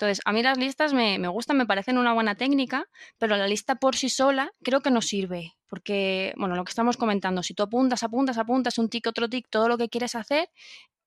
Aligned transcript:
Entonces, 0.00 0.22
a 0.24 0.32
mí 0.32 0.42
las 0.42 0.56
listas 0.56 0.94
me, 0.94 1.18
me, 1.18 1.28
gustan, 1.28 1.58
me 1.58 1.66
parecen 1.66 1.98
una 1.98 2.14
buena 2.14 2.34
técnica, 2.34 2.86
pero 3.18 3.36
la 3.36 3.46
lista 3.46 3.74
por 3.74 3.96
sí 3.96 4.08
sola 4.08 4.50
creo 4.62 4.80
que 4.80 4.90
no 4.90 5.02
sirve, 5.02 5.52
porque, 5.68 6.32
bueno, 6.38 6.56
lo 6.56 6.64
que 6.64 6.70
estamos 6.70 6.96
comentando, 6.96 7.42
si 7.42 7.52
tú 7.52 7.64
apuntas, 7.64 8.02
apuntas, 8.02 8.38
apuntas, 8.38 8.78
un 8.78 8.88
tic, 8.88 9.06
otro 9.06 9.28
tic, 9.28 9.50
todo 9.50 9.68
lo 9.68 9.76
que 9.76 9.90
quieres 9.90 10.14
hacer, 10.14 10.48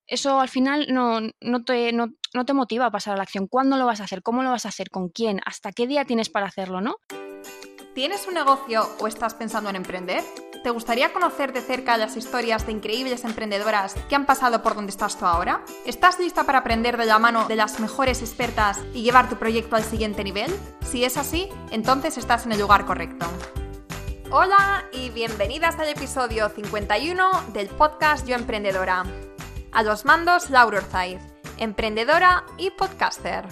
eso 0.06 0.38
al 0.38 0.48
final 0.48 0.86
no, 0.90 1.18
no, 1.40 1.64
te, 1.64 1.92
no, 1.92 2.14
no 2.34 2.44
te 2.44 2.52
motiva 2.52 2.86
a 2.86 2.92
pasar 2.92 3.14
a 3.14 3.16
la 3.16 3.24
acción. 3.24 3.48
¿Cuándo 3.48 3.76
lo 3.78 3.84
vas 3.84 4.00
a 4.00 4.04
hacer? 4.04 4.22
¿Cómo 4.22 4.44
lo 4.44 4.50
vas 4.50 4.64
a 4.64 4.68
hacer? 4.68 4.90
¿Con 4.90 5.08
quién? 5.08 5.40
¿Hasta 5.44 5.72
qué 5.72 5.88
día 5.88 6.04
tienes 6.04 6.30
para 6.30 6.46
hacerlo, 6.46 6.80
no? 6.80 6.94
¿Tienes 7.94 8.26
un 8.26 8.34
negocio 8.34 8.90
o 8.98 9.06
estás 9.06 9.34
pensando 9.34 9.70
en 9.70 9.76
emprender? 9.76 10.24
¿Te 10.64 10.70
gustaría 10.70 11.12
conocer 11.12 11.52
de 11.52 11.60
cerca 11.60 11.96
las 11.96 12.16
historias 12.16 12.66
de 12.66 12.72
increíbles 12.72 13.22
emprendedoras 13.22 13.94
que 14.08 14.16
han 14.16 14.26
pasado 14.26 14.64
por 14.64 14.74
donde 14.74 14.90
estás 14.90 15.16
tú 15.16 15.26
ahora? 15.26 15.62
¿Estás 15.86 16.18
lista 16.18 16.42
para 16.42 16.58
aprender 16.58 16.96
de 16.96 17.04
la 17.04 17.20
mano 17.20 17.46
de 17.46 17.54
las 17.54 17.78
mejores 17.78 18.20
expertas 18.20 18.80
y 18.94 19.02
llevar 19.02 19.28
tu 19.28 19.36
proyecto 19.36 19.76
al 19.76 19.84
siguiente 19.84 20.24
nivel? 20.24 20.52
Si 20.82 21.04
es 21.04 21.16
así, 21.16 21.48
entonces 21.70 22.18
estás 22.18 22.46
en 22.46 22.52
el 22.52 22.60
lugar 22.60 22.84
correcto. 22.84 23.26
Hola 24.32 24.86
y 24.90 25.10
bienvenidas 25.10 25.78
al 25.78 25.88
episodio 25.88 26.48
51 26.48 27.44
del 27.52 27.68
podcast 27.68 28.26
Yo 28.26 28.34
Emprendedora. 28.34 29.04
A 29.70 29.82
los 29.84 30.04
mandos, 30.04 30.50
Laura 30.50 30.78
Orzaiz, 30.78 31.20
emprendedora 31.58 32.44
y 32.58 32.70
podcaster. 32.70 33.46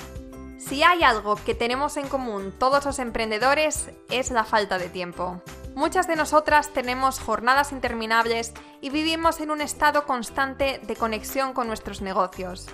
Si 0.68 0.84
hay 0.84 1.02
algo 1.02 1.34
que 1.34 1.54
tenemos 1.54 1.96
en 1.96 2.08
común 2.08 2.54
todos 2.56 2.84
los 2.84 3.00
emprendedores 3.00 3.90
es 4.10 4.30
la 4.30 4.44
falta 4.44 4.78
de 4.78 4.88
tiempo. 4.88 5.42
Muchas 5.74 6.06
de 6.06 6.14
nosotras 6.14 6.72
tenemos 6.72 7.18
jornadas 7.18 7.72
interminables 7.72 8.52
y 8.80 8.90
vivimos 8.90 9.40
en 9.40 9.50
un 9.50 9.60
estado 9.60 10.06
constante 10.06 10.80
de 10.86 10.96
conexión 10.96 11.52
con 11.52 11.66
nuestros 11.66 12.00
negocios. 12.00 12.68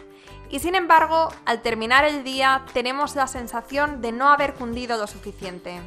Y 0.51 0.61
sin 0.61 0.74
embargo, 0.74 1.33
al 1.47 1.62
terminar 1.62 2.05
el 2.05 2.24
día 2.24 2.66
tenemos 2.74 3.16
la 3.16 3.27
sensación 3.27 4.02
de 4.02 4.12
no 4.12 4.28
haber 4.28 4.55
cundido 4.55 4.98
lo 4.98 5.06
suficiente. 5.06 5.80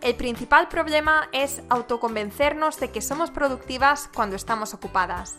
El 0.00 0.16
principal 0.16 0.68
problema 0.68 1.28
es 1.32 1.62
autoconvencernos 1.68 2.80
de 2.80 2.90
que 2.90 3.00
somos 3.00 3.30
productivas 3.30 4.10
cuando 4.12 4.36
estamos 4.36 4.74
ocupadas 4.74 5.36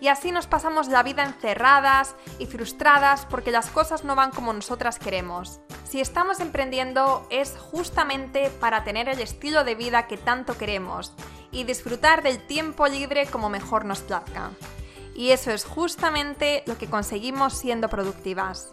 y 0.00 0.08
así 0.08 0.32
nos 0.32 0.46
pasamos 0.46 0.88
la 0.88 1.02
vida 1.02 1.24
encerradas 1.24 2.14
y 2.38 2.46
frustradas 2.46 3.26
porque 3.26 3.50
las 3.50 3.70
cosas 3.70 4.04
no 4.04 4.14
van 4.14 4.30
como 4.30 4.52
nosotras 4.52 4.98
queremos. 4.98 5.60
Si 5.84 6.00
estamos 6.00 6.40
emprendiendo 6.40 7.26
es 7.30 7.56
justamente 7.58 8.50
para 8.60 8.84
tener 8.84 9.08
el 9.08 9.20
estilo 9.20 9.64
de 9.64 9.74
vida 9.74 10.06
que 10.06 10.16
tanto 10.16 10.56
queremos 10.56 11.12
y 11.50 11.64
disfrutar 11.64 12.22
del 12.22 12.46
tiempo 12.46 12.86
libre 12.86 13.26
como 13.26 13.48
mejor 13.48 13.84
nos 13.84 14.00
plazca. 14.00 14.50
Y 15.14 15.30
eso 15.30 15.50
es 15.50 15.64
justamente 15.64 16.62
lo 16.66 16.78
que 16.78 16.88
conseguimos 16.88 17.54
siendo 17.54 17.88
productivas. 17.88 18.68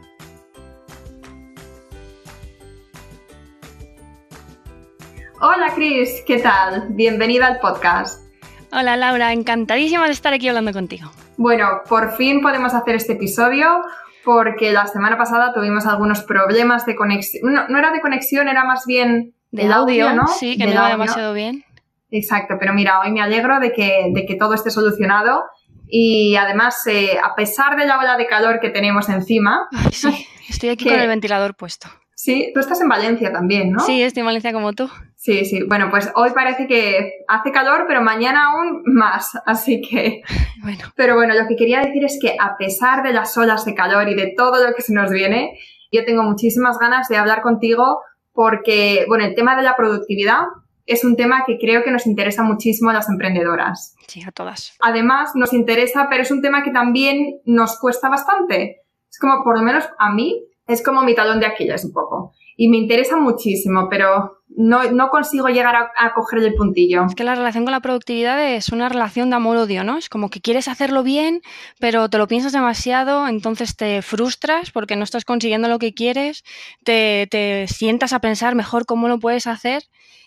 Hola 5.41 5.73
Cris, 5.73 6.21
¿qué 6.27 6.37
tal? 6.37 6.89
Bienvenida 6.89 7.47
al 7.47 7.57
podcast. 7.57 8.23
Hola 8.71 8.95
Laura, 8.95 9.33
encantadísima 9.33 10.05
de 10.05 10.11
estar 10.11 10.35
aquí 10.35 10.47
hablando 10.49 10.71
contigo. 10.71 11.09
Bueno, 11.37 11.81
por 11.89 12.15
fin 12.15 12.43
podemos 12.43 12.75
hacer 12.75 12.93
este 12.93 13.13
episodio 13.13 13.81
porque 14.23 14.71
la 14.71 14.85
semana 14.85 15.17
pasada 15.17 15.51
tuvimos 15.51 15.87
algunos 15.87 16.21
problemas 16.21 16.85
de 16.85 16.95
conexión. 16.95 17.53
No, 17.53 17.79
era 17.79 17.91
de 17.91 18.01
conexión, 18.01 18.49
era 18.49 18.65
más 18.65 18.85
bien 18.85 19.33
del 19.49 19.73
audio, 19.73 20.13
¿no? 20.13 20.27
Sí, 20.27 20.59
que 20.59 20.67
no 20.67 20.73
iba 20.73 20.89
demasiado 20.89 21.33
bien. 21.33 21.65
Exacto, 22.11 22.57
pero 22.59 22.75
mira, 22.75 22.99
hoy 22.99 23.11
me 23.11 23.23
alegro 23.23 23.59
de 23.59 23.71
que, 23.71 24.11
de 24.13 24.27
que 24.27 24.35
todo 24.35 24.53
esté 24.53 24.69
solucionado 24.69 25.43
y 25.87 26.35
además, 26.35 26.85
eh, 26.87 27.17
a 27.23 27.35
pesar 27.35 27.77
de 27.77 27.85
la 27.85 27.99
ola 27.99 28.17
de 28.17 28.27
calor 28.27 28.59
que 28.59 28.69
tenemos 28.69 29.09
encima... 29.09 29.67
sí, 29.91 30.27
estoy 30.49 30.69
aquí 30.69 30.85
con 30.85 30.99
el 30.99 31.07
ventilador 31.07 31.55
puesto. 31.55 31.87
Sí, 32.15 32.51
tú 32.53 32.61
estás 32.61 32.81
en 32.81 32.87
Valencia 32.87 33.31
también, 33.31 33.71
¿no? 33.71 33.81
Sí, 33.81 34.01
estoy 34.01 34.21
en 34.21 34.25
Valencia 34.27 34.53
como 34.53 34.73
tú. 34.73 34.89
Sí, 35.15 35.43
sí. 35.43 35.63
Bueno, 35.67 35.89
pues 35.89 36.11
hoy 36.15 36.29
parece 36.35 36.67
que 36.67 37.25
hace 37.27 37.51
calor, 37.51 37.85
pero 37.87 38.01
mañana 38.01 38.45
aún 38.45 38.83
más. 38.85 39.31
Así 39.45 39.81
que. 39.81 40.21
Bueno. 40.63 40.85
Pero 40.95 41.13
bueno, 41.13 41.35
lo 41.35 41.47
que 41.47 41.55
quería 41.55 41.79
decir 41.81 42.03
es 42.03 42.17
que 42.19 42.35
a 42.39 42.57
pesar 42.57 43.03
de 43.03 43.13
las 43.13 43.37
olas 43.37 43.65
de 43.65 43.75
calor 43.75 44.09
y 44.09 44.15
de 44.15 44.33
todo 44.35 44.65
lo 44.65 44.73
que 44.73 44.81
se 44.81 44.95
nos 44.95 45.11
viene, 45.11 45.59
yo 45.91 46.03
tengo 46.05 46.23
muchísimas 46.23 46.79
ganas 46.79 47.07
de 47.07 47.17
hablar 47.17 47.43
contigo 47.43 47.99
porque, 48.33 49.05
bueno, 49.07 49.25
el 49.25 49.35
tema 49.35 49.55
de 49.55 49.61
la 49.61 49.75
productividad 49.75 50.45
es 50.85 51.03
un 51.03 51.15
tema 51.15 51.43
que 51.45 51.57
creo 51.57 51.83
que 51.83 51.91
nos 51.91 52.05
interesa 52.05 52.43
muchísimo 52.43 52.91
a 52.91 52.93
las 52.93 53.09
emprendedoras. 53.09 53.95
Sí, 54.07 54.21
a 54.25 54.31
todas. 54.31 54.75
Además, 54.81 55.31
nos 55.35 55.53
interesa, 55.53 56.07
pero 56.09 56.23
es 56.23 56.31
un 56.31 56.41
tema 56.41 56.63
que 56.63 56.71
también 56.71 57.39
nos 57.45 57.79
cuesta 57.79 58.09
bastante. 58.09 58.81
Es 59.09 59.19
como, 59.19 59.43
por 59.43 59.57
lo 59.57 59.63
menos 59.63 59.85
a 59.97 60.13
mí, 60.13 60.43
es 60.67 60.83
como 60.83 61.01
mi 61.03 61.15
talón 61.15 61.39
de 61.39 61.47
Aquiles 61.47 61.85
un 61.85 61.93
poco. 61.93 62.33
Y 62.57 62.69
me 62.69 62.77
interesa 62.77 63.17
muchísimo, 63.17 63.87
pero 63.89 64.39
no, 64.47 64.89
no 64.91 65.09
consigo 65.09 65.49
llegar 65.49 65.75
a, 65.75 65.91
a, 65.97 66.13
coger 66.13 66.39
el 66.39 66.53
puntillo. 66.53 67.05
Es 67.05 67.15
que 67.15 67.25
la 67.25 67.35
relación 67.35 67.65
con 67.65 67.71
la 67.71 67.81
productividad 67.81 68.41
es 68.53 68.69
una 68.69 68.87
relación 68.87 69.29
de 69.29 69.35
amor-odio, 69.35 69.83
¿no? 69.83 69.97
Es 69.97 70.07
como 70.07 70.29
que 70.29 70.39
quieres 70.39 70.69
hacerlo 70.69 71.03
bien, 71.03 71.41
pero 71.79 72.09
te 72.09 72.17
lo 72.17 72.27
piensas 72.27 72.53
demasiado, 72.53 73.27
entonces 73.27 73.75
te 73.75 74.01
frustras 74.01 74.71
porque 74.71 74.95
no 74.95 75.03
estás 75.03 75.25
consiguiendo 75.25 75.67
lo 75.67 75.79
que 75.79 75.93
quieres, 75.93 76.45
te, 76.83 77.27
te 77.29 77.67
sientas 77.67 78.13
a 78.13 78.19
pensar 78.19 78.55
mejor 78.55 78.85
cómo 78.85 79.09
lo 79.09 79.19
puedes 79.19 79.47
hacer 79.47 79.83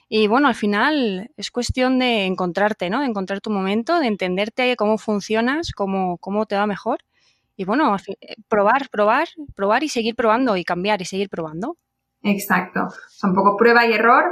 y 0.08 0.26
bueno, 0.26 0.48
al 0.48 0.54
final 0.54 1.30
es 1.36 1.50
cuestión 1.50 1.98
de 1.98 2.24
encontrarte, 2.24 2.88
¿no? 2.88 3.00
De 3.00 3.06
encontrar 3.06 3.40
tu 3.40 3.50
momento, 3.50 4.00
de 4.00 4.06
entenderte 4.06 4.74
cómo 4.76 4.96
funcionas, 4.96 5.72
cómo, 5.72 6.16
cómo 6.18 6.46
te 6.46 6.56
va 6.56 6.66
mejor. 6.66 7.00
Y 7.56 7.64
bueno, 7.64 7.94
eh, 7.96 8.36
probar, 8.48 8.88
probar, 8.88 9.28
probar 9.54 9.82
y 9.82 9.88
seguir 9.88 10.14
probando 10.14 10.56
y 10.56 10.64
cambiar 10.64 11.02
y 11.02 11.04
seguir 11.04 11.28
probando. 11.28 11.76
Exacto. 12.22 12.80
O 13.22 13.26
un 13.26 13.34
poco 13.34 13.56
prueba 13.56 13.86
y 13.86 13.92
error. 13.92 14.24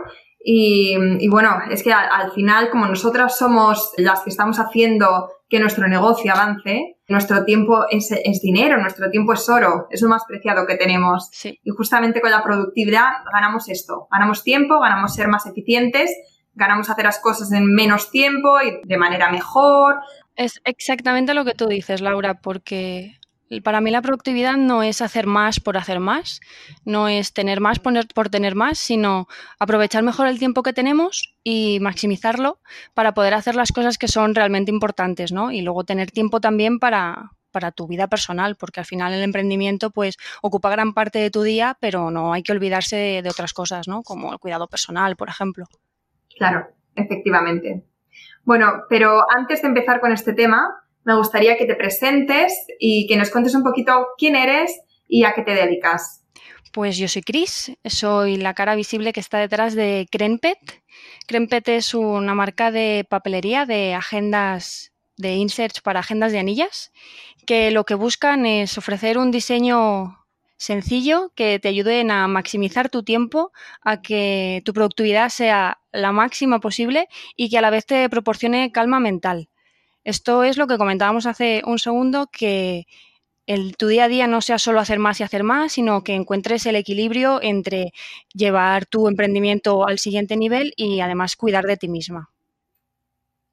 Y, 0.49 1.29
bueno, 1.29 1.59
es 1.71 1.83
que 1.83 1.93
al, 1.93 2.31
final, 2.31 2.71
como 2.71 2.87
nosotras 2.87 3.37
somos 3.37 3.93
las 3.97 4.21
que 4.21 4.31
estamos 4.31 4.61
haciendo 4.61 5.29
que 5.49 5.61
nuestro 5.61 5.87
negocio 5.89 6.33
avance, 6.33 6.97
nuestro 7.09 7.45
tiempo 7.45 7.85
es, 7.89 8.09
dinero, 8.43 8.81
nuestro 8.81 9.11
tiempo 9.11 9.33
es 9.33 9.49
oro, 9.49 9.87
es 9.91 10.03
lo 10.03 10.09
más 10.09 10.25
preciado 10.27 10.67
que 10.67 10.77
tenemos. 10.77 11.31
Y 11.45 11.71
justamente 11.71 12.21
con 12.21 12.31
la 12.31 12.43
productividad 12.43 13.11
ganamos 13.33 13.69
esto, 13.69 14.09
ganamos 14.11 14.43
tiempo, 14.43 14.81
ganamos 14.81 15.15
ser 15.15 15.29
más 15.29 15.47
eficientes, 15.47 16.11
ganamos 16.55 16.91
hacer 16.91 17.05
las 17.05 17.21
cosas 17.21 17.53
en 17.53 17.67
menos 17.67 18.11
tiempo 18.11 18.61
y 18.61 18.81
de 18.83 18.97
manera 18.97 19.31
mejor. 19.31 20.01
Es 20.35 20.61
exactamente 20.65 21.35
lo 21.35 21.45
que 21.45 21.55
tú 21.55 21.67
dices, 21.67 22.01
Laura, 22.01 22.41
porque 22.41 23.19
para 23.63 23.81
mí 23.81 23.91
la 23.91 24.03
productividad 24.03 24.57
no 24.57 24.83
es 24.83 25.01
hacer 25.01 25.27
más 25.27 25.61
por 25.61 25.77
hacer 25.77 26.01
más, 26.01 26.41
no 26.85 27.09
es 27.09 27.33
tener 27.33 27.61
más 27.61 27.79
por, 27.79 28.29
tener 28.29 28.55
más, 28.55 28.79
sino 28.79 29.29
aprovechar 29.59 30.03
mejor 30.03 30.27
el 30.27 30.39
tiempo 30.39 30.63
que 30.63 30.73
tenemos 30.73 31.35
y 31.45 31.79
maximizarlo 31.81 32.61
para 32.95 33.15
poder 33.15 33.35
hacer 33.35 33.55
las 33.55 33.73
cosas 33.73 33.99
que 33.99 34.09
son 34.09 34.35
realmente 34.35 34.71
importantes, 34.71 35.33
¿no? 35.33 35.53
Y 35.53 35.63
luego 35.63 35.85
tener 35.85 36.11
tiempo 36.11 36.41
también 36.41 36.79
para, 36.79 37.33
para 37.53 37.71
tu 37.71 37.87
vida 37.87 38.09
personal, 38.09 38.57
porque 38.57 38.81
al 38.81 38.87
final 38.87 39.13
el 39.13 39.23
emprendimiento 39.23 39.91
pues 39.91 40.17
ocupa 40.43 40.71
gran 40.71 40.93
parte 40.93 41.21
de 41.21 41.31
tu 41.31 41.43
día, 41.43 41.77
pero 41.81 42.11
no 42.11 42.33
hay 42.33 42.43
que 42.43 42.53
olvidarse 42.53 42.97
de, 42.97 43.23
de 43.23 43.31
otras 43.31 43.53
cosas, 43.53 43.87
¿no? 43.87 44.03
Como 44.03 44.33
el 44.33 44.39
cuidado 44.39 44.67
personal, 44.67 45.15
por 45.17 45.29
ejemplo. 45.29 45.67
Claro, 46.37 46.67
efectivamente. 46.95 47.85
Bueno, 48.45 48.85
pero 48.89 49.25
antes 49.37 49.63
de 49.63 49.69
empezar 49.69 50.01
con 50.01 50.13
este 50.13 50.33
tema, 50.33 50.86
me 51.07 51.17
gustaría 51.17 51.57
que 51.57 51.67
te 51.67 51.77
presentes 51.77 52.53
y 52.81 53.07
que 53.07 53.17
nos 53.17 53.31
cuentes 53.31 53.55
un 53.55 53.63
poquito 53.63 54.09
quién 54.19 54.35
eres 54.35 54.81
y 55.07 55.25
a 55.25 55.33
qué 55.35 55.43
te 55.43 55.55
dedicas. 55.55 56.25
Pues 56.73 56.99
yo 56.99 57.07
soy 57.07 57.23
Cris, 57.23 57.73
soy 57.85 58.37
la 58.37 58.55
cara 58.55 58.75
visible 58.75 59.13
que 59.13 59.21
está 59.21 59.39
detrás 59.39 59.75
de 59.77 60.09
Crenpet. 60.11 60.59
Crenpet 61.29 61.69
es 61.69 61.95
una 61.95 62.35
marca 62.35 62.73
de 62.73 63.07
papelería 63.09 63.67
de 63.67 63.95
agendas 63.95 64.93
de 65.17 65.37
inserts 65.37 65.81
para 65.81 66.01
agendas 66.01 66.33
de 66.33 66.41
anillas, 66.41 66.93
que 67.47 67.71
lo 67.71 67.85
que 67.85 67.95
buscan 67.95 68.45
es 68.45 68.77
ofrecer 68.77 69.17
un 69.17 69.31
diseño 69.31 70.19
sencillo 70.57 71.31
que 71.37 71.61
te 71.61 71.69
ayude 71.69 72.01
a 72.11 72.27
maximizar 72.27 72.91
tu 72.91 73.05
tiempo, 73.05 73.53
a 73.81 74.03
que 74.03 74.61
tu 74.65 74.73
productividad 74.73 75.29
sea 75.29 75.79
la 75.93 76.11
máxima 76.11 76.59
posible 76.59 77.07
y 77.37 77.49
que 77.49 77.59
a 77.59 77.63
la 77.63 77.71
vez 77.71 77.87
te 77.87 78.09
proporcione 78.11 78.73
calma 78.73 78.99
mental. 78.99 79.49
Esto 80.07 80.45
es 80.45 80.57
lo 80.57 80.67
que 80.67 80.79
comentábamos 80.79 81.27
hace 81.27 81.63
un 81.67 81.79
segundo, 81.79 82.29
que 82.31 82.87
el, 83.47 83.77
tu 83.77 83.89
día 83.89 84.05
a 84.05 84.09
día 84.09 84.27
no 84.27 84.41
sea 84.41 84.59
solo 84.59 84.81
hacer 84.81 84.99
más 84.99 85.19
y 85.21 85.25
hacer 85.25 85.43
más, 85.43 85.73
sino 85.73 86.03
que 86.03 86.15
encuentres 86.15 86.65
el 86.67 86.77
equilibrio 86.77 87.41
entre 87.43 87.93
llevar 88.33 88.87
tu 88.87 89.09
emprendimiento 89.09 89.87
al 89.87 89.99
siguiente 89.99 90.37
nivel 90.37 90.73
y 90.77 91.01
además 91.01 91.37
cuidar 91.37 91.65
de 91.65 91.77
ti 91.77 91.89
misma. 91.89 92.31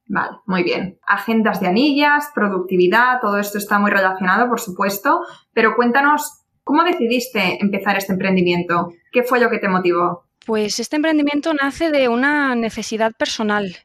Vale, 0.05 0.37
muy 0.45 0.63
bien. 0.63 0.99
Agendas 1.07 1.59
de 1.59 1.67
anillas, 1.67 2.29
productividad, 2.35 3.19
todo 3.19 3.39
esto 3.39 3.57
está 3.57 3.79
muy 3.79 3.89
relacionado, 3.89 4.47
por 4.47 4.59
supuesto, 4.59 5.21
pero 5.53 5.75
cuéntanos 5.75 6.43
¿Cómo 6.63 6.83
decidiste 6.83 7.57
empezar 7.61 7.97
este 7.97 8.13
emprendimiento? 8.13 8.93
¿Qué 9.11 9.23
fue 9.23 9.39
lo 9.39 9.49
que 9.49 9.59
te 9.59 9.67
motivó? 9.67 10.23
Pues 10.45 10.79
este 10.79 10.95
emprendimiento 10.95 11.53
nace 11.53 11.91
de 11.91 12.07
una 12.07 12.55
necesidad 12.55 13.11
personal. 13.17 13.75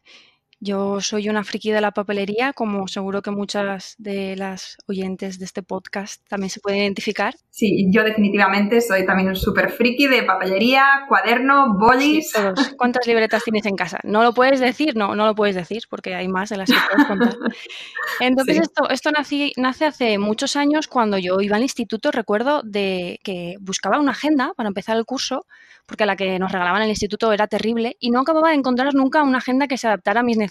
Yo 0.60 1.00
soy 1.00 1.28
una 1.28 1.44
friki 1.44 1.70
de 1.70 1.80
la 1.80 1.92
papelería, 1.92 2.52
como 2.52 2.88
seguro 2.88 3.22
que 3.22 3.30
muchas 3.30 3.94
de 3.98 4.34
las 4.34 4.76
oyentes 4.86 5.38
de 5.38 5.44
este 5.44 5.62
podcast 5.62 6.26
también 6.28 6.50
se 6.50 6.58
pueden 6.58 6.80
identificar. 6.80 7.34
Sí, 7.50 7.86
yo 7.92 8.02
definitivamente 8.02 8.80
soy 8.80 9.06
también 9.06 9.28
un 9.28 9.36
súper 9.36 9.70
friki 9.70 10.08
de 10.08 10.24
papelería, 10.24 10.84
cuaderno, 11.08 11.76
bolis. 11.78 12.32
¿Cuántas 12.76 13.06
libretas 13.06 13.44
tienes 13.44 13.66
en 13.66 13.76
casa? 13.76 14.00
No 14.02 14.24
lo 14.24 14.34
puedes 14.34 14.58
decir, 14.58 14.96
no, 14.96 15.14
no 15.14 15.26
lo 15.26 15.36
puedes 15.36 15.54
decir 15.54 15.82
porque 15.88 16.16
hay 16.16 16.26
más 16.26 16.48
de 16.48 16.56
las 16.56 16.68
que 16.68 16.76
puedes 16.90 17.06
contar. 17.06 17.36
Entonces 18.20 18.60
esto, 18.60 18.90
esto 18.90 19.12
nace, 19.12 19.52
nace 19.56 19.86
hace 19.86 20.18
muchos 20.18 20.56
años 20.56 20.88
cuando 20.88 21.18
yo 21.18 21.40
iba 21.40 21.54
al 21.54 21.62
instituto, 21.62 22.10
recuerdo 22.10 22.62
de 22.64 23.20
que 23.22 23.54
buscaba 23.60 24.00
una 24.00 24.10
agenda 24.10 24.52
para 24.56 24.68
empezar 24.68 24.96
el 24.96 25.04
curso 25.04 25.46
porque 25.88 26.04
la 26.04 26.16
que 26.16 26.38
nos 26.38 26.52
regalaban 26.52 26.82
en 26.82 26.84
el 26.84 26.90
instituto 26.90 27.32
era 27.32 27.46
terrible 27.46 27.96
y 27.98 28.10
no 28.10 28.20
acababa 28.20 28.50
de 28.50 28.56
encontrar 28.56 28.94
nunca 28.94 29.22
una 29.22 29.38
agenda 29.38 29.66
que 29.66 29.78
se 29.78 29.86
adaptara 29.86 30.20
a 30.20 30.22
mis 30.22 30.36
necesidades, 30.36 30.47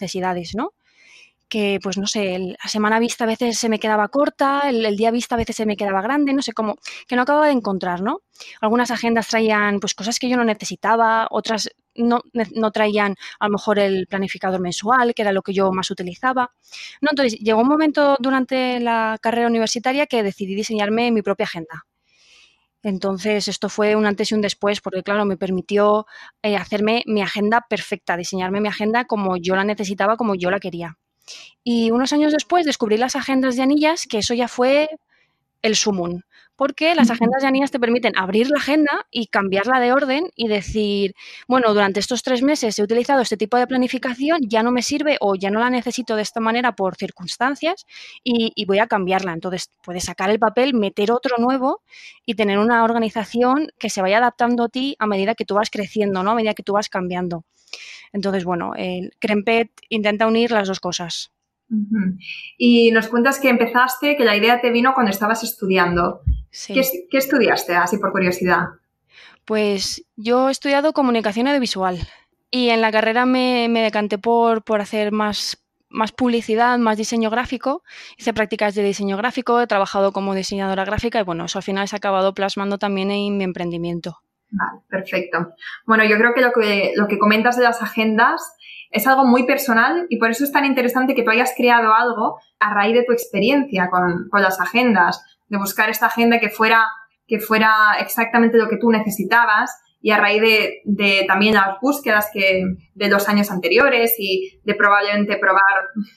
¿no? 0.55 0.73
que 1.49 1.79
pues 1.81 1.97
no 1.97 2.07
sé, 2.07 2.39
la 2.61 2.69
semana 2.69 2.99
vista 2.99 3.23
a 3.23 3.27
veces 3.27 3.57
se 3.57 3.69
me 3.69 3.79
quedaba 3.79 4.09
corta, 4.09 4.69
el, 4.69 4.97
día 4.97 5.11
vista 5.11 5.35
a 5.35 5.37
veces 5.37 5.55
se 5.55 5.65
me 5.65 5.77
quedaba 5.77 6.01
grande, 6.01 6.33
no 6.33 6.41
sé 6.41 6.53
cómo, 6.53 6.75
que 7.07 7.15
no 7.15 7.21
acababa 7.21 7.47
de 7.47 7.53
encontrar, 7.53 8.01
¿no? 8.01 8.21
Algunas 8.61 8.91
agendas 8.91 9.27
traían 9.27 9.79
pues 9.79 9.93
cosas 9.93 10.19
que 10.19 10.29
yo 10.29 10.37
no 10.37 10.43
necesitaba, 10.43 11.27
otras 11.31 11.69
no, 11.95 12.21
no, 12.33 12.71
traían 12.71 13.15
a 13.39 13.47
lo 13.47 13.53
mejor 13.53 13.79
el 13.79 14.07
planificador 14.07 14.59
mensual, 14.59 15.15
que 15.15 15.23
era 15.23 15.31
lo 15.31 15.41
que 15.41 15.53
yo 15.53 15.71
más 15.71 15.89
utilizaba. 15.89 16.51
No, 17.01 17.09
entonces 17.11 17.39
llegó 17.39 17.61
un 17.61 17.67
momento 17.67 18.17
durante 18.19 18.79
la 18.79 19.17
carrera 19.19 19.47
universitaria 19.47 20.05
que 20.05 20.21
decidí 20.21 20.53
diseñarme 20.53 21.11
mi 21.11 21.23
propia 21.23 21.45
agenda. 21.45 21.85
Entonces, 22.83 23.47
esto 23.47 23.69
fue 23.69 23.95
un 23.95 24.05
antes 24.05 24.31
y 24.31 24.35
un 24.35 24.41
después, 24.41 24.81
porque 24.81 25.03
claro, 25.03 25.25
me 25.25 25.37
permitió 25.37 26.05
eh, 26.41 26.55
hacerme 26.55 27.03
mi 27.07 27.21
agenda 27.21 27.65
perfecta, 27.69 28.17
diseñarme 28.17 28.61
mi 28.61 28.67
agenda 28.67 29.05
como 29.05 29.37
yo 29.37 29.55
la 29.55 29.63
necesitaba, 29.63 30.15
como 30.15 30.35
yo 30.35 30.51
la 30.51 30.59
quería. 30.59 30.97
Y 31.63 31.91
unos 31.91 32.13
años 32.13 32.31
después 32.31 32.65
descubrí 32.65 32.97
las 32.97 33.15
agendas 33.15 33.55
de 33.55 33.63
anillas, 33.63 34.05
que 34.07 34.19
eso 34.19 34.33
ya 34.33 34.47
fue 34.47 34.89
el 35.61 35.75
sumum 35.75 36.21
porque 36.57 36.95
las 36.95 37.11
agendas 37.11 37.41
de 37.41 37.47
anillas 37.47 37.71
te 37.71 37.79
permiten 37.79 38.13
abrir 38.17 38.49
la 38.49 38.57
agenda 38.57 39.05
y 39.11 39.27
cambiarla 39.27 39.79
de 39.79 39.93
orden 39.93 40.31
y 40.35 40.47
decir, 40.47 41.13
bueno, 41.47 41.73
durante 41.73 41.99
estos 41.99 42.23
tres 42.23 42.41
meses 42.41 42.77
he 42.77 42.83
utilizado 42.83 43.21
este 43.21 43.37
tipo 43.37 43.57
de 43.57 43.67
planificación, 43.67 44.39
ya 44.41 44.63
no 44.63 44.71
me 44.71 44.81
sirve 44.81 45.17
o 45.21 45.35
ya 45.35 45.51
no 45.51 45.59
la 45.59 45.69
necesito 45.69 46.15
de 46.15 46.23
esta 46.23 46.39
manera 46.39 46.75
por 46.75 46.95
circunstancias 46.95 47.85
y, 48.23 48.65
voy 48.65 48.79
a 48.79 48.87
cambiarla. 48.87 49.31
Entonces, 49.31 49.71
puedes 49.81 50.03
sacar 50.03 50.29
el 50.29 50.39
papel, 50.39 50.73
meter 50.73 51.11
otro 51.11 51.37
nuevo 51.37 51.83
y 52.25 52.33
tener 52.33 52.57
una 52.59 52.83
organización 52.83 53.69
que 53.79 53.89
se 53.89 54.01
vaya 54.01 54.17
adaptando 54.17 54.65
a 54.65 54.69
ti 54.69 54.95
a 54.99 55.07
medida 55.07 55.35
que 55.35 55.45
tú 55.45 55.55
vas 55.55 55.69
creciendo, 55.69 56.21
¿no? 56.23 56.31
A 56.31 56.35
medida 56.35 56.53
que 56.53 56.63
tú 56.63 56.73
vas 56.73 56.89
cambiando. 56.89 57.45
Entonces, 58.11 58.43
bueno, 58.43 58.73
el 58.75 59.11
Crempet 59.19 59.71
intenta 59.89 60.27
unir 60.27 60.51
las 60.51 60.67
dos 60.67 60.79
cosas. 60.79 61.31
Y 62.57 62.91
nos 62.91 63.07
cuentas 63.07 63.39
que 63.39 63.49
empezaste, 63.49 64.15
que 64.15 64.25
la 64.25 64.37
idea 64.37 64.61
te 64.61 64.71
vino 64.71 64.93
cuando 64.93 65.11
estabas 65.11 65.43
estudiando. 65.43 66.21
¿Qué, 66.67 67.17
estudiaste, 67.17 67.75
así 67.75 67.97
por 67.97 68.11
curiosidad? 68.11 68.65
Pues 69.45 70.05
yo 70.15 70.49
he 70.49 70.51
estudiado 70.51 70.93
comunicación 70.93 71.47
audiovisual 71.47 71.99
y 72.51 72.69
en 72.69 72.81
la 72.81 72.91
carrera 72.91 73.25
me, 73.25 73.69
decanté 73.69 74.17
por, 74.17 74.63
por 74.63 74.81
hacer 74.81 75.11
más, 75.11 75.63
más 75.89 76.11
publicidad, 76.11 76.77
más 76.79 76.97
diseño 76.97 77.29
gráfico. 77.29 77.83
Hice 78.17 78.33
prácticas 78.33 78.75
de 78.75 78.83
diseño 78.83 79.17
gráfico, 79.17 79.61
he 79.61 79.67
trabajado 79.67 80.11
como 80.11 80.35
diseñadora 80.35 80.85
gráfica 80.85 81.19
y 81.19 81.23
bueno, 81.23 81.45
eso 81.45 81.59
al 81.59 81.63
final 81.63 81.87
se 81.87 81.95
ha 81.95 81.97
acabado 81.97 82.33
plasmando 82.33 82.77
también 82.77 83.11
en 83.11 83.37
mi 83.37 83.43
emprendimiento. 83.43 84.21
Vale, 84.49 84.79
perfecto. 84.87 85.53
Bueno, 85.85 86.05
yo 86.05 86.17
creo 86.17 86.33
que 86.33 86.41
lo 86.41 86.51
que, 86.51 86.93
lo 86.95 87.07
que 87.07 87.19
comentas 87.19 87.57
de 87.57 87.63
las 87.63 87.81
agendas 87.81 88.56
es 88.91 89.07
algo 89.07 89.25
muy 89.25 89.45
personal 89.45 90.05
y 90.09 90.17
por 90.17 90.31
eso 90.31 90.43
es 90.43 90.51
tan 90.51 90.65
interesante 90.65 91.15
que 91.15 91.23
tú 91.23 91.31
hayas 91.31 91.53
creado 91.55 91.93
algo 91.93 92.39
a 92.59 92.73
raíz 92.73 92.93
de 92.95 93.03
tu 93.03 93.13
experiencia 93.13 93.89
con, 93.89 94.27
con 94.29 94.41
las 94.41 94.59
agendas, 94.59 95.23
de 95.47 95.57
buscar 95.57 95.89
esta 95.89 96.07
agenda 96.07 96.39
que 96.39 96.49
fuera, 96.49 96.85
que 97.27 97.39
fuera 97.39 97.97
exactamente 97.99 98.57
lo 98.57 98.69
que 98.69 98.77
tú 98.77 98.91
necesitabas 98.91 99.71
y 99.99 100.11
a 100.11 100.17
raíz 100.17 100.41
de, 100.41 100.81
de, 100.85 101.25
también 101.27 101.55
las 101.55 101.79
búsquedas 101.81 102.29
que 102.31 102.63
de 102.93 103.09
los 103.09 103.27
años 103.27 103.51
anteriores 103.51 104.15
y 104.19 104.59
de 104.63 104.75
probablemente 104.75 105.37
probar 105.37 105.61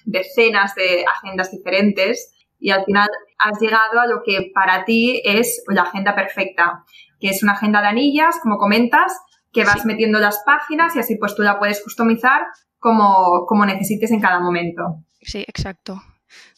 decenas 0.05 0.75
de 0.75 1.05
agendas 1.07 1.51
diferentes 1.51 2.33
y 2.61 2.71
al 2.71 2.85
final 2.85 3.09
has 3.39 3.59
llegado 3.59 4.01
a 4.01 4.07
lo 4.07 4.23
que 4.25 4.51
para 4.55 4.85
ti 4.85 5.23
es 5.25 5.65
la 5.69 5.83
agenda 5.83 6.15
perfecta, 6.15 6.85
que 7.19 7.29
es 7.29 7.43
una 7.43 7.53
agenda 7.53 7.81
de 7.81 7.89
anillas, 7.89 8.39
como 8.43 8.59
comentas, 8.59 9.19
que 9.53 9.65
vas 9.65 9.85
metiendo 9.85 10.19
las 10.21 10.43
páginas 10.45 10.95
y 10.97 11.01
así 11.01 11.17
pues 11.17 11.35
tú 11.35 11.43
la 11.43 11.59
puedes 11.59 11.83
customizar 11.83 12.43
como, 12.79 13.47
como 13.47 13.67
necesites 13.67 14.11
en 14.11 14.21
cada 14.21 14.41
momento. 14.41 15.05
Sí, 15.21 15.45
exacto. 15.47 16.03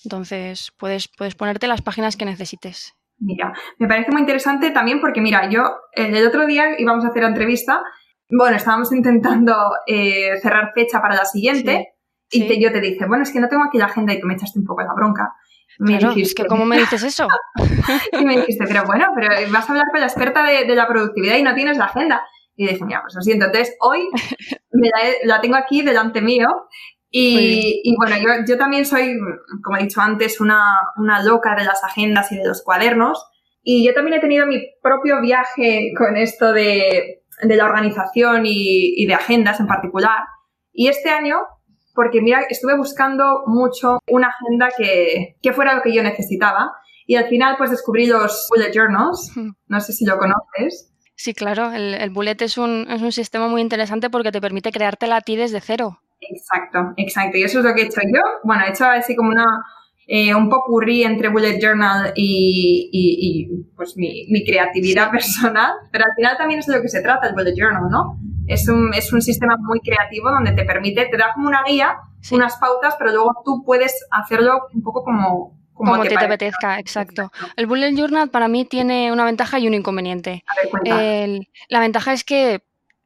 Entonces 0.05 0.73
puedes, 0.79 1.09
puedes 1.09 1.35
ponerte 1.35 1.67
las 1.67 1.83
páginas 1.83 2.17
que 2.17 2.25
necesites. 2.25 2.95
Mira, 3.19 3.53
me 3.79 3.87
parece 3.87 4.11
muy 4.11 4.21
interesante 4.21 4.71
también 4.71 5.01
porque, 5.01 5.21
mira, 5.21 5.49
yo 5.49 5.63
el 5.93 6.27
otro 6.27 6.47
día 6.47 6.79
íbamos 6.79 7.05
a 7.05 7.09
hacer 7.09 7.23
la 7.23 7.29
entrevista, 7.29 7.81
bueno, 8.29 8.57
estábamos 8.57 8.93
intentando 8.93 9.55
eh, 9.87 10.39
cerrar 10.41 10.73
fecha 10.75 11.01
para 11.01 11.15
la 11.15 11.25
siguiente 11.25 11.95
y 12.31 12.61
yo 12.61 12.73
te 12.73 12.81
dije, 12.81 13.07
bueno, 13.07 13.25
es 13.25 13.33
que 13.33 13.41
no 13.41 13.49
tengo 13.49 13.65
aquí 13.65 13.79
la 13.79 13.87
agenda 13.87 14.15
y 14.15 14.21
tú 14.21 14.27
me 14.27 14.35
echaste 14.35 14.59
un 14.59 14.65
poco 14.65 14.83
la 14.83 14.95
bronca. 14.95 15.35
Me 15.79 15.99
dijiste, 15.99 16.23
es 16.23 16.35
que 16.35 16.47
¿cómo 16.47 16.65
me 16.65 16.79
dices 16.79 17.03
eso? 17.03 17.27
y 18.13 18.25
me 18.25 18.39
dijiste, 18.39 18.65
pero 18.67 18.85
bueno, 18.85 19.07
pero 19.15 19.29
vas 19.51 19.69
a 19.69 19.73
hablar 19.73 19.87
con 19.91 20.01
la 20.01 20.07
experta 20.07 20.43
de, 20.45 20.67
la 20.75 20.87
productividad 20.87 21.37
y 21.37 21.43
no 21.43 21.55
tienes 21.55 21.77
la 21.77 21.87
agenda. 21.87 22.23
Y 22.57 22.67
dije, 22.67 22.85
mira, 22.85 23.01
pues 23.03 23.15
lo 23.15 23.23
siento. 23.23 23.47
Entonces, 23.47 23.77
hoy 23.81 24.09
la, 25.25 25.41
tengo 25.41 25.57
aquí 25.57 25.83
delante 25.83 26.21
mío. 26.21 26.49
Y, 27.15 27.95
bueno, 27.99 28.17
yo, 28.47 28.57
también 28.57 28.87
soy, 28.87 29.19
como 29.63 29.77
he 29.77 29.83
dicho 29.83 30.01
antes, 30.01 30.41
una, 30.41 30.65
loca 31.25 31.55
de 31.55 31.65
las 31.65 31.85
agendas 31.85 32.33
y 32.33 32.37
de 32.37 32.47
los 32.47 32.63
cuadernos. 32.63 33.23
Y 33.63 33.87
yo 33.87 33.95
también 33.95 34.17
he 34.17 34.21
tenido 34.21 34.47
mi 34.47 34.61
propio 34.83 35.21
viaje 35.21 35.93
con 35.97 36.17
esto 36.17 36.53
de, 36.53 37.23
la 37.43 37.65
organización 37.65 38.45
y, 38.47 39.05
de 39.07 39.15
agendas 39.15 39.61
en 39.61 39.67
particular. 39.67 40.21
Y 40.73 40.89
este 40.89 41.11
año, 41.11 41.37
porque 41.95 42.23
mira, 42.23 42.41
estuve 42.49 42.77
buscando 42.77 43.43
mucho 43.47 43.99
una 44.09 44.29
agenda 44.29 44.71
que, 44.77 45.37
que 45.43 45.53
fuera 45.53 45.75
lo 45.75 45.83
que 45.83 45.95
yo 45.95 46.03
necesitaba. 46.03 46.73
Y 47.07 47.17
al 47.17 47.29
final, 47.29 47.57
pues 47.59 47.71
descubrí 47.71 48.07
los 48.07 48.47
bullet 48.49 48.73
journals. 48.73 49.33
No 49.67 49.81
sé 49.81 49.93
si 49.93 50.07
lo 50.07 50.17
conoces. 50.17 50.92
Sí, 51.15 51.35
claro, 51.35 51.73
el, 51.73 52.11
bullet 52.11 52.37
es 52.41 52.59
un, 52.59 52.87
es 52.91 53.03
un 53.03 53.13
sistema 53.13 53.49
muy 53.49 53.61
interesante 53.61 54.11
porque 54.11 54.33
te 54.33 54.41
permite 54.41 54.73
creártela 54.73 55.17
a 55.17 55.21
ti 55.21 55.37
desde 55.37 55.61
cero. 55.61 56.01
Exacto, 56.21 56.95
exacto. 56.97 57.37
Y 57.37 57.45
eso 57.45 57.59
es 57.59 57.65
lo 57.65 57.75
que 57.75 57.83
he 57.83 57.87
hecho 57.87 58.01
yo. 58.03 58.21
Bueno, 58.45 58.65
he 58.67 58.71
hecho 58.71 58.85
así 58.85 59.15
como 59.15 59.31
una, 59.31 59.47
eh, 60.07 60.35
un 60.35 60.49
popurrí 60.49 61.05
entre 61.05 61.29
bullet 61.29 61.61
journal 61.61 62.13
y, 62.17 62.89
y, 62.93 63.65
pues 63.77 63.97
mi, 63.97 64.27
mi, 64.31 64.45
creatividad 64.45 65.11
personal, 65.11 65.73
pero 65.91 66.05
al 66.05 66.15
final 66.17 66.37
también 66.37 66.61
es 66.61 66.67
de 66.67 66.77
lo 66.77 66.83
que 66.83 66.89
se 66.89 67.03
trata 67.03 67.29
el 67.29 67.35
bullet 67.35 67.55
journal, 67.57 67.89
¿no? 67.91 68.19
Es 68.47 68.69
un, 68.69 68.93
es 68.95 69.13
un 69.13 69.23
sistema 69.23 69.57
muy 69.59 69.81
creativo 69.81 70.31
donde 70.31 70.53
te 70.53 70.65
permite, 70.65 71.07
te 71.07 71.17
da 71.17 71.33
como 71.35 71.49
una 71.49 71.63
guía, 71.67 71.97
unas 72.31 72.57
pautas, 72.57 72.95
pero 72.99 73.13
luego 73.13 73.43
tú 73.45 73.63
puedes 73.65 74.07
hacerlo 74.11 74.69
un 74.75 74.83
poco 74.83 75.05
como, 75.05 75.59
como, 75.75 76.01
te, 76.03 76.11
te 76.11 76.25
apetezca, 76.25 76.79
exacto. 76.79 77.33
El 77.57 77.67
bullet 77.67 77.95
journal 77.95 78.31
para 78.31 78.49
mí 78.49 78.65
tiene 78.65 79.13
una 79.13 79.25
ventaja 79.25 79.59
y 79.59 79.67
un 79.67 79.75
inconveniente. 79.75 80.45
Ver, 80.85 81.49
la 81.69 81.81
ventaja 81.81 82.13
es 82.13 82.25
que 82.25 82.63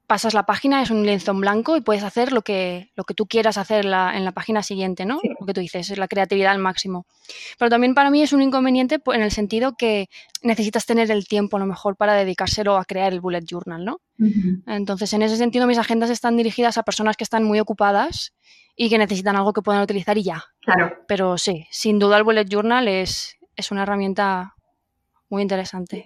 pasas 0.06 0.34
la 0.34 0.46
página, 0.46 0.82
es 0.82 0.90
un 0.90 1.04
lienzo 1.04 1.32
en 1.32 1.40
blanco 1.40 1.76
y 1.76 1.80
puedes 1.80 2.04
hacer 2.04 2.32
lo 2.32 2.42
que, 2.42 2.92
lo 2.94 3.04
que 3.04 3.14
tú 3.14 3.26
quieras 3.26 3.58
hacer 3.58 3.84
en 3.84 4.24
la 4.24 4.32
página 4.32 4.62
siguiente, 4.62 5.04
¿no? 5.04 5.18
Lo 5.40 5.46
que 5.46 5.52
tú 5.52 5.60
dices, 5.60 5.90
es 5.90 5.98
la 5.98 6.08
creatividad 6.08 6.52
al 6.52 6.58
máximo. 6.58 7.06
Pero 7.58 7.70
también 7.70 7.94
para 7.94 8.10
mí 8.10 8.22
es 8.22 8.32
un 8.32 8.42
inconveniente 8.42 9.00
en 9.06 9.22
el 9.22 9.32
sentido 9.32 9.76
que 9.76 10.08
necesitas 10.42 10.86
tener 10.86 11.10
el 11.10 11.26
tiempo 11.26 11.56
a 11.56 11.60
lo 11.60 11.66
mejor 11.66 11.96
para 11.96 12.14
dedicárselo 12.14 12.76
a 12.76 12.84
crear 12.84 13.12
el 13.12 13.20
bullet 13.20 13.44
journal, 13.44 13.84
¿no? 13.84 14.00
Entonces, 14.66 15.12
en 15.12 15.22
ese 15.22 15.36
sentido, 15.36 15.66
mis 15.66 15.78
agendas 15.78 16.10
están 16.10 16.36
dirigidas 16.36 16.78
a 16.78 16.84
personas 16.84 17.16
que 17.16 17.24
están 17.24 17.44
muy 17.44 17.60
ocupadas 17.60 18.32
y 18.76 18.90
que 18.90 18.98
necesitan 18.98 19.36
algo 19.36 19.52
que 19.52 19.62
puedan 19.62 19.82
utilizar 19.82 20.16
y 20.18 20.24
ya. 20.24 20.44
Claro. 20.60 20.92
Pero 21.08 21.38
sí, 21.38 21.66
sin 21.70 21.98
duda 21.98 22.18
el 22.18 22.24
bullet 22.24 22.46
journal 22.48 22.86
es, 22.88 23.36
es 23.56 23.70
una 23.70 23.82
herramienta 23.82 24.54
muy 25.28 25.42
interesante. 25.42 26.04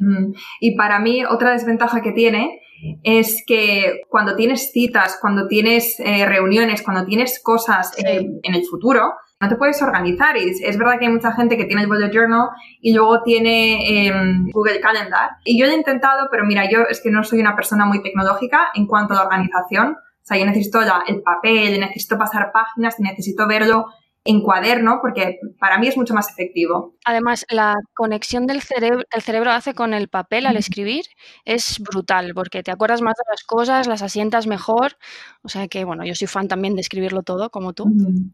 Y 0.60 0.76
para 0.76 0.98
mí, 0.98 1.24
otra 1.24 1.52
desventaja 1.52 2.00
que 2.00 2.12
tiene 2.12 2.60
es 3.02 3.42
que 3.46 4.00
cuando 4.08 4.34
tienes 4.34 4.72
citas, 4.72 5.18
cuando 5.20 5.46
tienes 5.46 6.00
eh, 6.00 6.24
reuniones, 6.24 6.82
cuando 6.82 7.04
tienes 7.04 7.40
cosas 7.42 7.92
eh, 7.98 8.26
en 8.42 8.54
el 8.54 8.64
futuro, 8.64 9.12
no 9.40 9.48
te 9.48 9.56
puedes 9.56 9.80
organizar. 9.82 10.36
Y 10.36 10.50
es, 10.62 10.78
verdad 10.78 10.98
que 10.98 11.06
hay 11.06 11.12
mucha 11.12 11.32
gente 11.32 11.56
que 11.56 11.64
tiene 11.64 11.82
el 11.82 11.88
bullet 11.88 12.10
journal 12.10 12.48
y 12.80 12.94
luego 12.94 13.22
tiene 13.22 14.06
em, 14.06 14.48
Google 14.52 14.80
Calendar. 14.80 15.30
Y 15.44 15.58
yo 15.58 15.66
he 15.66 15.74
intentado, 15.74 16.28
pero 16.30 16.44
mira, 16.44 16.70
yo 16.70 16.80
es 16.88 17.00
que 17.02 17.10
no 17.10 17.22
soy 17.22 17.40
una 17.40 17.56
persona 17.56 17.84
muy 17.84 18.02
tecnológica 18.02 18.68
en 18.74 18.86
cuanto 18.86 19.14
a 19.14 19.16
la 19.16 19.22
organización. 19.24 19.96
O 20.22 20.26
sea, 20.30 20.38
yo 20.38 20.46
necesito 20.46 20.82
ya 20.82 21.02
el 21.06 21.22
papel, 21.22 21.80
necesito 21.80 22.18
pasar 22.18 22.52
páginas, 22.52 22.96
necesito 22.98 23.46
verlo 23.48 23.86
en 24.24 24.42
cuaderno 24.42 24.98
porque 25.00 25.38
para 25.58 25.78
mí 25.78 25.88
es 25.88 25.96
mucho 25.96 26.12
más 26.14 26.30
efectivo. 26.30 26.94
Además, 27.04 27.46
la 27.48 27.76
conexión 27.94 28.46
del 28.46 28.60
cerebro, 28.60 29.02
el 29.10 29.22
cerebro 29.22 29.50
hace 29.50 29.74
con 29.74 29.94
el 29.94 30.08
papel 30.08 30.46
al 30.46 30.56
escribir 30.56 31.04
es 31.44 31.78
brutal 31.78 32.32
porque 32.34 32.62
te 32.62 32.70
acuerdas 32.70 33.00
más 33.00 33.14
de 33.16 33.24
las 33.30 33.42
cosas, 33.44 33.86
las 33.86 34.02
asientas 34.02 34.46
mejor. 34.46 34.96
O 35.42 35.48
sea 35.48 35.68
que, 35.68 35.84
bueno, 35.84 36.04
yo 36.04 36.14
soy 36.14 36.26
fan 36.26 36.48
también 36.48 36.74
de 36.74 36.82
escribirlo 36.82 37.22
todo 37.22 37.50
como 37.50 37.72
tú. 37.72 37.86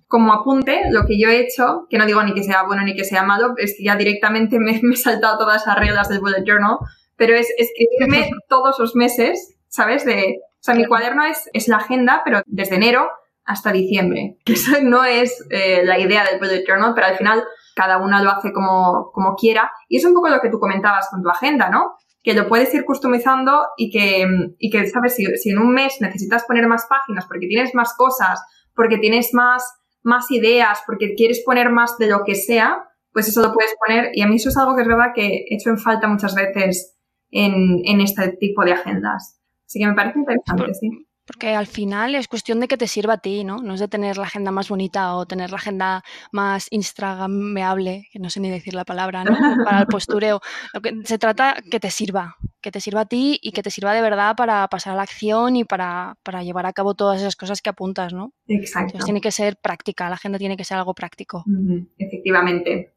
Como 0.09 0.33
apunte, 0.33 0.83
lo 0.91 1.07
que 1.07 1.21
yo 1.21 1.29
he 1.29 1.41
hecho, 1.41 1.87
que 1.89 1.99
no 1.99 2.07
digo 2.07 2.23
ni 2.25 2.35
que 2.35 2.43
sea 2.43 2.65
bueno 2.65 2.83
ni 2.83 2.97
que 2.97 3.05
sea 3.05 3.23
malo, 3.23 3.55
es 3.57 3.77
que 3.77 3.85
ya 3.85 3.97
directamente 3.97 4.59
me, 4.59 4.73
he 4.93 4.97
saltado 4.97 5.39
todas 5.39 5.63
esas 5.63 5.79
reglas 5.79 6.09
del 6.09 6.21
bullet 6.21 6.45
journal, 6.45 6.79
pero 7.17 7.35
es 7.35 7.49
escribirme 7.57 8.31
todos 8.49 8.77
los 8.81 8.97
meses, 8.97 9.57
¿sabes? 9.69 10.05
De, 10.05 10.41
sea, 10.67 10.75
mi 10.75 10.87
cuaderno 10.87 11.25
es, 11.25 11.49
es 11.53 11.69
la 11.69 11.77
agenda, 11.77 12.23
pero 12.25 12.43
desde 12.47 12.77
enero 12.77 13.09
hasta 13.47 13.73
diciembre. 13.73 14.39
Que 14.45 14.55
eso 14.55 14.73
no 14.83 15.05
es 15.05 15.45
eh, 15.51 15.83
la 15.85 15.99
idea 15.99 16.25
del 16.25 16.39
bullet 16.39 16.65
journal, 16.67 16.93
pero 16.95 17.07
al 17.07 17.17
final 17.17 17.45
cada 17.75 17.99
una 17.99 18.23
lo 18.23 18.31
hace 18.31 18.53
como, 18.53 19.11
como 19.13 19.35
quiera. 19.37 19.71
Y 19.89 19.99
es 19.99 20.05
un 20.05 20.15
poco 20.15 20.29
lo 20.29 20.41
que 20.41 20.51
tú 20.51 20.59
comentabas 20.59 21.09
con 21.11 21.23
tu 21.23 21.29
agenda, 21.29 21.71
¿no? 21.71 21.95
Que 22.23 22.35
lo 22.35 22.49
puedes 22.49 22.75
ir 22.75 22.85
customizando 22.85 23.67
y 23.77 23.91
que, 23.91 24.27
y 24.59 24.71
que 24.71 24.87
sabes, 24.89 25.15
si, 25.15 25.25
si 25.37 25.51
en 25.51 25.59
un 25.59 25.73
mes 25.73 26.01
necesitas 26.01 26.45
poner 26.45 26.67
más 26.67 26.87
páginas 26.89 27.27
porque 27.27 27.47
tienes 27.47 27.75
más 27.75 27.95
cosas, 27.95 28.43
porque 28.75 28.99
tienes 28.99 29.33
más, 29.33 29.63
más 30.03 30.31
ideas, 30.31 30.83
porque 30.87 31.15
quieres 31.15 31.43
poner 31.45 31.71
más 31.71 31.99
de 31.99 32.09
lo 32.09 32.25
que 32.25 32.35
sea, 32.35 32.83
pues 33.13 33.29
eso 33.29 33.43
lo 33.43 33.53
puedes 33.53 33.75
poner. 33.87 34.11
Y 34.15 34.23
a 34.23 34.27
mí 34.27 34.37
eso 34.37 34.49
es 34.49 34.57
algo 34.57 34.75
que 34.75 34.83
es 34.83 34.89
verdad 34.89 35.13
que 35.15 35.27
he 35.27 35.55
hecho 35.55 35.71
en 35.71 35.79
falta 35.79 36.09
muchas 36.09 36.35
veces 36.35 36.97
en, 37.31 37.83
en 37.85 38.01
este 38.01 38.37
tipo 38.39 38.65
de 38.65 38.73
agendas. 38.73 39.36
Así 39.67 39.79
que 39.81 39.87
me 39.87 39.95
parece 39.95 40.19
interesante, 40.19 40.75
sí. 40.75 41.07
Porque 41.27 41.57
al 41.57 41.67
final 41.67 42.15
es 42.15 42.29
cuestión 42.29 42.61
de 42.61 42.69
que 42.69 42.77
te 42.77 42.87
sirva 42.87 43.15
a 43.15 43.19
ti, 43.19 43.43
¿no? 43.43 43.57
No 43.59 43.75
es 43.75 43.81
de 43.81 43.89
tener 43.89 44.17
la 44.17 44.25
agenda 44.25 44.53
más 44.53 44.69
bonita 44.69 45.17
o 45.17 45.27
tener 45.27 45.51
la 45.51 45.57
agenda 45.57 46.05
más 46.31 46.69
instagrameable, 46.71 48.07
que 48.13 48.21
no 48.21 48.31
sé 48.31 48.39
ni 48.39 48.49
decir 48.49 48.75
la 48.75 48.85
palabra, 48.85 49.25
¿no? 49.25 49.33
Para 49.69 49.81
el 49.81 49.87
postureo. 49.89 50.41
Lo 50.73 50.81
que 50.81 50.95
se 51.05 51.19
trata 51.19 51.57
que 51.69 51.81
te 51.81 51.91
sirva, 51.91 52.37
que 52.61 52.71
te 52.71 52.81
sirva 52.81 53.01
a 53.01 53.07
ti 53.07 53.41
y 53.43 53.51
que 53.51 53.65
te 53.65 53.73
sirva 53.73 53.93
de 53.93 54.03
verdad 54.03 54.37
para 54.37 54.69
pasar 54.69 54.93
a 54.93 54.97
la 54.97 55.03
acción 55.03 55.57
y 55.57 55.65
para, 55.65 56.17
llevar 56.45 56.67
a 56.67 56.73
cabo 56.73 56.95
todas 56.95 57.21
esas 57.21 57.35
cosas 57.35 57.61
que 57.61 57.71
apuntas, 57.71 58.13
¿no? 58.13 58.33
Exacto. 58.47 58.91
Entonces 58.91 59.05
tiene 59.05 59.21
que 59.21 59.33
ser 59.33 59.57
práctica, 59.57 60.09
la 60.09 60.15
agenda 60.15 60.39
tiene 60.39 60.57
que 60.57 60.65
ser 60.65 60.79
algo 60.79 60.95
práctico. 60.95 61.45
Efectivamente. 61.99 62.96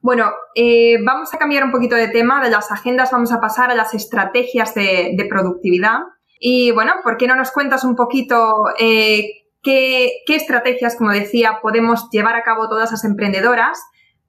Bueno, 0.00 0.32
eh, 0.54 0.96
vamos 1.04 1.32
a 1.34 1.38
cambiar 1.38 1.64
un 1.64 1.72
poquito 1.72 1.96
de 1.96 2.08
tema 2.08 2.42
de 2.42 2.50
las 2.50 2.70
agendas, 2.70 3.10
vamos 3.10 3.32
a 3.32 3.40
pasar 3.40 3.70
a 3.70 3.74
las 3.74 3.94
estrategias 3.94 4.74
de, 4.74 5.26
productividad. 5.28 6.00
Y 6.38 6.70
bueno, 6.72 6.92
¿por 7.02 7.16
qué 7.16 7.26
no 7.26 7.34
nos 7.34 7.50
cuentas 7.50 7.82
un 7.84 7.96
poquito 7.96 8.54
eh, 8.78 9.46
qué, 9.62 10.22
estrategias, 10.28 10.96
como 10.96 11.10
decía, 11.10 11.58
podemos 11.62 12.08
llevar 12.10 12.36
a 12.36 12.42
cabo 12.42 12.68
todas 12.68 12.90
las 12.92 13.04
emprendedoras 13.04 13.80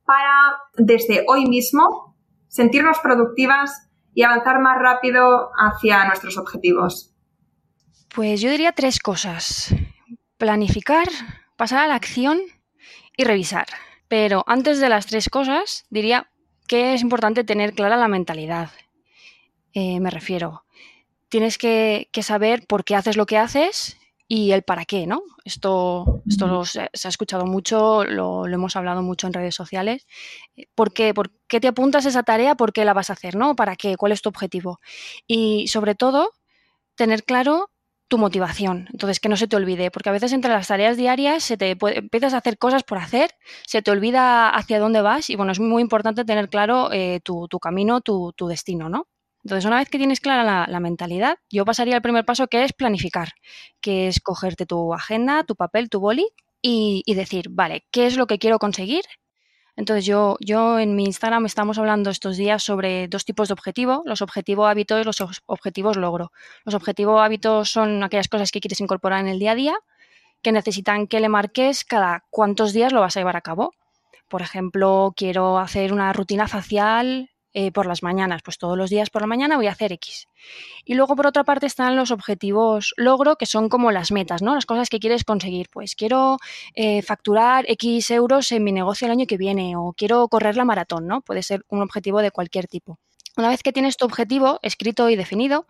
para 0.06 0.56
desde 0.78 1.26
hoy 1.28 1.46
mismo 1.46 2.16
sentirnos 2.48 3.00
productivas 3.00 3.90
y 4.14 4.24
avanzar 4.24 4.60
más 4.60 4.80
rápido 4.80 5.52
hacia 5.58 6.06
nuestros 6.06 6.38
objetivos? 6.38 7.14
Pues 8.16 8.42
yo 8.42 8.50
diría 8.50 8.72
tres 8.72 9.00
cosas. 9.00 9.76
Planificar, 10.38 11.08
pasar 11.56 11.80
a 11.80 11.88
la 11.88 11.96
acción 11.96 12.40
y 13.16 13.26
revisar. 13.26 13.68
Pero 14.08 14.44
antes 14.48 14.80
de 14.80 14.90
las 14.90 15.06
tres 15.06 15.30
cosas, 15.30 15.86
diría 15.90 16.30
que 16.68 16.94
es 16.94 17.02
importante 17.02 17.44
tener 17.44 17.74
clara 17.74 17.98
la 17.98 18.08
mentalidad. 18.08 18.72
Eh, 19.74 20.00
me 20.00 20.10
refiero, 20.10 20.66
tienes 21.30 21.58
que, 21.58 22.10
saber 22.22 22.66
por 22.68 22.84
qué 22.84 22.96
haces 22.96 23.18
lo 23.18 23.26
que 23.26 23.38
haces 23.38 23.98
y 24.28 24.52
el 24.52 24.64
para 24.64 24.86
qué, 24.86 25.08
¿no? 25.08 25.22
Esto, 25.46 26.22
esto 26.28 26.66
se, 26.66 26.82
ha 26.82 27.08
escuchado 27.08 27.46
mucho, 27.46 28.04
lo, 28.04 28.46
hemos 28.46 28.76
hablado 28.76 29.02
mucho 29.02 29.28
en 29.28 29.34
redes 29.34 29.56
sociales. 29.56 30.06
¿Por 30.76 30.94
qué? 30.94 31.14
¿Por 31.14 31.32
qué 31.48 31.62
te 31.62 31.70
apuntas 31.70 32.06
a 32.06 32.10
esa 32.10 32.24
tarea? 32.24 32.56
¿Por 32.56 32.74
qué 32.74 32.84
la 32.84 32.94
vas 32.94 33.10
a 33.10 33.14
hacer? 33.14 33.36
¿No? 33.36 33.56
¿Para 33.56 33.76
qué? 33.76 33.96
¿Cuál 33.96 34.12
es 34.12 34.22
tu 34.22 34.30
objetivo? 34.30 34.80
Y 35.28 35.68
sobre 35.70 35.96
todo, 35.96 36.32
tener 36.96 37.24
claro 37.24 37.70
tu 38.08 38.18
motivación. 38.18 38.88
Entonces, 38.92 39.20
que 39.20 39.30
no 39.30 39.38
se 39.38 39.48
te 39.48 39.56
olvide, 39.56 39.92
porque 39.92 40.10
a 40.10 40.14
veces 40.14 40.34
entre 40.34 40.52
las 40.52 40.68
tareas 40.68 40.98
diarias 40.98 41.44
se 41.44 41.58
te 41.58 41.78
empiezas 41.82 42.34
a 42.34 42.38
hacer 42.38 42.58
cosas 42.58 42.84
por 42.84 42.98
hacer, 42.98 43.32
se 43.66 43.82
te 43.82 43.92
olvida 43.92 44.50
hacia 44.50 44.80
dónde 44.80 45.02
vas 45.02 45.30
y 45.30 45.36
bueno, 45.36 45.52
es 45.52 45.60
muy 45.60 45.82
importante 45.82 46.26
tener 46.26 46.50
claro 46.50 46.92
eh, 46.92 47.20
tu, 47.24 47.48
camino, 47.62 48.02
tu, 48.02 48.34
tu 48.34 48.48
destino, 48.48 48.90
¿no? 48.90 49.08
Entonces, 49.48 49.66
una 49.66 49.78
vez 49.78 49.90
que 49.90 49.98
tienes 49.98 50.20
clara 50.20 50.68
la, 50.68 50.80
mentalidad, 50.82 51.38
yo 51.50 51.64
pasaría 51.64 51.96
al 51.96 52.02
primer 52.02 52.26
paso 52.26 52.48
que 52.48 52.66
es 52.66 52.74
planificar, 52.74 53.30
que 53.80 54.10
es 54.10 54.20
cogerte 54.20 54.66
tu 54.66 54.94
agenda, 54.94 55.46
tu 55.46 55.56
papel, 55.56 55.90
tu 55.90 56.02
boli 56.02 56.28
y, 56.62 57.02
decir, 57.14 57.48
vale, 57.50 57.86
¿qué 57.90 58.08
es 58.08 58.18
lo 58.18 58.28
que 58.28 58.40
quiero 58.40 58.60
conseguir? 58.60 59.06
Entonces 59.78 60.06
yo, 60.06 60.38
yo 60.40 60.80
en 60.80 60.96
mi 60.96 61.06
Instagram 61.06 61.46
estamos 61.46 61.78
hablando 61.78 62.10
estos 62.10 62.36
días 62.36 62.64
sobre 62.64 63.08
dos 63.08 63.26
tipos 63.26 63.48
de 63.48 63.54
objetivo, 63.54 64.02
los 64.06 64.24
objetivos 64.24 64.68
hábitos 64.68 65.00
y 65.00 65.04
los 65.04 65.22
objetivos 65.46 65.98
logro. 65.98 66.32
Los 66.66 66.74
objetivos 66.74 67.22
hábitos 67.22 67.70
son 67.70 68.04
aquellas 68.04 68.28
cosas 68.28 68.52
que 68.52 68.60
quieres 68.60 68.82
incorporar 68.82 69.22
en 69.22 69.28
el 69.28 69.38
día 69.38 69.52
a 69.52 69.56
día, 69.56 69.76
que 70.42 70.52
necesitan 70.52 71.06
que 71.06 71.20
le 71.20 71.30
marques 71.30 71.86
cada 71.86 72.26
cuántos 72.32 72.74
días 72.74 72.92
lo 72.92 73.02
vas 73.02 73.16
a 73.16 73.20
llevar 73.20 73.38
a 73.38 73.42
cabo. 73.42 73.72
Por 74.28 74.42
ejemplo, 74.42 75.14
quiero 75.16 75.60
hacer 75.60 75.94
una 75.94 76.12
rutina 76.12 76.48
facial 76.48 77.30
eh, 77.60 77.72
por 77.72 77.88
las 77.88 78.04
mañanas, 78.04 78.44
pues 78.44 78.60
todos 78.60 78.78
los 78.78 78.92
días 78.92 79.10
por 79.10 79.24
la 79.24 79.28
mañana 79.28 79.56
voy 79.58 79.66
a 79.66 79.72
hacer 79.72 79.92
X. 79.92 80.28
Y 80.86 80.94
luego 80.94 81.16
por 81.16 81.26
otra 81.26 81.44
parte 81.44 81.66
están 81.66 81.96
los 81.96 82.12
objetivos 82.12 82.94
logro, 82.98 83.36
que 83.36 83.48
son 83.48 83.68
como 83.68 83.92
las 83.92 84.12
metas, 84.12 84.44
¿no? 84.44 84.54
Las 84.54 84.68
cosas 84.68 84.90
que 84.90 85.00
quieres 85.00 85.24
conseguir. 85.24 85.68
Pues 85.72 85.96
quiero 85.96 86.38
eh, 86.76 87.02
facturar 87.02 87.66
X 87.68 88.12
euros 88.12 88.52
en 88.52 88.64
mi 88.64 88.72
negocio 88.72 89.08
el 89.08 89.12
año 89.12 89.26
que 89.26 89.38
viene 89.38 89.76
o 89.76 89.94
quiero 89.98 90.28
correr 90.28 90.56
la 90.56 90.66
maratón, 90.66 91.08
¿no? 91.08 91.22
Puede 91.22 91.42
ser 91.42 91.66
un 91.70 91.82
objetivo 91.82 92.22
de 92.22 92.30
cualquier 92.30 92.68
tipo. 92.68 93.00
Una 93.38 93.50
vez 93.50 93.64
que 93.64 93.74
tienes 93.74 93.98
tu 93.98 94.06
objetivo 94.06 94.60
escrito 94.62 95.10
y 95.10 95.16
definido, 95.16 95.66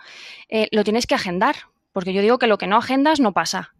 eh, 0.50 0.68
lo 0.74 0.84
tienes 0.84 1.08
que 1.08 1.16
agendar, 1.16 1.56
porque 1.94 2.12
yo 2.12 2.22
digo 2.22 2.38
que 2.38 2.48
lo 2.48 2.58
que 2.58 2.68
no 2.68 2.76
agendas 2.76 3.22
no 3.22 3.32
pasa. 3.32 3.77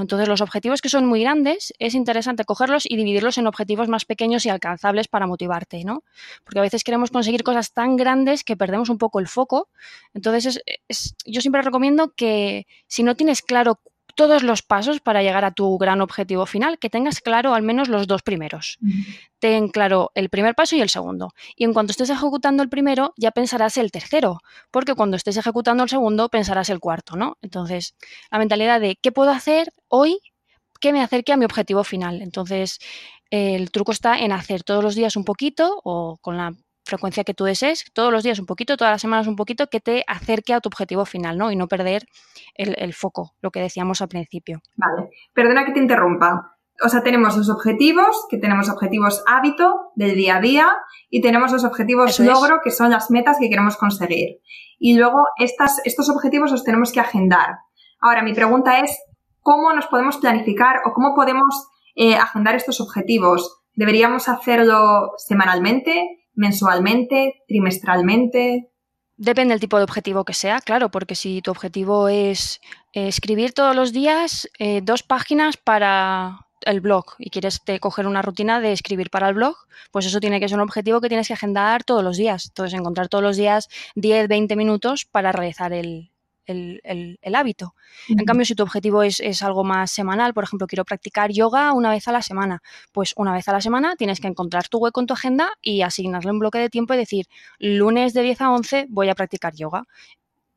Entonces, 0.00 0.28
los 0.28 0.40
objetivos 0.40 0.80
que 0.80 0.88
son 0.88 1.06
muy 1.06 1.20
grandes, 1.20 1.72
es 1.78 1.94
interesante 1.94 2.44
cogerlos 2.44 2.84
y 2.88 2.96
dividirlos 2.96 3.38
en 3.38 3.46
objetivos 3.46 3.88
más 3.88 4.04
pequeños 4.04 4.44
y 4.46 4.48
alcanzables 4.48 5.08
para 5.08 5.26
motivarte, 5.26 5.84
¿no? 5.84 6.04
Porque 6.44 6.58
a 6.58 6.62
veces 6.62 6.84
queremos 6.84 7.10
conseguir 7.10 7.42
cosas 7.42 7.72
tan 7.72 7.96
grandes 7.96 8.44
que 8.44 8.56
perdemos 8.56 8.88
un 8.88 8.98
poco 8.98 9.20
el 9.20 9.28
foco. 9.28 9.68
Entonces, 10.14 10.62
yo 11.24 11.40
siempre 11.40 11.62
recomiendo 11.62 12.12
que 12.14 12.66
si 12.86 13.02
no 13.02 13.14
tienes 13.14 13.42
claro 13.42 13.80
todos 14.14 14.42
los 14.42 14.62
pasos 14.62 15.00
para 15.00 15.22
llegar 15.22 15.44
a 15.44 15.52
tu 15.52 15.76
gran 15.78 16.00
objetivo 16.00 16.46
final, 16.46 16.78
que 16.78 16.90
tengas 16.90 17.20
claro 17.20 17.54
al 17.54 17.62
menos 17.62 17.88
los 17.88 18.06
dos 18.06 18.22
primeros. 18.22 18.78
Ten 19.38 19.68
claro 19.68 20.10
el 20.14 20.28
primer 20.28 20.54
paso 20.54 20.76
y 20.76 20.80
el 20.80 20.88
segundo. 20.88 21.32
Y 21.56 21.64
en 21.64 21.72
cuanto 21.72 21.90
estés 21.90 22.10
ejecutando 22.10 22.62
el 22.62 22.68
primero, 22.68 23.12
ya 23.16 23.30
pensarás 23.30 23.76
el 23.76 23.90
tercero, 23.90 24.40
porque 24.70 24.94
cuando 24.94 25.16
estés 25.16 25.36
ejecutando 25.36 25.82
el 25.82 25.88
segundo, 25.88 26.28
pensarás 26.28 26.70
el 26.70 26.80
cuarto, 26.80 27.16
¿no? 27.16 27.36
Entonces, 27.42 27.94
la 28.30 28.38
mentalidad 28.38 28.80
de 28.80 28.96
qué 28.96 29.12
puedo 29.12 29.30
hacer 29.30 29.72
hoy 29.88 30.18
que 30.80 30.92
me 30.92 31.02
acerque 31.02 31.32
a 31.32 31.36
mi 31.36 31.44
objetivo 31.44 31.84
final. 31.84 32.22
Entonces, 32.22 32.78
el 33.30 33.70
truco 33.70 33.92
está 33.92 34.18
en 34.18 34.32
hacer 34.32 34.62
todos 34.62 34.84
los 34.84 34.94
días 34.94 35.16
un 35.16 35.24
poquito 35.24 35.80
o 35.82 36.18
con 36.20 36.36
la 36.36 36.52
frecuencia 36.84 37.24
que 37.24 37.34
tú 37.34 37.44
desees, 37.44 37.84
todos 37.92 38.12
los 38.12 38.22
días 38.22 38.38
un 38.38 38.46
poquito, 38.46 38.76
todas 38.76 38.92
las 38.92 39.00
semanas 39.00 39.26
un 39.26 39.36
poquito, 39.36 39.68
que 39.68 39.80
te 39.80 40.04
acerque 40.06 40.54
a 40.54 40.60
tu 40.60 40.68
objetivo 40.68 41.04
final, 41.04 41.38
¿no? 41.38 41.50
Y 41.50 41.56
no 41.56 41.66
perder 41.66 42.06
el, 42.54 42.94
foco, 42.94 43.32
lo 43.40 43.50
que 43.50 43.60
decíamos 43.60 44.00
al 44.02 44.08
principio. 44.08 44.60
Vale, 44.76 45.10
perdona 45.32 45.64
que 45.64 45.72
te 45.72 45.80
interrumpa, 45.80 46.56
O 46.84 46.88
sea, 46.88 47.02
tenemos 47.02 47.36
los 47.36 47.48
objetivos, 47.48 48.26
que 48.28 48.38
tenemos 48.38 48.68
objetivos 48.68 49.22
hábito 49.26 49.92
del 49.94 50.14
día 50.14 50.36
a 50.36 50.40
día, 50.40 50.68
y 51.08 51.20
tenemos 51.20 51.52
los 51.52 51.64
objetivos 51.64 52.18
logro, 52.20 52.60
que 52.62 52.70
son 52.70 52.90
las 52.90 53.10
metas 53.10 53.38
que 53.38 53.48
queremos 53.48 53.76
conseguir. 53.76 54.40
Y 54.78 54.98
luego 54.98 55.24
estas, 55.38 55.80
estos 55.84 56.10
objetivos 56.10 56.50
los 56.50 56.64
tenemos 56.64 56.92
que 56.92 57.00
agendar. 57.00 57.58
Ahora, 58.00 58.22
mi 58.22 58.34
pregunta 58.34 58.80
es, 58.80 58.98
¿cómo 59.40 59.72
nos 59.72 59.86
podemos 59.86 60.18
planificar 60.18 60.82
o 60.84 60.92
cómo 60.92 61.14
podemos 61.14 61.68
eh, 61.94 62.16
agendar 62.16 62.54
estos 62.54 62.80
objetivos? 62.80 63.62
¿Deberíamos 63.74 64.28
hacerlo 64.28 65.12
semanalmente, 65.16 66.23
mensualmente, 66.34 67.42
trimestralmente? 67.48 68.70
Depende 69.16 69.54
del 69.54 69.60
tipo 69.60 69.76
de 69.76 69.84
objetivo 69.84 70.24
que 70.24 70.34
sea, 70.34 70.60
claro, 70.60 70.90
porque 70.90 71.14
si 71.14 71.40
tu 71.40 71.50
objetivo 71.52 72.08
es 72.08 72.60
eh, 72.92 73.08
escribir 73.08 73.52
todos 73.52 73.76
los 73.76 73.92
días 73.92 74.50
eh, 74.58 74.80
dos 74.82 75.02
páginas 75.04 75.56
para 75.56 76.46
el 76.62 76.80
blog 76.80 77.04
y 77.18 77.30
quieres 77.30 77.60
coger 77.80 78.06
una 78.06 78.22
rutina 78.22 78.60
de 78.60 78.72
escribir 78.72 79.10
para 79.10 79.28
el 79.28 79.34
blog, 79.34 79.54
pues 79.92 80.06
eso 80.06 80.18
tiene 80.18 80.40
que 80.40 80.48
ser 80.48 80.56
un 80.56 80.62
objetivo 80.62 81.00
que 81.00 81.08
tienes 81.08 81.28
que 81.28 81.34
agendar 81.34 81.84
todos 81.84 82.02
los 82.02 82.16
días. 82.16 82.46
Entonces, 82.48 82.78
encontrar 82.78 83.08
todos 83.08 83.22
los 83.22 83.36
días 83.36 83.68
10, 83.94 84.28
20 84.28 84.56
minutos 84.56 85.04
para 85.04 85.30
realizar 85.30 85.72
el, 85.72 86.10
el, 86.46 87.34
hábito. 87.34 87.74
En 88.08 88.24
cambio, 88.24 88.44
si 88.44 88.54
tu 88.54 88.62
objetivo 88.62 89.02
es, 89.02 89.20
es, 89.20 89.42
algo 89.42 89.64
más 89.64 89.90
semanal, 89.90 90.34
por 90.34 90.44
ejemplo, 90.44 90.66
quiero 90.66 90.84
practicar 90.84 91.30
yoga 91.32 91.72
una 91.72 91.90
vez 91.90 92.08
a 92.08 92.12
la 92.12 92.22
semana, 92.22 92.62
pues 92.92 93.14
una 93.16 93.32
vez 93.32 93.48
a 93.48 93.52
la 93.52 93.60
semana 93.60 93.96
tienes 93.96 94.20
que 94.20 94.28
encontrar 94.28 94.68
tu 94.68 94.78
hueco 94.78 95.00
en 95.00 95.06
tu 95.06 95.14
agenda 95.14 95.50
y 95.62 95.82
asignarle 95.82 96.30
un 96.30 96.38
bloque 96.38 96.58
de 96.58 96.70
tiempo 96.70 96.94
y 96.94 96.96
decir, 96.96 97.26
lunes 97.58 98.14
de 98.14 98.22
10 98.22 98.40
a 98.40 98.50
11 98.52 98.86
voy 98.88 99.08
a 99.08 99.14
practicar 99.14 99.54
yoga. 99.54 99.84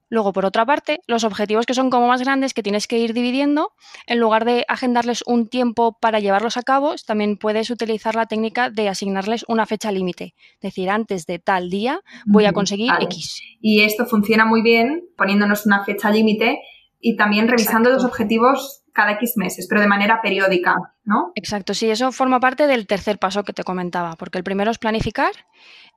Luego, 0.09 0.33
por 0.33 0.45
otra 0.45 0.65
parte, 0.65 0.99
los 1.07 1.23
objetivos 1.23 1.65
que 1.65 1.73
son 1.73 1.89
como 1.89 2.07
más 2.07 2.21
grandes 2.21 2.53
que 2.53 2.63
tienes 2.63 2.87
que 2.87 2.97
ir 2.97 3.13
dividiendo, 3.13 3.71
en 4.05 4.19
lugar 4.19 4.45
de 4.45 4.65
agendarles 4.67 5.23
un 5.25 5.47
tiempo 5.47 5.97
para 5.99 6.19
llevarlos 6.19 6.57
a 6.57 6.63
cabo, 6.63 6.95
también 7.05 7.37
puedes 7.37 7.69
utilizar 7.69 8.15
la 8.15 8.25
técnica 8.25 8.69
de 8.69 8.89
asignarles 8.89 9.45
una 9.47 9.65
fecha 9.65 9.91
límite. 9.91 10.33
Es 10.55 10.61
decir, 10.61 10.89
antes 10.89 11.25
de 11.25 11.39
tal 11.39 11.69
día 11.69 12.01
voy 12.25 12.45
a 12.45 12.53
conseguir 12.53 12.91
X. 13.01 13.41
Y 13.59 13.81
esto 13.81 14.05
funciona 14.05 14.45
muy 14.45 14.61
bien 14.61 15.03
poniéndonos 15.17 15.65
una 15.65 15.83
fecha 15.83 16.09
límite 16.09 16.59
y 16.99 17.15
también 17.15 17.47
revisando 17.47 17.89
los 17.89 18.03
objetivos 18.03 18.83
cada 18.93 19.11
X 19.11 19.33
meses, 19.35 19.67
pero 19.69 19.79
de 19.79 19.87
manera 19.87 20.21
periódica, 20.23 20.75
¿no? 21.03 21.31
Exacto, 21.35 21.75
sí, 21.75 21.87
eso 21.91 22.11
forma 22.11 22.39
parte 22.39 22.65
del 22.65 22.87
tercer 22.87 23.19
paso 23.19 23.43
que 23.43 23.53
te 23.53 23.63
comentaba, 23.63 24.15
porque 24.15 24.39
el 24.39 24.43
primero 24.43 24.71
es 24.71 24.79
planificar 24.79 25.31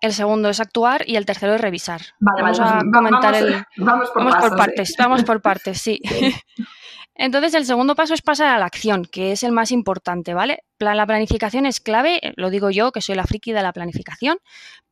el 0.00 0.12
segundo 0.12 0.49
es 0.49 0.61
actuar 0.61 1.04
y 1.07 1.16
el 1.16 1.26
tercero 1.26 1.54
es 1.54 1.61
revisar. 1.61 2.00
vamos 2.19 2.61
a 2.61 2.80
comentar 2.92 3.35
el. 3.35 3.64
Vamos 3.76 4.11
por, 4.11 4.57
partes, 4.57 4.95
vamos 4.99 5.25
por 5.25 5.42
partes, 5.42 5.80
sí. 5.80 6.00
Entonces, 7.14 7.52
el 7.52 7.66
segundo 7.66 7.95
paso 7.95 8.14
es 8.14 8.23
pasar 8.23 8.49
a 8.49 8.59
la 8.59 8.64
acción, 8.64 9.04
que 9.04 9.33
es 9.33 9.42
el 9.42 9.52
más 9.52 9.73
importante, 9.73 10.33
¿vale? 10.33 10.64
La 10.78 11.07
planificación 11.07 11.66
es 11.66 11.78
clave, 11.78 12.19
lo 12.37 12.49
digo 12.49 12.71
yo, 12.71 12.92
que 12.92 13.02
soy 13.02 13.14
la 13.14 13.25
friki 13.25 13.52
de 13.52 13.62
la 13.62 13.75
planificación, 13.75 14.38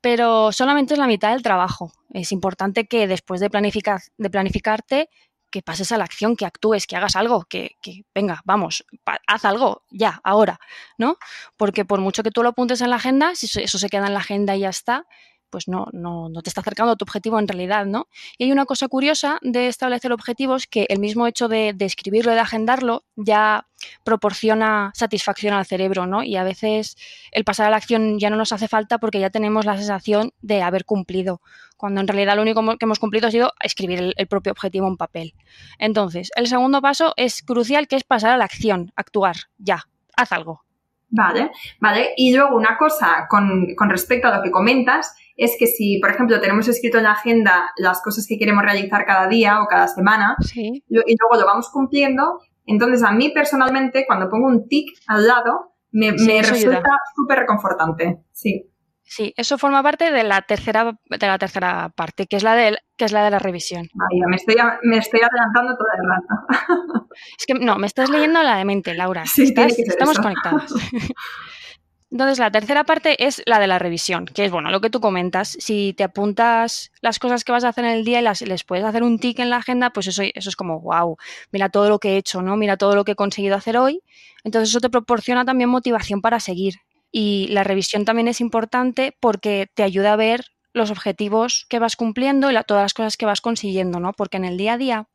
pero 0.03 0.53
solamente 0.53 0.93
es 0.93 1.01
la 1.01 1.07
mitad 1.07 1.33
del 1.33 1.43
trabajo. 1.43 1.91
Es 2.13 2.31
importante 2.31 2.87
que 2.87 3.07
después 3.07 3.41
de, 3.41 3.49
planificar, 3.49 4.01
de 4.19 4.29
planificarte 4.29 5.09
que 5.51 5.63
pases 5.63 5.93
a 5.93 5.99
la 5.99 6.05
acción, 6.05 6.37
que 6.37 6.47
actúes, 6.47 6.87
que 6.87 6.97
hagas 6.97 7.17
algo, 7.17 7.45
que, 7.45 7.77
venga, 8.15 8.43
vamos, 8.45 8.85
haz 9.27 9.45
algo 9.45 9.85
ya, 9.91 10.21
ahora, 10.25 10.61
¿no? 10.97 11.17
Porque 11.57 11.85
por 11.85 12.01
mucho 12.01 12.23
que 12.23 12.31
tú 12.31 12.43
lo 12.43 12.51
apuntes 12.51 12.81
en 12.81 12.91
la 12.91 12.97
agenda, 12.97 13.35
si 13.35 13.47
eso 13.61 13.79
se 13.79 13.89
queda 13.89 14.07
en 14.07 14.15
la 14.15 14.21
agenda 14.21 14.57
y 14.57 14.61
ya 14.61 14.69
está, 14.69 15.07
pues 15.51 15.69
no, 15.69 15.87
no, 15.93 16.29
no, 16.29 16.43
te 16.43 16.51
está 16.51 16.61
acercando 16.61 16.93
a 16.93 16.97
tu 16.97 17.05
objetivo 17.05 17.39
en 17.39 17.49
realidad, 17.49 17.87
¿no? 17.87 18.09
Y 18.37 18.45
hay 18.45 18.53
una 18.53 18.67
cosa 18.67 18.89
curiosa 18.89 19.39
de 19.43 19.69
establecer 19.69 20.13
objetivos 20.13 20.67
que 20.67 20.87
el 20.89 20.99
mismo 20.99 21.27
hecho 21.27 21.49
de, 21.49 21.73
de 21.75 21.85
escribirlo 21.85 22.33
de 22.33 22.41
agendarlo 22.41 23.05
ya 23.17 23.67
proporciona 24.05 24.93
satisfacción 24.95 25.55
al 25.55 25.67
cerebro, 25.67 26.07
¿no? 26.07 26.23
Y 26.23 26.37
a 26.37 26.45
veces 26.45 26.97
el 27.33 27.45
pasar 27.45 27.67
a 27.67 27.71
la 27.71 27.77
acción 27.77 28.19
ya 28.19 28.31
no 28.31 28.37
nos 28.37 28.53
hace 28.53 28.69
falta 28.69 28.99
porque 28.99 29.21
ya 29.21 29.31
tenemos 29.31 29.65
la 29.65 29.77
sensación 29.77 30.33
de 30.41 30.63
haber 30.63 30.85
cumplido, 30.85 31.41
cuando 31.77 32.01
en 32.01 32.09
realidad 32.09 32.37
lo 32.37 32.43
único 32.43 32.63
que 32.79 32.85
hemos 32.85 32.99
cumplido 32.99 33.29
ha 33.29 33.31
sido 33.31 33.53
escribir 33.61 34.13
el, 34.17 34.27
propio 34.27 34.53
objetivo 34.53 34.89
en 34.89 34.97
papel. 34.97 35.35
Entonces, 35.79 36.31
el 36.37 36.49
segundo 36.49 36.81
paso 36.83 37.15
es 37.17 37.43
crucial, 37.43 37.89
que 37.89 37.97
es 37.97 38.05
pasar 38.05 38.33
a 38.33 38.37
la 38.37 38.45
acción, 38.45 38.93
actuar, 38.97 39.37
ya, 39.59 39.89
haz 40.17 40.33
algo. 40.33 40.68
Vale, 41.11 41.51
vale. 41.81 42.11
Y 42.17 42.35
luego 42.35 42.57
una 42.57 42.77
cosa 42.77 43.27
con, 43.29 43.75
con 43.77 43.89
respecto 43.89 44.29
a 44.29 44.37
lo 44.37 44.43
que 44.43 44.51
comentas, 44.51 45.15
es 45.39 45.57
que 45.59 45.69
si, 45.69 45.99
por 46.01 46.11
ejemplo, 46.11 46.41
tenemos 46.41 46.67
escrito 46.69 46.99
en 46.99 47.05
la 47.05 47.13
agenda 47.13 47.71
las 47.77 48.03
cosas 48.03 48.27
que 48.27 48.39
queremos 48.39 48.65
realizar 48.65 49.07
cada 49.07 49.29
día 49.29 49.63
o 49.63 49.67
cada 49.67 49.87
semana 49.87 50.37
y 50.55 50.83
luego 50.91 51.41
lo 51.41 51.47
vamos 51.47 51.71
cumpliendo, 51.71 52.41
entonces 52.67 53.03
a 53.05 53.13
mí 53.13 53.31
personalmente 53.31 54.05
cuando 54.07 54.29
pongo 54.29 54.49
un 54.49 54.69
tic 54.69 54.91
al 55.07 55.27
lado 55.27 55.75
me, 55.93 56.11
resulta 56.11 56.83
súper 57.15 57.39
reconfortante. 57.39 58.19
Sí. 58.33 58.69
Sí, 59.09 59.33
eso 59.39 59.57
forma 59.57 59.83
parte 59.83 60.11
de 60.13 60.23
la 60.23 60.43
tercera, 60.43 60.99
de 61.07 61.27
la 61.27 61.39
tercera 61.39 61.89
parte, 61.97 62.27
que 62.27 62.37
es 62.37 62.43
la 62.43 62.55
de, 62.55 62.77
que 62.97 63.07
es 63.07 63.13
la, 63.13 63.25
de 63.25 63.31
la 63.31 63.39
revisión. 63.39 63.89
me, 64.29 64.37
estoy, 64.37 64.57
me 64.83 64.99
estoy 64.99 65.21
adelantando 65.21 65.77
todo 65.77 65.89
el 65.97 66.09
rato. 66.11 67.09
Es 67.39 67.47
que 67.47 67.55
no, 67.55 67.79
me 67.79 67.87
estás 67.87 68.11
leyendo 68.11 68.43
la 68.43 68.59
de 68.59 68.65
mente, 68.67 68.95
Laura. 68.95 69.25
Sí, 69.25 69.55
estamos 69.57 70.19
conectados. 70.19 70.75
Entonces, 72.11 72.39
la 72.39 72.51
tercera 72.51 72.85
parte 72.85 73.27
es 73.27 73.43
la 73.45 73.59
de 73.59 73.67
la 73.67 73.79
revisión, 73.79 74.25
que 74.25 74.47
es, 74.47 74.51
bueno, 74.51 74.71
lo 74.71 74.81
que 74.81 74.89
tú 74.89 75.01
comentas. 75.01 75.57
Si 75.59 75.93
te 75.95 76.05
apuntas 76.05 76.91
las 77.03 77.19
cosas 77.19 77.45
que 77.45 77.53
vas 77.53 77.65
a 77.65 77.69
hacer 77.69 77.85
en 77.85 77.91
el 77.91 78.05
día 78.05 78.21
y 78.21 78.23
las, 78.23 78.41
les 78.41 78.65
puedes 78.65 78.85
hacer 78.85 79.03
un 79.03 79.19
tic 79.19 79.39
en 79.41 79.51
la 79.51 79.59
agenda, 79.59 79.91
pues 79.91 80.07
eso, 80.07 80.23
eso 80.23 80.49
es 80.49 80.57
como, 80.57 80.81
wow, 80.81 81.19
mira 81.53 81.69
todo 81.69 81.91
lo 81.91 81.99
que 81.99 82.11
he 82.11 82.17
hecho, 82.17 82.41
¿no? 82.41 82.57
Mira 82.57 82.79
todo 82.79 82.95
lo 82.95 83.05
que 83.05 83.13
he 83.13 83.17
conseguido 83.17 83.57
hacer 83.57 83.77
hoy. 83.77 84.03
Entonces, 84.43 84.71
eso 84.71 84.81
te 84.81 84.89
proporciona 84.89 85.45
también 85.45 85.69
motivación 85.69 86.23
para 86.23 86.41
seguir. 86.41 86.77
Y 87.11 87.49
la 87.49 87.65
revisión 87.65 88.05
también 88.05 88.29
es 88.29 88.41
importante 88.41 89.17
porque 89.21 89.69
te 89.75 89.83
ayuda 89.83 90.13
a 90.13 90.17
ver 90.17 90.45
los 90.73 90.91
objetivos 90.91 91.67
que 91.69 91.79
vas 91.79 91.97
cumpliendo 91.97 92.51
y 92.51 92.57
todas 92.67 92.85
las 92.85 92.95
cosas 92.95 93.17
que 93.17 93.27
vas 93.27 93.41
consiguiendo, 93.41 94.01
¿no? 94.01 94.13
Porque 94.13 94.37
en 94.37 94.45
el 94.45 94.57
día 94.57 94.75
a 94.75 94.79
día 94.79 95.09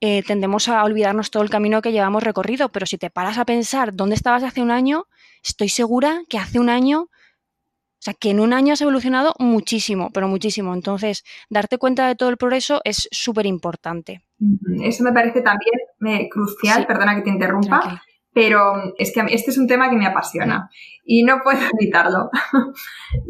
eh, 0.00 0.22
tendemos 0.22 0.68
a 0.68 0.84
olvidarnos 0.84 1.30
todo 1.30 1.42
el 1.42 1.50
camino 1.50 1.80
que 1.80 1.92
llevamos 1.92 2.22
recorrido, 2.22 2.70
pero 2.70 2.86
si 2.86 2.98
te 2.98 3.10
paras 3.10 3.38
a 3.38 3.44
pensar 3.44 3.94
dónde 3.94 4.14
estabas 4.14 4.42
hace 4.42 4.60
un 4.60 4.70
año, 4.70 5.06
estoy 5.42 5.68
segura 5.68 6.22
que 6.28 6.38
hace 6.38 6.60
un 6.60 6.68
año, 6.68 7.02
o 7.02 8.00
sea, 8.06 8.14
que 8.14 8.30
en 8.30 8.40
un 8.40 8.52
año 8.52 8.74
has 8.74 8.80
evolucionado 8.82 9.34
muchísimo, 9.38 10.10
pero 10.12 10.28
muchísimo. 10.28 10.74
Entonces, 10.74 11.24
darte 11.48 11.78
cuenta 11.78 12.06
de 12.08 12.14
todo 12.14 12.28
el 12.28 12.36
progreso 12.36 12.80
es 12.84 13.08
súper 13.10 13.46
importante. 13.46 14.22
Eso 14.82 15.02
me 15.02 15.12
parece 15.12 15.40
también 15.40 15.74
eh, 16.06 16.28
crucial, 16.28 16.86
perdona 16.86 17.16
que 17.16 17.22
te 17.22 17.30
interrumpa, 17.30 18.02
pero 18.36 18.92
es 18.98 19.14
que 19.14 19.22
este 19.30 19.50
es 19.50 19.56
un 19.56 19.66
tema 19.66 19.88
que 19.88 19.96
me 19.96 20.04
apasiona 20.04 20.68
y 21.06 21.22
no 21.22 21.38
puedo 21.42 21.58
evitarlo. 21.80 22.28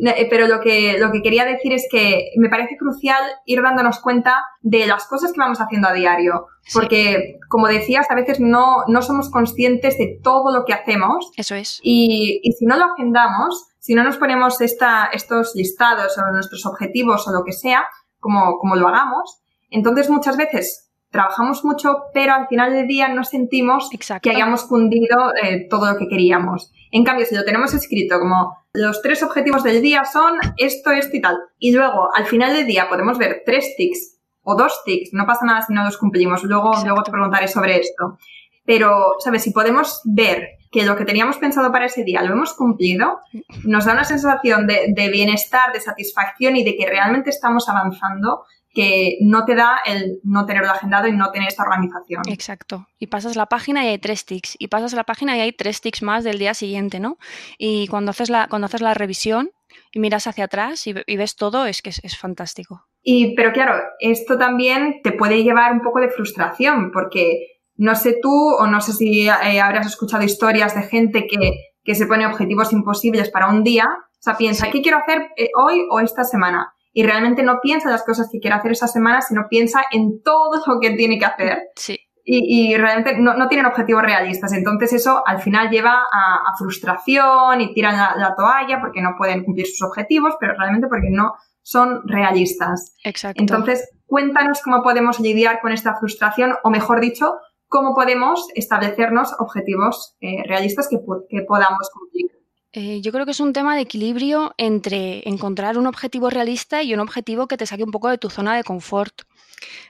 Eh, 0.05 0.27
pero 0.29 0.49
lo 0.49 0.59
que, 0.59 0.99
lo 0.99 1.12
que 1.12 1.23
quería 1.23 1.45
decir 1.45 1.73
es 1.73 1.87
que 1.88 2.31
me 2.38 2.49
parece 2.49 2.77
crucial 2.77 3.23
ir 3.45 3.62
dándonos 3.62 4.01
cuenta 4.01 4.42
de 4.62 4.85
las 4.85 5.07
cosas 5.07 5.33
que 5.33 5.38
vamos 5.38 5.61
haciendo 5.61 5.87
a 5.87 5.92
diario, 5.92 6.47
porque 6.75 7.38
como 7.49 7.69
decías, 7.69 8.11
a 8.11 8.16
veces 8.16 8.40
no, 8.40 8.79
no 8.88 9.01
somos 9.01 9.31
conscientes 9.31 9.97
de 9.97 10.19
todo 10.25 10.53
lo 10.53 10.64
que 10.64 10.73
hacemos. 10.73 11.31
Eso 11.37 11.55
es. 11.55 11.79
Y, 11.85 12.40
y 12.42 12.53
si 12.55 12.66
no 12.66 12.77
lo 12.77 12.87
agendamos, 12.87 13.69
si 13.79 13.95
no 13.95 14.03
nos 14.03 14.16
ponemos 14.16 14.61
esta, 14.61 15.09
estos 15.12 15.55
listados 15.55 16.19
o 16.19 16.33
nuestros 16.33 16.66
objetivos 16.66 17.29
o 17.29 17.33
lo 17.33 17.45
que 17.45 17.53
sea, 17.53 17.85
como, 18.19 18.59
como 18.59 18.75
lo 18.75 18.88
hagamos, 18.88 19.40
entonces 19.71 20.11
muchas 20.11 20.37
veces 20.37 20.86
trabajamos 21.11 21.64
mucho, 21.64 21.97
pero 22.12 22.35
al 22.35 22.49
final 22.49 22.73
del 22.73 22.87
día 22.87 23.09
no 23.09 23.25
sentimos 23.25 23.88
que 24.23 24.31
hayamos 24.31 24.64
cundido 24.64 25.33
eh, 25.42 25.66
todo 25.69 25.90
lo 25.90 25.99
que 25.99 26.09
queríamos. 26.09 26.73
En 26.90 27.05
cambio, 27.05 27.27
si 27.27 27.35
lo 27.35 27.45
tenemos 27.45 27.75
escrito 27.75 28.19
como 28.19 28.57
los 28.73 29.03
tres 29.03 29.23
objetivos 29.23 29.62
del 29.62 29.83
día 29.83 30.05
son 30.05 30.38
esto, 30.57 30.90
esto 30.90 31.16
y 31.16 31.21
tal, 31.21 31.37
y 31.59 31.73
luego 31.73 32.09
al 32.14 32.27
final 32.27 32.55
del 32.55 32.66
día 32.66 32.88
podemos 32.88 33.19
ver 33.19 33.42
tres 33.47 33.75
tics 33.77 34.19
o 34.42 34.55
dos 34.55 34.83
tics, 34.85 35.11
no 35.12 35.27
pasa 35.27 35.45
nada 35.45 35.62
si 35.62 35.73
no 35.73 35.85
los 35.85 35.97
cumplimos, 35.97 36.45
luego, 36.45 36.73
luego 36.85 37.03
te 37.03 37.11
preguntaré 37.11 37.49
sobre 37.49 37.81
esto. 37.81 38.19
Pero, 38.64 39.14
¿sabes? 39.21 39.42
Si 39.42 39.53
podemos 39.53 40.01
ver 40.05 40.49
que 40.73 40.85
lo 40.85 40.97
que 40.97 41.05
teníamos 41.05 41.38
pensado 41.38 41.71
para 41.71 41.87
ese 41.87 42.03
día 42.03 42.23
lo 42.23 42.35
hemos 42.35 42.53
cumplido, 42.53 43.21
nos 43.64 43.85
da 43.85 43.92
una 43.92 44.05
sensación 44.05 44.66
de, 44.66 44.92
de 44.95 45.09
bienestar, 45.09 45.73
de 45.73 45.81
satisfacción 45.81 46.57
y 46.57 46.64
de 46.64 46.77
que 46.77 46.87
realmente 46.87 47.31
estamos 47.31 47.69
avanzando 47.69 48.45
que 48.77 49.17
no 49.23 49.47
te 49.47 49.55
da 49.55 49.79
el 49.87 50.21
no 50.23 50.45
tenerlo 50.45 50.71
agendado 50.71 51.09
y 51.09 51.12
no 51.12 51.31
tener 51.31 51.49
esta 51.49 51.62
organización. 51.62 52.25
Exacto. 52.29 52.87
Y 52.99 53.07
pasas 53.07 53.35
la 53.35 53.47
página 53.47 53.87
y 53.87 53.89
hay 53.89 53.99
tres 53.99 54.27
tics. 54.27 54.55
Y 54.59 54.69
pasas 54.69 54.93
la 54.93 55.05
página 55.05 55.35
y 55.35 55.41
hay 55.41 55.53
tres 55.53 55.81
tics 55.81 56.03
más 56.03 56.25
del 56.25 56.39
día 56.39 56.53
siguiente, 56.53 57.01
¿no? 57.01 57.17
Y 57.57 57.89
cuando 57.89 58.11
haces 58.11 58.29
la, 58.29 58.49
cuando 58.49 58.67
haces 58.67 58.83
la 58.83 58.93
revisión 58.93 59.51
y 59.93 59.99
miras 59.99 60.27
hacia 60.27 60.45
atrás 60.45 60.87
y, 60.87 60.93
ves 60.93 61.37
todo, 61.37 61.65
es 61.65 61.81
que 61.81 61.89
es, 61.89 62.19
fantástico. 62.19 62.85
Y, 63.03 63.35
pero 63.35 63.51
claro, 63.55 63.83
esto 63.99 64.37
también 64.37 65.01
te 65.03 65.12
puede 65.12 65.43
llevar 65.43 65.73
un 65.73 65.81
poco 65.81 66.01
de 66.01 66.11
frustración, 66.11 66.91
porque 66.93 67.62
no 67.77 67.95
sé 67.95 68.19
tú 68.21 68.31
o 68.31 68.67
no 68.67 68.83
sé 68.83 68.93
si 68.93 69.27
eh, 69.27 69.61
habrás 69.61 69.87
escuchado 69.87 70.23
historias 70.23 70.75
de 70.75 70.83
gente 70.83 71.27
que, 71.27 71.53
que, 71.83 71.95
se 71.95 72.05
pone 72.05 72.27
objetivos 72.27 72.75
imposibles 72.75 73.31
para 73.31 73.49
un 73.49 73.65
día. 73.65 73.87
O 73.87 74.23
sea, 74.23 74.37
piensa, 74.37 74.71
¿qué 74.71 74.83
quiero 74.83 74.99
hacer 74.99 75.31
eh, 75.39 75.49
hoy 75.57 75.87
o 75.91 75.99
esta 76.01 76.25
semana? 76.25 76.75
Y 76.97 77.03
realmente 77.03 77.43
no 77.43 77.61
piensa 77.61 77.91
las 77.91 78.05
cosas 78.05 78.31
que 78.33 78.41
quiere 78.41 78.57
hacer 78.57 78.73
esa 78.73 78.89
semana, 78.89 79.21
sino 79.21 79.49
piensa 79.51 79.83
en 79.93 80.23
todo 80.23 80.63
lo 80.67 80.81
que 80.81 80.93
tiene 80.93 81.19
que 81.19 81.27
hacer. 81.27 81.59
Sí. 81.77 81.99
y, 82.25 82.75
realmente 82.75 83.19
no, 83.19 83.49
tienen 83.49 83.67
objetivos 83.67 84.03
realistas. 84.03 84.55
Entonces 84.55 84.95
eso 84.95 85.23
al 85.27 85.43
final 85.43 85.69
lleva 85.69 86.05
a, 86.11 86.57
frustración 86.57 87.61
y 87.61 87.75
tiran 87.75 87.97
la, 87.97 88.35
toalla 88.35 88.81
porque 88.81 89.03
no 89.03 89.11
pueden 89.19 89.45
cumplir 89.45 89.67
sus 89.67 89.83
objetivos, 89.83 90.37
pero 90.41 90.55
realmente 90.57 90.89
porque 90.89 91.11
no 91.11 91.35
son 91.61 92.01
realistas. 92.09 92.95
Exacto. 93.05 93.43
Entonces, 93.43 93.91
cuéntanos 94.07 94.63
cómo 94.63 94.83
podemos 94.83 95.21
lidiar 95.21 95.61
con 95.61 95.73
esta 95.73 95.97
frustración 95.97 96.55
o 96.65 96.71
mejor 96.71 97.01
dicho, 97.01 97.35
cómo 97.69 97.95
podemos 97.95 98.49
establecernos 98.55 99.35
objetivos 99.39 100.17
eh, 100.23 100.43
realistas 100.49 100.89
que, 100.89 100.97
que 101.29 101.43
podamos 101.43 101.91
cumplir. 101.93 102.31
Eh, 102.79 103.01
yo 103.01 103.11
creo 103.11 103.25
que 103.25 103.31
es 103.31 103.41
un 103.41 103.55
tema 103.55 103.75
de 103.75 103.81
equilibrio 103.81 104.53
entre 104.59 105.27
encontrar 105.27 105.79
un 105.79 105.87
objetivo 105.87 106.29
realista 106.29 106.83
y 106.83 106.93
un 106.93 107.01
objetivo 107.01 107.49
que 107.49 107.57
te 107.57 107.65
saque 107.65 107.83
un 107.83 107.91
poco 107.91 108.11
de 108.11 108.19
tu 108.19 108.29
zona 108.29 108.55
de 108.55 108.65
confort. 108.65 109.23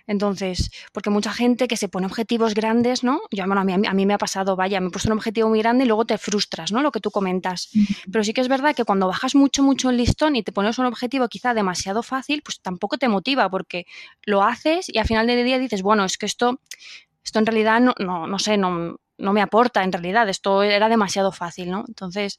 Entonces, 0.06 0.70
porque 0.92 1.10
mucha 1.10 1.32
gente 1.32 1.66
que 1.66 1.76
se 1.76 1.88
pone 1.88 2.06
objetivos 2.06 2.54
grandes, 2.54 3.02
¿no? 3.02 3.22
Yo, 3.32 3.44
bueno, 3.44 3.62
a 3.62 3.64
mí, 3.64 3.72
a 3.72 3.92
mí 3.92 4.06
me 4.06 4.14
ha 4.14 4.18
pasado, 4.18 4.54
vaya, 4.54 4.80
me 4.80 4.86
he 4.86 4.90
puesto 4.90 5.08
un 5.08 5.18
objetivo 5.18 5.48
muy 5.48 5.58
grande 5.58 5.82
y 5.82 5.88
luego 5.88 6.04
te 6.04 6.16
frustras, 6.16 6.70
¿no? 6.70 6.80
Lo 6.80 6.92
que 6.92 7.00
tú 7.00 7.10
comentas. 7.10 7.70
Pero 8.12 8.22
sí 8.22 8.32
que 8.32 8.40
es 8.40 8.46
verdad 8.46 8.72
que 8.76 8.84
cuando 8.84 9.08
bajas 9.08 9.34
mucho, 9.34 9.64
mucho 9.64 9.90
el 9.90 9.96
listón 9.96 10.36
y 10.36 10.44
te 10.44 10.52
pones 10.52 10.78
un 10.78 10.86
objetivo 10.86 11.26
quizá 11.26 11.54
demasiado 11.54 12.04
fácil, 12.04 12.40
pues 12.44 12.60
tampoco 12.60 12.98
te 12.98 13.08
motiva 13.08 13.50
porque 13.50 13.86
lo 14.26 14.44
haces 14.44 14.88
y 14.88 14.98
al 14.98 15.06
final 15.06 15.26
del 15.26 15.44
día 15.44 15.58
dices, 15.58 15.82
bueno, 15.82 16.04
es 16.04 16.18
que 16.18 16.26
esto, 16.26 16.60
esto 17.24 17.40
en 17.40 17.46
realidad 17.46 17.80
no, 17.80 17.94
no, 17.98 18.28
no 18.28 18.38
sé, 18.38 18.56
no, 18.56 19.00
no 19.18 19.32
me 19.32 19.42
aporta 19.42 19.82
en 19.82 19.92
realidad, 19.92 20.28
esto 20.28 20.62
era 20.62 20.88
demasiado 20.88 21.32
fácil, 21.32 21.70
¿no? 21.70 21.84
Entonces, 21.88 22.38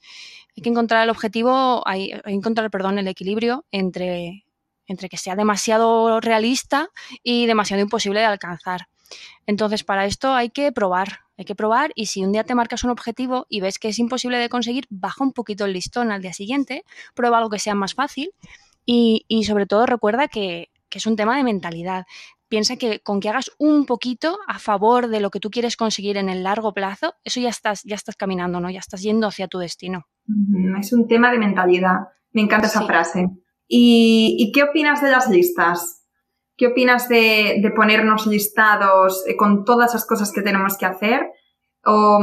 hay 0.55 0.63
que 0.63 0.69
encontrar 0.69 1.03
el 1.03 1.09
objetivo, 1.09 1.87
hay, 1.87 2.11
hay 2.11 2.21
que 2.21 2.31
encontrar, 2.31 2.69
perdón, 2.69 2.99
el 2.99 3.07
equilibrio 3.07 3.65
entre, 3.71 4.45
entre 4.85 5.09
que 5.09 5.17
sea 5.17 5.35
demasiado 5.35 6.19
realista 6.19 6.89
y 7.23 7.45
demasiado 7.45 7.81
imposible 7.81 8.19
de 8.19 8.25
alcanzar. 8.25 8.87
Entonces, 9.45 9.83
para 9.83 10.05
esto 10.05 10.33
hay 10.33 10.49
que 10.49 10.71
probar, 10.71 11.19
hay 11.37 11.45
que 11.45 11.55
probar 11.55 11.91
y 11.95 12.07
si 12.07 12.23
un 12.23 12.31
día 12.31 12.43
te 12.43 12.55
marcas 12.55 12.83
un 12.83 12.89
objetivo 12.89 13.45
y 13.49 13.61
ves 13.61 13.79
que 13.79 13.89
es 13.89 13.99
imposible 13.99 14.37
de 14.37 14.49
conseguir, 14.49 14.85
baja 14.89 15.23
un 15.23 15.33
poquito 15.33 15.65
el 15.65 15.73
listón 15.73 16.11
al 16.11 16.21
día 16.21 16.33
siguiente, 16.33 16.83
prueba 17.13 17.37
algo 17.37 17.49
que 17.49 17.59
sea 17.59 17.75
más 17.75 17.93
fácil 17.93 18.31
y, 18.85 19.25
y 19.27 19.45
sobre 19.45 19.65
todo 19.65 19.85
recuerda 19.85 20.27
que, 20.27 20.69
que, 20.89 20.97
es 20.97 21.05
un 21.05 21.15
tema 21.15 21.37
de 21.37 21.43
mentalidad 21.43 22.05
piensa 22.49 22.77
que 22.77 22.99
con 23.01 23.19
que 23.19 23.29
hagas 23.29 23.51
un 23.57 23.85
poquito 23.85 24.37
a 24.47 24.59
favor 24.59 25.07
de 25.07 25.19
lo 25.19 25.29
que 25.29 25.39
tú 25.39 25.49
quieres 25.49 25.75
conseguir 25.75 26.17
en 26.17 26.29
el 26.29 26.43
largo 26.43 26.73
plazo, 26.73 27.13
eso 27.23 27.39
ya 27.39 27.49
estás, 27.49 27.83
ya 27.83 27.95
estás 27.95 28.15
caminando, 28.15 28.59
¿no? 28.59 28.69
Ya 28.69 28.79
estás 28.79 29.01
yendo 29.01 29.27
hacia 29.27 29.47
tu 29.47 29.59
destino. 29.59 30.05
Es 30.79 30.93
un 30.93 31.07
tema 31.07 31.31
de 31.31 31.39
mentalidad. 31.39 31.97
Me 32.31 32.41
encanta 32.41 32.67
esa 32.67 32.85
frase. 32.85 33.27
¿Y, 33.67 34.51
qué 34.53 34.63
opinas 34.63 35.01
de 35.01 35.11
las 35.11 35.29
listas? 35.29 36.05
¿Qué 36.55 36.67
opinas 36.67 37.09
de, 37.09 37.71
ponernos 37.75 38.27
listados 38.27 39.23
eh, 39.27 39.35
con 39.35 39.65
todas 39.65 39.93
las 39.93 40.05
cosas 40.05 40.31
que 40.31 40.41
tenemos 40.41 40.77
que 40.77 40.85
hacer? 40.85 41.27
O, 41.85 42.19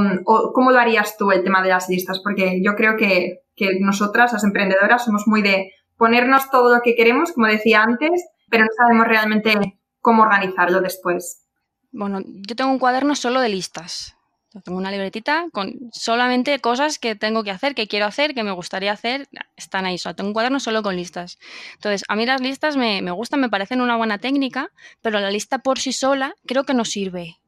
cómo 0.52 0.70
lo 0.70 0.78
harías 0.78 1.16
tú 1.16 1.30
el 1.30 1.44
tema 1.44 1.62
de 1.62 1.70
las 1.70 1.88
listas? 1.88 2.20
Porque 2.22 2.60
yo 2.62 2.74
creo 2.74 2.96
que, 2.96 3.40
que 3.54 3.78
nosotras, 3.80 4.32
las 4.32 4.44
emprendedoras, 4.44 5.04
somos 5.04 5.26
muy 5.26 5.42
de 5.42 5.72
ponernos 5.96 6.50
todo 6.50 6.74
lo 6.74 6.82
que 6.82 6.94
queremos, 6.94 7.32
como 7.32 7.46
decía 7.46 7.82
antes, 7.82 8.26
pero 8.50 8.64
no 8.64 8.70
sabemos 8.76 9.06
realmente 9.06 9.78
cómo 10.04 10.22
organizarlo 10.22 10.82
después. 10.82 11.46
Bueno, 11.90 12.20
yo 12.24 12.54
tengo 12.54 12.70
un 12.70 12.78
cuaderno 12.78 13.16
solo 13.16 13.40
de 13.40 13.48
listas. 13.48 14.16
tengo 14.62 14.78
una 14.78 14.90
libretita 14.90 15.46
con 15.50 15.72
solamente 15.92 16.60
cosas 16.60 16.98
que 16.98 17.16
tengo 17.16 17.42
que 17.42 17.50
hacer, 17.50 17.74
que 17.74 17.88
quiero 17.88 18.04
hacer, 18.04 18.34
que 18.34 18.44
me 18.44 18.52
gustaría 18.52 18.92
hacer, 18.92 19.26
están 19.56 19.86
ahí. 19.86 19.96
Solo 19.96 20.14
tengo 20.14 20.28
un 20.28 20.34
cuaderno 20.34 20.60
solo 20.60 20.82
con 20.82 20.94
listas. 20.94 21.38
Entonces, 21.72 22.04
a 22.06 22.16
mí 22.16 22.26
las 22.26 22.42
listas 22.42 22.76
me, 22.76 23.00
me 23.00 23.12
gustan, 23.12 23.40
me 23.40 23.48
parecen 23.48 23.80
una 23.80 23.96
buena 23.96 24.18
técnica, 24.18 24.70
pero 25.00 25.20
la 25.20 25.30
lista 25.30 25.60
por 25.60 25.78
sí 25.78 25.94
sola 25.94 26.34
creo 26.46 26.64
que 26.64 26.74
no 26.74 26.84
sirve. 26.84 27.38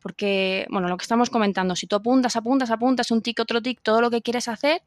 Porque, 0.00 0.66
bueno, 0.70 0.88
lo 0.88 0.96
que 0.96 1.02
estamos 1.02 1.28
comentando, 1.30 1.74
si 1.74 1.88
tú 1.88 1.96
apuntas, 1.96 2.36
apuntas, 2.36 2.70
apuntas, 2.70 3.10
un 3.10 3.20
tic, 3.20 3.40
otro 3.40 3.60
tic, 3.60 3.80
todo 3.82 4.00
lo 4.00 4.10
que 4.10 4.22
quieres 4.22 4.46
hacer, 4.46 4.80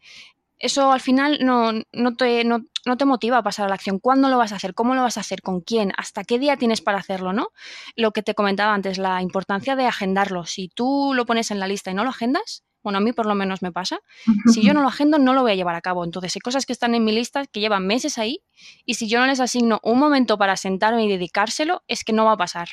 eso 0.59 0.91
al 0.91 0.99
final 0.99 1.39
no, 1.41 1.71
no, 1.93 2.15
te, 2.15 2.43
no, 2.43 2.65
te 2.97 3.05
motiva 3.05 3.37
a 3.37 3.43
pasar 3.43 3.65
a 3.65 3.69
la 3.69 3.75
acción. 3.75 3.99
¿Cuándo 3.99 4.29
lo 4.29 4.37
vas 4.37 4.51
a 4.51 4.57
hacer? 4.57 4.73
¿Cómo 4.73 4.93
lo 4.93 5.01
vas 5.01 5.17
a 5.17 5.21
hacer? 5.21 5.41
¿Con 5.41 5.61
quién? 5.61 5.93
¿Hasta 5.97 6.23
qué 6.23 6.37
día 6.37 6.57
tienes 6.57 6.81
para 6.81 6.97
hacerlo? 6.99 7.33
¿no? 7.33 7.49
Lo 7.95 8.11
que 8.11 8.21
te 8.21 8.35
comentaba 8.35 8.73
antes, 8.73 8.97
la 8.97 9.21
importancia 9.21 9.75
de 9.75 9.85
agendarlo. 9.85 10.45
Si 10.45 10.67
tú 10.67 11.13
lo 11.15 11.25
pones 11.25 11.51
en 11.51 11.59
la 11.59 11.67
lista 11.67 11.91
y 11.91 11.93
no 11.93 12.03
lo 12.03 12.09
agendas, 12.09 12.63
bueno, 12.83 12.97
a 12.97 13.01
mí 13.01 13.11
por 13.11 13.25
lo 13.25 13.35
menos 13.35 13.61
me 13.61 13.73
pasa, 13.73 13.99
si 14.53 14.61
yo 14.61 14.73
no 14.73 14.81
lo 14.81 14.87
agendo 14.87 15.19
no 15.19 15.33
lo 15.33 15.41
voy 15.41 15.51
a 15.51 15.55
llevar 15.55 15.75
a 15.75 15.81
cabo. 15.81 16.05
Entonces 16.05 16.35
hay 16.35 16.39
cosas 16.39 16.65
que 16.65 16.73
están 16.73 16.95
en 16.95 17.03
mi 17.03 17.11
lista 17.11 17.45
que 17.45 17.59
llevan 17.59 17.85
meses 17.85 18.17
ahí 18.17 18.41
y 18.85 18.93
si 18.93 19.09
yo 19.09 19.19
no 19.19 19.27
les 19.27 19.39
asigno 19.39 19.79
un 19.83 19.99
momento 19.99 20.37
para 20.37 20.55
sentarme 20.55 21.03
y 21.03 21.09
dedicárselo, 21.09 21.83
es 21.87 22.03
que 22.03 22.13
no 22.13 22.25
va 22.25 22.33
a 22.33 22.37
pasar. 22.37 22.69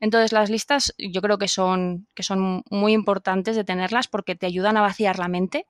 Entonces 0.00 0.32
las 0.32 0.50
listas 0.50 0.94
yo 0.98 1.20
creo 1.22 1.38
que 1.38 1.48
son, 1.48 2.06
que 2.14 2.22
son 2.22 2.62
muy 2.70 2.92
importantes 2.92 3.56
de 3.56 3.64
tenerlas 3.64 4.08
porque 4.08 4.34
te 4.36 4.46
ayudan 4.46 4.76
a 4.76 4.80
vaciar 4.80 5.18
la 5.18 5.28
mente, 5.28 5.66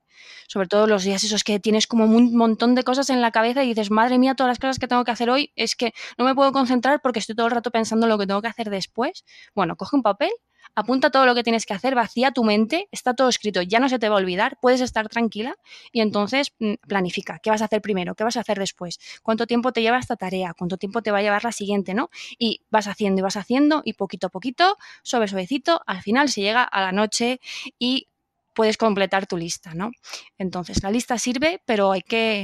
sobre 0.47 0.67
todo 0.67 0.87
los 0.87 1.03
días 1.03 1.23
esos 1.23 1.43
que 1.43 1.59
tienes 1.59 1.87
como 1.87 2.05
un 2.05 2.35
montón 2.35 2.75
de 2.75 2.83
cosas 2.83 3.09
en 3.09 3.21
la 3.21 3.31
cabeza 3.31 3.63
y 3.63 3.69
dices, 3.69 3.91
madre 3.91 4.17
mía, 4.19 4.35
todas 4.35 4.51
las 4.51 4.59
cosas 4.59 4.79
que 4.79 4.87
tengo 4.87 5.03
que 5.03 5.11
hacer 5.11 5.29
hoy 5.29 5.51
es 5.55 5.75
que 5.75 5.93
no 6.17 6.25
me 6.25 6.35
puedo 6.35 6.51
concentrar 6.51 7.01
porque 7.01 7.19
estoy 7.19 7.35
todo 7.35 7.47
el 7.47 7.53
rato 7.53 7.71
pensando 7.71 8.05
en 8.05 8.09
lo 8.09 8.17
que 8.17 8.27
tengo 8.27 8.41
que 8.41 8.47
hacer 8.47 8.69
después. 8.69 9.25
Bueno, 9.55 9.75
coge 9.75 9.95
un 9.95 10.03
papel 10.03 10.31
apunta 10.75 11.09
todo 11.09 11.25
lo 11.25 11.35
que 11.35 11.43
tienes 11.43 11.65
que 11.65 11.73
hacer, 11.73 11.95
vacía 11.95 12.31
tu 12.31 12.43
mente, 12.43 12.87
está 12.91 13.13
todo 13.13 13.29
escrito, 13.29 13.61
ya 13.61 13.79
no 13.79 13.89
se 13.89 13.99
te 13.99 14.09
va 14.09 14.15
a 14.15 14.19
olvidar, 14.19 14.57
puedes 14.61 14.81
estar 14.81 15.09
tranquila 15.09 15.55
y 15.91 16.01
entonces 16.01 16.53
mm, 16.59 16.75
planifica 16.87 17.39
qué 17.39 17.49
vas 17.49 17.61
a 17.61 17.65
hacer 17.65 17.81
primero, 17.81 18.15
qué 18.15 18.23
vas 18.23 18.37
a 18.37 18.41
hacer 18.41 18.59
después, 18.59 18.99
cuánto 19.23 19.47
tiempo 19.47 19.71
te 19.71 19.81
lleva 19.81 19.99
esta 19.99 20.15
tarea, 20.15 20.53
cuánto 20.57 20.77
tiempo 20.77 21.01
te 21.01 21.11
va 21.11 21.19
a 21.19 21.21
llevar 21.21 21.43
la 21.43 21.51
siguiente, 21.51 21.93
¿no? 21.93 22.09
Y 22.37 22.61
vas 22.69 22.87
haciendo 22.87 23.19
y 23.19 23.23
vas 23.23 23.37
haciendo 23.37 23.81
y 23.83 23.93
poquito 23.93 24.27
a 24.27 24.29
poquito, 24.29 24.77
suave 25.03 25.27
suavecito, 25.27 25.81
al 25.85 26.01
final 26.01 26.29
se 26.29 26.41
llega 26.41 26.63
a 26.63 26.81
la 26.81 26.91
noche 26.91 27.39
y 27.77 28.07
puedes 28.53 28.77
completar 28.77 29.27
tu 29.27 29.37
lista, 29.37 29.73
¿no? 29.73 29.91
Entonces, 30.37 30.83
la 30.83 30.91
lista 30.91 31.17
sirve, 31.17 31.61
pero 31.65 31.91
hay 31.91 32.01
que, 32.01 32.41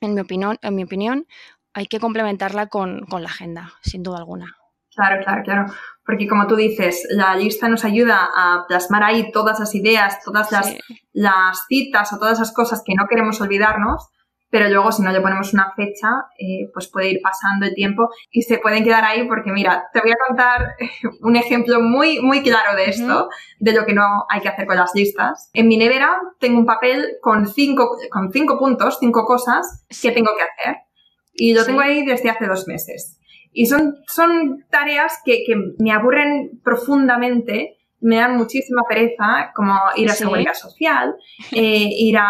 en 0.00 0.14
mi 0.14 0.20
opinión, 0.20 0.58
en 0.62 0.74
mi 0.74 0.84
opinión 0.84 1.26
hay 1.74 1.86
que 1.86 2.00
complementarla 2.00 2.68
con, 2.68 3.04
con 3.06 3.22
la 3.22 3.28
agenda, 3.28 3.74
sin 3.82 4.02
duda 4.02 4.18
alguna. 4.18 4.56
Claro, 4.94 5.22
claro, 5.24 5.42
claro. 5.42 5.66
Porque 6.04 6.28
como 6.28 6.46
tú 6.46 6.56
dices, 6.56 7.06
la 7.10 7.34
lista 7.34 7.68
nos 7.68 7.84
ayuda 7.84 8.28
a 8.36 8.64
plasmar 8.68 9.02
ahí 9.02 9.32
todas 9.32 9.58
las 9.58 9.74
ideas, 9.74 10.22
todas 10.22 10.52
las, 10.52 10.74
las 11.12 11.66
citas 11.66 12.12
o 12.12 12.18
todas 12.18 12.38
esas 12.38 12.52
cosas 12.52 12.82
que 12.84 12.94
no 12.94 13.06
queremos 13.08 13.40
olvidarnos, 13.40 14.10
pero 14.54 14.68
luego 14.68 14.92
si 14.92 15.02
no 15.02 15.10
le 15.10 15.20
ponemos 15.20 15.52
una 15.52 15.72
fecha, 15.74 16.26
eh, 16.38 16.70
pues 16.72 16.86
puede 16.88 17.10
ir 17.10 17.20
pasando 17.20 17.66
el 17.66 17.74
tiempo 17.74 18.10
y 18.30 18.42
se 18.42 18.58
pueden 18.58 18.84
quedar 18.84 19.04
ahí 19.04 19.26
porque 19.26 19.50
mira, 19.50 19.88
te 19.92 20.00
voy 20.00 20.12
a 20.12 20.28
contar 20.28 20.76
un 21.22 21.34
ejemplo 21.34 21.80
muy, 21.80 22.20
muy 22.20 22.40
claro 22.42 22.76
de 22.76 22.90
esto, 22.90 23.28
de 23.58 23.72
lo 23.72 23.84
que 23.84 23.94
no 23.94 24.26
hay 24.28 24.42
que 24.42 24.48
hacer 24.48 24.66
con 24.66 24.76
las 24.76 24.94
listas. 24.94 25.50
En 25.54 25.66
mi 25.66 25.76
nevera 25.76 26.20
tengo 26.38 26.60
un 26.60 26.66
papel 26.66 27.16
con 27.20 27.48
cinco, 27.48 27.96
con 28.12 28.30
cinco 28.30 28.56
puntos, 28.56 28.98
cinco 29.00 29.24
cosas 29.24 29.84
que 30.00 30.12
tengo 30.12 30.30
que 30.36 30.44
hacer 30.44 30.82
y 31.32 31.52
lo 31.52 31.64
tengo 31.64 31.80
ahí 31.80 32.04
desde 32.06 32.30
hace 32.30 32.46
dos 32.46 32.68
meses. 32.68 33.18
Y 33.54 33.66
son, 33.66 33.96
son 34.08 34.66
tareas 34.68 35.20
que, 35.24 35.44
que 35.46 35.54
me 35.78 35.92
aburren 35.92 36.60
profundamente, 36.62 37.78
me 38.00 38.16
dan 38.16 38.36
muchísima 38.36 38.82
pereza, 38.86 39.52
como 39.54 39.78
ir 39.96 40.10
a 40.10 40.14
seguridad 40.14 40.54
social, 40.54 41.14
eh, 41.52 41.88
ir 41.90 42.18
a, 42.18 42.28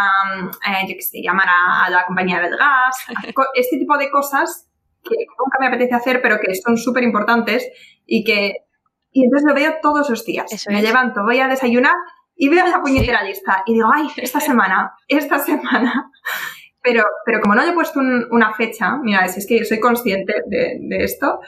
eh, 0.69 0.87
yo 0.87 0.95
qué 0.95 1.03
sé, 1.03 1.23
llamar 1.23 1.49
a, 1.49 1.91
la 1.91 2.07
compañía 2.07 2.41
del 2.41 2.57
gas, 2.57 2.97
este 3.55 3.79
tipo 3.79 3.97
de 3.97 4.11
cosas 4.11 4.71
que 5.03 5.17
nunca 5.39 5.59
me 5.61 5.67
apetece 5.67 5.95
hacer, 5.95 6.21
pero 6.23 6.39
que 6.39 6.55
son 6.55 6.77
súper 6.77 7.03
importantes 7.03 7.69
y 8.07 8.23
que... 8.23 8.59
Y 9.11 9.25
entonces 9.25 9.47
lo 9.49 9.55
veo 9.55 9.77
todos 9.81 10.11
los 10.11 10.25
días. 10.25 10.51
me 10.69 10.83
levanto, 10.83 11.23
voy 11.23 11.39
a 11.39 11.49
desayunar 11.49 11.95
y 12.37 12.49
veo 12.49 12.67
la 12.67 12.83
puñetera 12.83 13.23
lista 13.23 13.63
y 13.67 13.75
digo, 13.75 13.89
ay, 13.95 14.09
esta 14.17 14.41
semana, 14.41 14.93
esta 15.09 15.39
semana. 15.39 16.11
Pero, 16.85 17.03
pero 17.25 17.41
como 17.41 17.55
no 17.55 17.63
he 17.63 17.73
puesto 17.73 17.99
una 17.99 18.53
fecha, 18.53 18.99
mira, 19.03 19.25
es, 19.25 19.47
que 19.47 19.65
soy 19.65 19.81
consciente 19.81 20.35
de, 20.47 20.79
esto, 21.03 21.41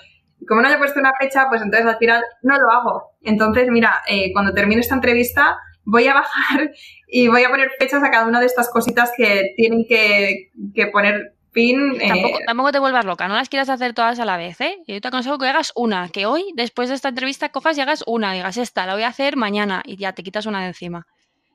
como 0.49 0.62
no 0.62 0.70
he 0.70 0.79
puesto 0.79 0.99
una 0.99 1.12
fecha, 1.20 1.46
pues 1.51 1.61
entonces 1.61 1.87
al 1.87 1.99
final 1.99 2.25
no 2.42 2.59
lo 2.59 2.70
hago. 2.70 3.12
Entonces, 3.22 3.68
mira, 3.68 4.03
eh, 4.09 4.33
cuando 4.33 4.55
termine 4.55 4.81
esta 4.81 4.94
entrevista, 4.94 5.59
voy 5.85 6.07
a 6.09 6.14
bajar 6.14 6.72
y 7.09 7.29
voy 7.29 7.44
a 7.44 7.51
poner 7.51 7.70
fechas 7.79 8.03
a 8.03 8.11
cada 8.11 8.27
una 8.27 8.40
de 8.40 8.46
estas 8.46 8.70
cositas 8.70 9.12
que 9.14 9.53
tienen 9.57 9.85
que, 9.87 10.51
poner 10.90 11.35
fin. 11.53 12.01
Eh. 12.01 12.40
Tampoco, 12.46 12.72
te 12.72 12.79
vuelvas 12.79 13.05
loca, 13.05 13.29
no 13.29 13.35
las 13.35 13.51
quieras 13.51 13.68
hacer 13.68 13.92
todas 13.92 14.18
a 14.18 14.25
la 14.25 14.38
vez, 14.38 14.59
¿eh? 14.62 14.79
Yo 14.87 14.99
te 15.01 15.09
aconsejo 15.09 15.37
que 15.37 15.49
hagas 15.49 15.72
una, 15.75 16.09
que 16.09 16.25
hoy, 16.25 16.44
después 16.55 16.88
de 16.88 16.94
esta 16.94 17.11
entrevista, 17.11 17.51
cojas 17.51 17.77
y 17.77 17.83
hagas 17.83 18.05
una, 18.07 18.33
digas 18.33 18.57
esta, 18.57 18.87
la 18.87 18.94
voy 18.94 19.03
a 19.03 19.09
hacer 19.09 19.37
mañana 19.37 19.83
y 19.85 19.96
ya 19.96 20.12
te 20.12 20.22
quitas 20.22 20.46
una 20.46 20.61
de 20.62 20.68
encima. 20.68 21.07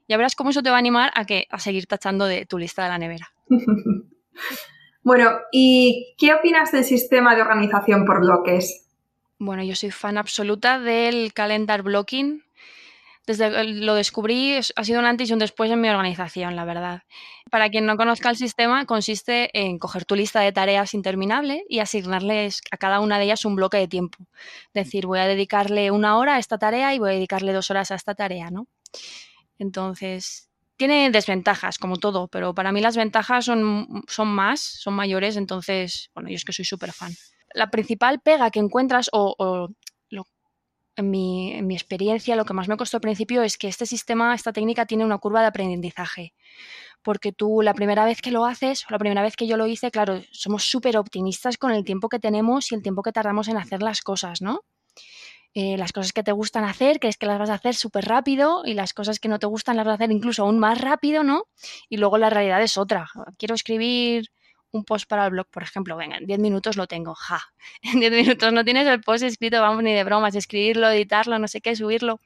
Ya 0.07 0.17
verás 0.17 0.35
cómo 0.35 0.49
eso 0.49 0.61
te 0.61 0.69
va 0.69 0.75
a 0.75 0.79
animar 0.79 1.11
a, 1.15 1.25
que, 1.25 1.47
a 1.49 1.59
seguir 1.59 1.85
tachando 1.85 2.25
de 2.25 2.45
tu 2.45 2.57
lista 2.57 2.83
de 2.83 2.89
la 2.89 2.97
nevera. 2.97 3.31
bueno, 5.03 5.31
¿y 5.51 6.15
qué 6.17 6.33
opinas 6.33 6.71
del 6.71 6.83
sistema 6.83 7.35
de 7.35 7.41
organización 7.41 8.05
por 8.05 8.21
bloques? 8.21 8.87
Bueno, 9.39 9.63
yo 9.63 9.75
soy 9.75 9.91
fan 9.91 10.17
absoluta 10.17 10.79
del 10.79 11.33
calendar 11.33 11.81
blocking. 11.81 12.43
desde 13.25 13.63
lo 13.63 13.95
descubrí, 13.95 14.55
ha 14.75 14.83
sido 14.83 14.99
un 14.99 15.05
antes 15.05 15.29
y 15.29 15.33
un 15.33 15.39
después 15.39 15.71
en 15.71 15.81
mi 15.81 15.89
organización, 15.89 16.55
la 16.55 16.63
verdad. 16.63 17.03
Para 17.49 17.69
quien 17.69 17.85
no 17.85 17.97
conozca 17.97 18.29
el 18.29 18.35
sistema, 18.35 18.85
consiste 18.85 19.49
en 19.59 19.79
coger 19.79 20.05
tu 20.05 20.15
lista 20.15 20.41
de 20.41 20.51
tareas 20.51 20.93
interminable 20.93 21.63
y 21.67 21.79
asignarles 21.79 22.61
a 22.71 22.77
cada 22.77 22.99
una 22.99 23.17
de 23.17 23.25
ellas 23.25 23.45
un 23.45 23.55
bloque 23.55 23.77
de 23.77 23.87
tiempo. 23.87 24.19
Es 24.73 24.85
decir, 24.85 25.07
voy 25.07 25.19
a 25.19 25.25
dedicarle 25.25 25.89
una 25.91 26.17
hora 26.17 26.35
a 26.35 26.39
esta 26.39 26.57
tarea 26.59 26.93
y 26.93 26.99
voy 26.99 27.09
a 27.09 27.13
dedicarle 27.13 27.51
dos 27.51 27.71
horas 27.71 27.89
a 27.89 27.95
esta 27.95 28.13
tarea, 28.13 28.51
¿no? 28.51 28.67
Entonces, 29.57 30.50
tiene 30.81 31.11
desventajas, 31.11 31.77
como 31.77 31.97
todo, 31.97 32.27
pero 32.27 32.55
para 32.55 32.71
mí 32.71 32.81
las 32.81 32.97
ventajas 32.97 33.45
son, 33.45 34.01
son 34.07 34.27
más, 34.29 34.61
son 34.61 34.95
mayores, 34.95 35.37
entonces, 35.37 36.09
bueno, 36.15 36.27
yo 36.29 36.35
es 36.35 36.43
que 36.43 36.53
soy 36.53 36.65
súper 36.65 36.91
fan. 36.91 37.13
La 37.53 37.69
principal 37.69 38.19
pega 38.19 38.49
que 38.49 38.57
encuentras, 38.57 39.07
o, 39.13 39.69
mi, 40.97 41.53
en 41.53 41.67
mi 41.67 41.75
experiencia, 41.75 42.35
lo 42.35 42.45
que 42.45 42.55
más 42.55 42.67
me 42.67 42.77
costó 42.77 42.97
al 42.97 43.01
principio 43.01 43.43
es 43.43 43.59
que 43.59 43.67
este 43.67 43.85
sistema, 43.85 44.33
esta 44.33 44.53
técnica 44.53 44.87
tiene 44.87 45.05
una 45.05 45.19
curva 45.19 45.41
de 45.41 45.47
aprendizaje 45.47 46.33
porque 47.03 47.31
tú 47.31 47.61
la 47.61 47.75
primera 47.75 48.03
vez 48.03 48.19
que 48.19 48.31
lo 48.31 48.45
haces, 48.45 48.83
o 48.83 48.87
la 48.89 48.97
primera 48.97 49.21
vez 49.21 49.35
que 49.35 49.45
yo 49.45 49.57
lo 49.57 49.67
hice, 49.67 49.91
claro, 49.91 50.21
somos 50.31 50.63
súper 50.63 50.97
optimistas 50.97 51.57
con 51.57 51.71
el 51.71 51.83
tiempo 51.83 52.09
que 52.09 52.19
tenemos 52.19 52.71
y 52.71 52.75
el 52.75 52.81
tiempo 52.81 53.03
que 53.03 53.11
tardamos 53.11 53.47
en 53.47 53.57
hacer 53.57 53.83
las 53.83 54.01
cosas, 54.01 54.41
¿no? 54.41 54.61
Eh, 55.53 55.75
las 55.77 55.91
cosas 55.91 56.13
que 56.13 56.23
te 56.23 56.31
gustan 56.31 56.63
hacer, 56.63 56.99
crees 56.99 57.17
que 57.17 57.25
las 57.25 57.37
vas 57.37 57.49
a 57.49 57.55
hacer 57.55 57.75
súper 57.75 58.05
rápido 58.05 58.63
y 58.65 58.73
las 58.73 58.93
cosas 58.93 59.19
que 59.19 59.27
no 59.27 59.37
te 59.37 59.47
gustan 59.47 59.75
las 59.75 59.85
vas 59.85 59.93
a 59.93 59.95
hacer 59.95 60.11
incluso 60.11 60.43
aún 60.43 60.59
más 60.59 60.79
rápido, 60.79 61.23
¿no? 61.23 61.43
Y 61.89 61.97
luego 61.97 62.17
la 62.17 62.29
realidad 62.29 62.61
es 62.61 62.77
otra. 62.77 63.09
Quiero 63.37 63.55
escribir 63.55 64.31
un 64.71 64.85
post 64.85 65.07
para 65.07 65.25
el 65.25 65.31
blog, 65.31 65.47
por 65.47 65.63
ejemplo, 65.63 65.97
venga, 65.97 66.17
en 66.17 66.25
10 66.25 66.39
minutos 66.39 66.77
lo 66.77 66.87
tengo, 66.87 67.13
ja. 67.13 67.41
En 67.81 67.99
10 67.99 68.11
minutos 68.13 68.53
no 68.53 68.63
tienes 68.63 68.87
el 68.87 69.01
post 69.01 69.23
escrito, 69.23 69.61
vamos, 69.61 69.83
ni 69.83 69.93
de 69.93 70.03
bromas, 70.03 70.35
escribirlo, 70.35 70.89
editarlo, 70.89 71.37
no 71.39 71.47
sé 71.47 71.61
qué, 71.61 71.75
subirlo, 71.75 72.19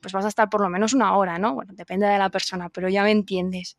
pues 0.00 0.12
vas 0.12 0.24
a 0.24 0.28
estar 0.28 0.48
por 0.50 0.60
lo 0.60 0.68
menos 0.68 0.92
una 0.92 1.16
hora, 1.16 1.38
¿no? 1.38 1.54
Bueno, 1.54 1.72
depende 1.74 2.06
de 2.06 2.18
la 2.18 2.30
persona, 2.30 2.68
pero 2.68 2.88
ya 2.88 3.02
me 3.02 3.10
entiendes. 3.10 3.78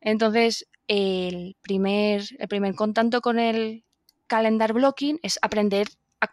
Entonces, 0.00 0.68
el 0.86 1.56
primer, 1.60 2.22
el 2.38 2.48
primer 2.48 2.74
contacto 2.74 3.20
con 3.20 3.38
el 3.38 3.84
calendar 4.26 4.72
blocking 4.72 5.18
es 5.22 5.38
aprender 5.42 5.88
a, 6.20 6.28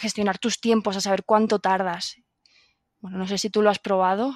gestionar 0.00 0.38
tus 0.38 0.60
tiempos, 0.60 0.96
a 0.96 1.00
saber 1.00 1.24
cuánto 1.24 1.58
tardas. 1.58 2.16
Bueno, 2.98 3.18
no 3.18 3.26
sé 3.26 3.38
si 3.38 3.50
tú 3.50 3.62
lo 3.62 3.70
has 3.70 3.78
probado. 3.78 4.32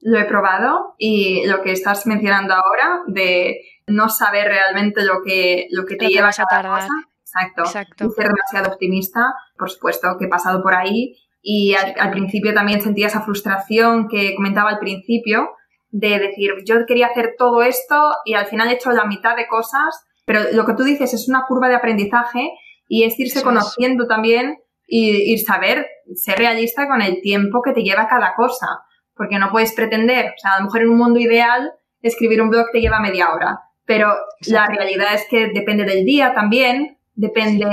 Lo 0.00 0.18
he 0.18 0.24
probado 0.24 0.94
y 0.98 1.46
lo 1.46 1.62
que 1.62 1.72
estás 1.72 2.06
mencionando 2.06 2.54
ahora 2.54 3.02
de 3.06 3.60
no 3.86 4.08
saber 4.08 4.46
realmente 4.46 5.02
lo 5.04 5.22
que, 5.24 5.66
lo 5.70 5.84
que 5.84 5.96
te 5.96 6.08
lleva 6.08 6.28
a 6.28 6.44
tardar. 6.44 6.88
exacto. 7.20 7.62
exacto. 7.62 8.10
ser 8.10 8.28
demasiado 8.28 8.72
optimista, 8.72 9.34
por 9.58 9.70
supuesto 9.70 10.16
que 10.18 10.26
he 10.26 10.28
pasado 10.28 10.62
por 10.62 10.74
ahí 10.74 11.16
y 11.42 11.74
al, 11.74 12.10
principio 12.10 12.52
también 12.52 12.80
sentía 12.80 13.06
esa 13.06 13.22
frustración 13.22 14.08
que 14.08 14.34
comentaba 14.34 14.70
al 14.70 14.78
principio 14.78 15.50
de 15.90 16.18
decir, 16.18 16.50
yo 16.64 16.84
quería 16.86 17.06
hacer 17.06 17.34
todo 17.38 17.62
esto 17.62 18.12
y 18.24 18.34
al 18.34 18.46
final 18.46 18.68
he 18.68 18.74
hecho 18.74 18.90
la 18.90 19.06
mitad 19.06 19.36
de 19.36 19.46
cosas, 19.46 20.04
pero 20.26 20.40
lo 20.52 20.66
que 20.66 20.74
tú 20.74 20.82
dices 20.82 21.14
es 21.14 21.28
una 21.28 21.44
curva 21.48 21.68
de 21.68 21.76
aprendizaje 21.76 22.50
y 22.88 23.04
es 23.04 23.18
irse 23.18 23.42
conociendo 23.42 24.06
también 24.06 24.58
y, 24.88 25.32
y, 25.32 25.38
saber 25.38 25.86
ser 26.14 26.38
realista 26.38 26.88
con 26.88 27.02
el 27.02 27.20
tiempo 27.20 27.60
que 27.62 27.72
te 27.72 27.82
lleva 27.82 28.08
cada 28.08 28.34
cosa, 28.34 28.80
porque 29.14 29.38
no 29.38 29.50
puedes 29.50 29.72
pretender, 29.74 30.30
o 30.30 30.38
sea, 30.38 30.52
a 30.54 30.58
lo 30.58 30.64
mejor 30.64 30.80
en 30.80 30.88
un 30.88 30.96
mundo 30.96 31.20
ideal 31.20 31.72
escribir 32.00 32.40
un 32.40 32.50
blog 32.50 32.66
te 32.72 32.80
lleva 32.80 32.98
media 32.98 33.32
hora, 33.32 33.60
pero 33.84 34.14
la 34.46 34.66
realidad 34.66 35.14
es 35.14 35.26
que 35.28 35.48
depende 35.48 35.84
del 35.84 36.04
día 36.04 36.32
también, 36.34 36.98
depende 37.14 37.66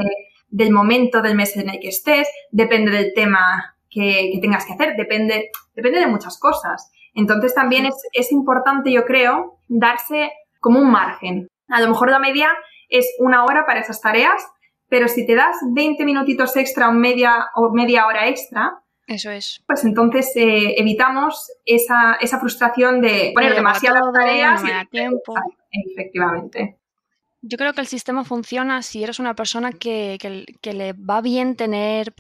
del 0.49 0.71
momento 0.71 1.21
del 1.21 1.36
mes 1.36 1.56
en 1.58 1.69
el 1.69 1.80
que 1.80 1.89
estés, 1.89 2.28
depende 2.51 2.91
del 2.91 3.13
tema 3.13 3.75
que, 3.89 4.32
que 4.34 4.39
tengas 4.41 4.65
que 4.65 4.73
hacer, 4.73 4.95
depende, 4.95 5.51
depende 5.73 5.99
de 5.99 6.08
muchas 6.08 6.39
cosas. 6.39 6.91
Entonces 7.13 7.54
también 7.54 7.86
es, 7.86 7.95
es 8.13 8.32
importante, 8.32 8.91
yo 8.91 9.06
creo, 9.06 9.60
darse 9.67 10.32
como 10.60 10.80
un 10.80 10.91
margen. 10.91 11.47
A 11.69 11.82
lo 11.82 11.89
mejor 11.89 12.10
la 12.10 12.19
media 12.19 12.49
es 12.89 13.08
una 13.19 13.45
hora 13.45 13.65
para 13.65 13.80
esas 13.80 14.01
tareas, 14.01 14.45
pero 14.89 15.08
si 15.08 15.26
te 15.26 15.36
das 15.36 15.58
20 15.74 16.06
minutitos 16.06 16.56
extra 16.58 16.89
o 16.89 16.91
media, 16.91 17.48
o 17.56 17.71
media 17.71 18.06
hora 18.06 18.28
extra, 18.28 18.82
eso 19.08 19.30
es. 19.30 19.63
Pues 19.67 19.84
entonces 19.86 20.32
eh, 20.36 20.76
evitamos 20.78 21.52
esa, 21.63 22.15
esa, 22.19 22.39
frustración 22.39 23.02
de 23.02 23.32
poner 23.36 23.54
demasiadas 23.54 24.02
tareas 24.12 24.63
y 24.63 24.88
tiempo. 24.88 25.36
Efectivamente. 25.71 26.80
Yo 27.41 27.58
creo 27.58 27.74
que 27.74 27.82
el 27.82 27.88
sistema 27.88 28.24
funciona 28.24 28.82
si 28.82 29.04
eres 29.04 29.19
una 29.19 29.36
persona 29.36 29.71
que, 29.71 30.17
que, 30.62 30.74
le 30.74 30.93
va 30.93 31.21
bien 31.21 31.56
tener 31.56 32.15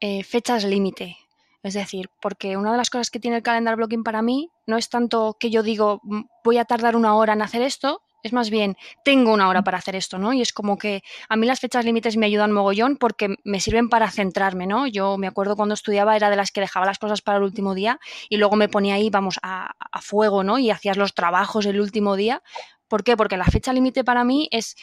eh, 0.00 0.22
fechas 0.22 0.64
límite. 0.64 1.16
Es 1.62 1.74
decir, 1.74 2.10
porque 2.20 2.58
una 2.58 2.72
de 2.72 2.78
las 2.78 2.90
cosas 2.90 3.10
que 3.10 3.20
tiene 3.20 3.38
el 3.38 3.42
calendar 3.42 3.76
blocking 3.76 4.04
para 4.04 4.20
mí 4.20 4.50
no 4.66 4.76
es 4.76 4.90
tanto 4.90 5.36
que 5.38 5.50
yo 5.50 5.62
digo 5.62 6.02
voy 6.44 6.58
a 6.58 6.64
tardar 6.64 6.96
una 6.96 7.14
hora 7.14 7.32
en 7.32 7.42
hacer 7.42 7.62
esto, 7.62 8.02
es 8.22 8.32
más 8.32 8.50
bien, 8.50 8.76
tengo 9.04 9.32
una 9.32 9.48
hora 9.48 9.62
para 9.62 9.78
hacer 9.78 9.96
esto, 9.96 10.18
¿no? 10.18 10.32
Y 10.32 10.42
es 10.42 10.52
como 10.52 10.78
que 10.78 11.02
a 11.28 11.36
mí 11.36 11.46
las 11.46 11.60
fechas 11.60 11.84
límites 11.84 12.16
me 12.16 12.26
ayudan 12.26 12.52
mogollón 12.52 12.96
porque 12.96 13.36
me 13.44 13.60
sirven 13.60 13.88
para 13.88 14.10
centrarme, 14.10 14.66
¿no? 14.66 14.86
Yo 14.86 15.16
me 15.16 15.26
acuerdo 15.26 15.56
cuando 15.56 15.74
estudiaba 15.74 16.16
era 16.16 16.30
de 16.30 16.36
las 16.36 16.50
que 16.50 16.60
dejaba 16.60 16.86
las 16.86 16.98
cosas 16.98 17.22
para 17.22 17.38
el 17.38 17.44
último 17.44 17.74
día 17.74 17.98
y 18.28 18.36
luego 18.36 18.56
me 18.56 18.68
ponía 18.68 18.94
ahí, 18.94 19.10
vamos, 19.10 19.38
a, 19.42 19.72
a 19.78 20.00
fuego, 20.00 20.44
¿no? 20.44 20.58
Y 20.58 20.70
hacías 20.70 20.96
los 20.96 21.14
trabajos 21.14 21.66
el 21.66 21.80
último 21.80 22.16
día. 22.16 22.42
¿Por 22.88 23.04
qué? 23.04 23.16
Porque 23.16 23.36
la 23.36 23.44
fecha 23.44 23.72
límite 23.72 24.02
para 24.02 24.24
mí 24.24 24.48
es 24.50 24.76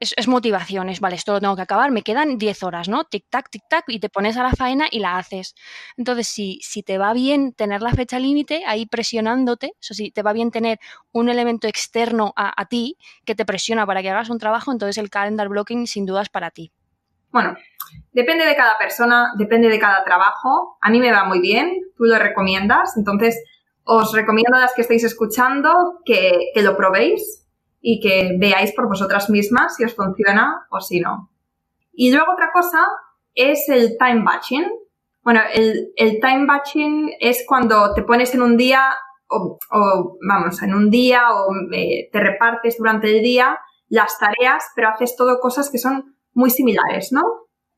es, 0.00 0.28
motivación, 0.28 0.88
es, 0.88 1.00
vale, 1.00 1.16
esto 1.16 1.32
lo 1.32 1.40
tengo 1.40 1.56
que 1.56 1.62
acabar, 1.62 1.90
me 1.90 2.02
quedan 2.02 2.36
10 2.38 2.62
horas, 2.62 2.88
¿no? 2.88 3.04
Tic-tac, 3.04 3.48
tic-tac, 3.50 3.84
y 3.88 4.00
te 4.00 4.08
pones 4.08 4.36
a 4.36 4.42
la 4.42 4.52
faena 4.52 4.86
y 4.90 5.00
la 5.00 5.16
haces. 5.16 5.54
Entonces, 5.96 6.28
si, 6.28 6.58
si 6.62 6.82
te 6.82 6.98
va 6.98 7.12
bien 7.12 7.52
tener 7.52 7.82
la 7.82 7.92
fecha 7.92 8.18
límite 8.18 8.64
ahí 8.66 8.86
presionándote, 8.86 9.72
o 9.78 9.94
si 9.94 10.10
te 10.10 10.22
va 10.22 10.32
bien 10.32 10.50
tener 10.50 10.78
un 11.12 11.28
elemento 11.28 11.68
externo 11.68 12.32
a, 12.36 12.52
a, 12.60 12.66
ti 12.66 12.98
que 13.24 13.34
te 13.34 13.44
presiona 13.44 13.86
para 13.86 14.02
que 14.02 14.10
hagas 14.10 14.30
un 14.30 14.38
trabajo, 14.38 14.72
entonces 14.72 14.98
el 14.98 15.10
calendar 15.10 15.48
blocking 15.48 15.86
sin 15.86 16.06
duda 16.06 16.22
es 16.22 16.28
para 16.28 16.50
ti. 16.50 16.72
Bueno, 17.30 17.56
depende 18.12 18.44
de 18.44 18.54
cada 18.54 18.78
persona, 18.78 19.32
depende 19.36 19.68
de 19.68 19.78
cada 19.78 20.04
trabajo. 20.04 20.78
A 20.80 20.90
mí 20.90 21.00
me 21.00 21.12
va 21.12 21.24
muy 21.24 21.40
bien, 21.40 21.80
tú 21.96 22.04
lo 22.04 22.18
recomiendas, 22.18 22.96
entonces 22.96 23.42
os 23.84 24.12
recomiendo 24.12 24.56
a 24.56 24.60
las 24.60 24.74
que 24.74 24.82
estáis 24.82 25.04
escuchando 25.04 26.00
que, 26.04 26.50
que 26.54 26.62
lo 26.62 26.76
probéis 26.76 27.43
y 27.86 28.00
que 28.00 28.36
veáis 28.38 28.72
por 28.72 28.88
vosotras 28.88 29.28
mismas 29.28 29.76
si 29.76 29.84
os 29.84 29.94
funciona 29.94 30.66
o 30.70 30.80
si 30.80 31.00
no. 31.00 31.30
Y 31.92 32.10
luego 32.10 32.32
otra 32.32 32.50
cosa 32.50 32.78
es 33.34 33.68
el 33.68 33.98
time 33.98 34.22
batching. 34.24 34.64
Bueno, 35.22 35.40
el, 35.52 35.92
time 35.94 36.46
batching 36.46 37.12
es 37.20 37.44
cuando 37.46 37.92
te 37.92 38.02
pones 38.02 38.34
en 38.34 38.40
un 38.40 38.56
día 38.56 38.88
o, 39.28 39.58
vamos, 40.26 40.62
en 40.62 40.74
un 40.74 40.90
día 40.90 41.28
o 41.34 41.52
eh, 41.72 42.08
te 42.10 42.20
repartes 42.20 42.78
durante 42.78 43.14
el 43.14 43.22
día 43.22 43.58
las 43.88 44.18
tareas, 44.18 44.64
pero 44.74 44.88
haces 44.88 45.14
todo 45.14 45.38
cosas 45.38 45.68
que 45.68 45.76
son 45.76 46.16
muy 46.32 46.48
similares, 46.48 47.12
¿no? 47.12 47.22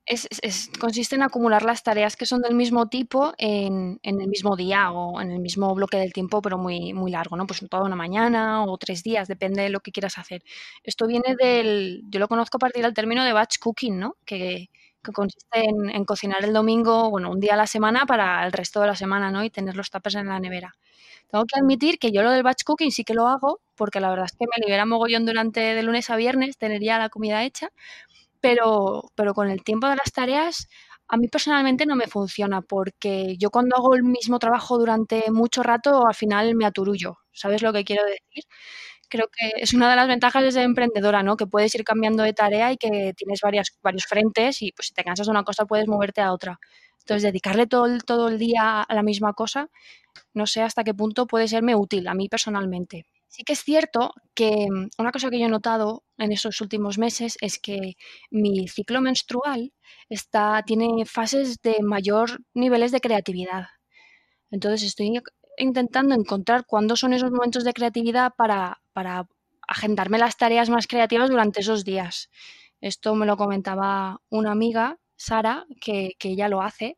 Es, 0.07 0.71
consiste 0.79 1.17
en 1.17 1.23
acumular 1.23 1.65
las 1.65 1.83
tareas 1.83 2.17
que 2.17 2.27
son 2.27 2.41
del 2.41 2.55
mismo 2.55 2.89
tipo 2.89 3.35
en, 3.39 3.99
en, 4.03 4.21
el 4.21 4.29
mismo 4.29 4.57
día 4.57 4.93
o 4.93 5.21
en 5.21 5.33
el 5.33 5.41
mismo 5.41 5.75
bloque 5.75 5.97
del 5.97 6.13
tiempo, 6.13 6.41
pero 6.41 6.59
muy, 6.59 6.93
muy 6.93 7.11
largo, 7.11 7.37
¿no? 7.37 7.47
Pues 7.47 7.65
toda 7.69 7.85
una 7.85 7.97
mañana 7.97 8.65
o 8.65 8.79
tres 8.79 9.03
días, 9.03 9.27
depende 9.27 9.63
de 9.63 9.71
lo 9.71 9.81
que 9.81 9.91
quieras 9.93 10.19
hacer. 10.19 10.43
Esto 10.85 11.07
viene 11.07 11.35
del, 11.37 12.03
yo 12.09 12.21
lo 12.21 12.29
conozco 12.29 12.59
a 12.59 12.61
partir 12.61 12.85
del 12.85 12.95
término 12.95 13.25
de 13.25 13.33
batch 13.33 13.59
cooking, 13.59 13.99
¿no? 13.99 14.17
Que, 14.25 14.71
que 15.07 15.13
consiste 15.13 15.65
en, 15.65 16.05
cocinar 16.05 16.45
el 16.45 16.53
domingo, 16.53 17.11
bueno, 17.11 17.31
un 17.31 17.41
día 17.41 17.55
a 17.55 17.57
la 17.57 17.67
semana 17.67 18.07
para 18.07 18.45
el 18.45 18.53
resto 18.53 18.81
de 18.81 18.89
la 18.89 18.97
semana, 18.97 19.31
¿no? 19.31 19.45
Y 19.45 19.51
tener 19.51 19.77
los 19.77 19.91
tapes 19.91 20.17
en 20.17 20.27
la 20.27 20.41
nevera. 20.41 20.75
Tengo 21.31 21.45
que 21.45 21.59
admitir 21.59 21.99
que 21.99 22.13
yo 22.13 22.23
lo 22.23 22.31
del 22.31 22.43
batch 22.43 22.63
cooking 22.65 22.93
sí 22.93 23.05
que 23.05 23.15
lo 23.15 23.27
hago, 23.27 23.61
porque 23.75 24.01
la 24.01 24.11
verdad 24.11 24.27
es 24.27 24.33
que 24.33 24.47
me 24.47 24.65
libera 24.65 24.87
mogollón 24.87 25.27
durante 25.27 25.61
de 25.61 25.83
lunes 25.83 26.11
a 26.11 26.17
viernes 26.17 26.57
tener 26.57 26.83
ya 26.83 26.99
la 26.99 27.09
comida 27.09 27.45
hecha, 27.45 27.71
pero, 28.47 29.03
pero 29.17 29.35
con 29.35 29.51
el 29.51 29.65
tiempo 29.65 29.89
de 29.89 29.97
las 29.97 30.13
tareas 30.13 30.69
a 31.09 31.17
mí 31.17 31.29
personalmente 31.29 31.85
no 31.87 31.97
me 31.97 32.07
funciona 32.07 32.63
porque 32.63 33.37
yo 33.39 33.51
cuando 33.51 33.77
hago 33.77 33.95
el 33.95 34.05
mismo 34.05 34.39
trabajo 34.39 34.79
durante 34.79 35.31
mucho 35.33 35.63
rato 35.65 36.07
al 36.07 36.15
final 36.15 36.55
me 36.55 36.65
aturullo. 36.67 37.19
¿Sabes 37.33 37.63
lo 37.63 37.73
que 37.73 37.85
quiero 37.85 38.05
decir? 38.05 38.45
Creo 39.09 39.27
que 39.29 39.53
es 39.63 39.75
una 39.75 39.91
de 39.91 39.97
las 39.97 40.09
ventajas 40.09 40.43
de 40.45 40.53
ser 40.53 40.63
emprendedora, 40.65 41.23
¿no? 41.25 41.37
Que 41.37 41.47
puedes 41.47 41.75
ir 41.75 41.85
cambiando 41.85 42.23
de 42.25 42.33
tarea 42.35 42.73
y 42.73 42.77
que 42.77 43.13
tienes 43.17 43.41
varios 43.43 43.69
frentes 44.09 44.63
y 44.63 44.73
pues 44.73 44.89
si 44.89 44.95
te 44.95 45.05
cansas 45.05 45.27
de 45.27 45.33
una 45.33 45.45
cosa 45.45 45.67
puedes 45.67 45.89
moverte 45.89 46.21
a 46.23 46.33
otra. 46.33 46.59
Entonces, 47.01 47.23
dedicarle 47.25 47.67
todo 47.69 47.87
el, 47.87 48.05
todo 48.05 48.29
el 48.29 48.39
día 48.39 48.83
a 48.83 48.95
la 48.95 49.03
misma 49.03 49.33
cosa, 49.35 49.69
no 50.35 50.47
sé 50.47 50.63
hasta 50.63 50.85
qué 50.85 50.95
punto 50.95 51.27
puede 51.27 51.49
serme 51.49 51.75
útil 51.77 52.09
a 52.09 52.15
mí 52.15 52.29
personalmente. 52.29 53.07
Sí 53.37 53.45
que 53.45 53.53
es 53.53 53.63
cierto 53.63 54.15
que 54.35 54.67
mm, 54.71 54.89
una 54.97 55.13
cosa 55.13 55.29
que 55.29 55.39
yo 55.39 55.45
he 55.45 55.51
notado 55.51 56.05
en 56.17 56.33
esos 56.33 56.59
últimos 56.63 56.97
meses 56.97 57.37
es 57.43 57.59
que 57.59 57.97
mi 58.31 58.67
ciclo 58.67 59.03
menstrual 59.03 59.75
tiene 60.65 61.05
fases 61.05 61.61
de 61.61 61.83
mayor 61.83 62.41
niveles 62.55 62.93
de 62.93 63.01
creatividad. 63.01 63.67
Entonces 64.51 64.85
estoy 64.85 65.21
intentando 65.59 66.15
encontrar 66.15 66.65
cuándo 66.65 66.97
son 66.97 67.13
esos 67.13 67.31
momentos 67.31 67.63
de 67.65 67.75
creatividad 67.75 68.33
para, 68.39 68.81
para 68.95 69.29
agendarme 69.69 70.17
las 70.17 70.39
tareas 70.39 70.71
más 70.71 70.87
creativas 70.87 71.29
durante 71.29 71.61
esos 71.61 71.85
días. 71.85 72.31
Esto 72.81 73.15
me 73.15 73.27
lo 73.27 73.37
comentaba 73.37 74.23
una 74.31 74.53
amiga, 74.53 74.99
Sara, 75.17 75.67
que, 75.79 76.13
que 76.19 76.31
ella 76.31 76.49
lo 76.49 76.63
hace 76.63 76.97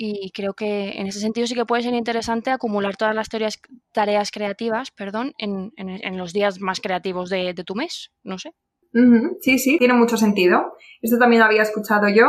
y 0.00 0.30
creo 0.30 0.54
que 0.54 0.90
en 0.90 1.08
ese 1.08 1.18
sentido 1.18 1.48
sí 1.48 1.56
que 1.56 1.66
puede 1.66 1.82
ser 1.82 1.92
interesante 1.92 2.52
acumular 2.52 2.96
todas 2.96 3.16
las 3.16 3.28
tareas, 3.28 3.60
tareas 3.92 4.30
creativas 4.30 4.92
perdón, 4.92 5.32
en, 5.38 5.72
los 6.16 6.32
días 6.32 6.60
más 6.60 6.80
creativos 6.80 7.28
de, 7.30 7.52
tu 7.66 7.74
mes, 7.74 8.12
no 8.22 8.38
sé. 8.38 8.52
Sí, 9.40 9.58
sí, 9.58 9.76
tiene 9.76 9.94
mucho 9.94 10.16
sentido. 10.16 10.72
Esto 11.02 11.18
también 11.18 11.40
lo 11.40 11.46
había 11.46 11.62
escuchado 11.62 12.08
yo. 12.08 12.26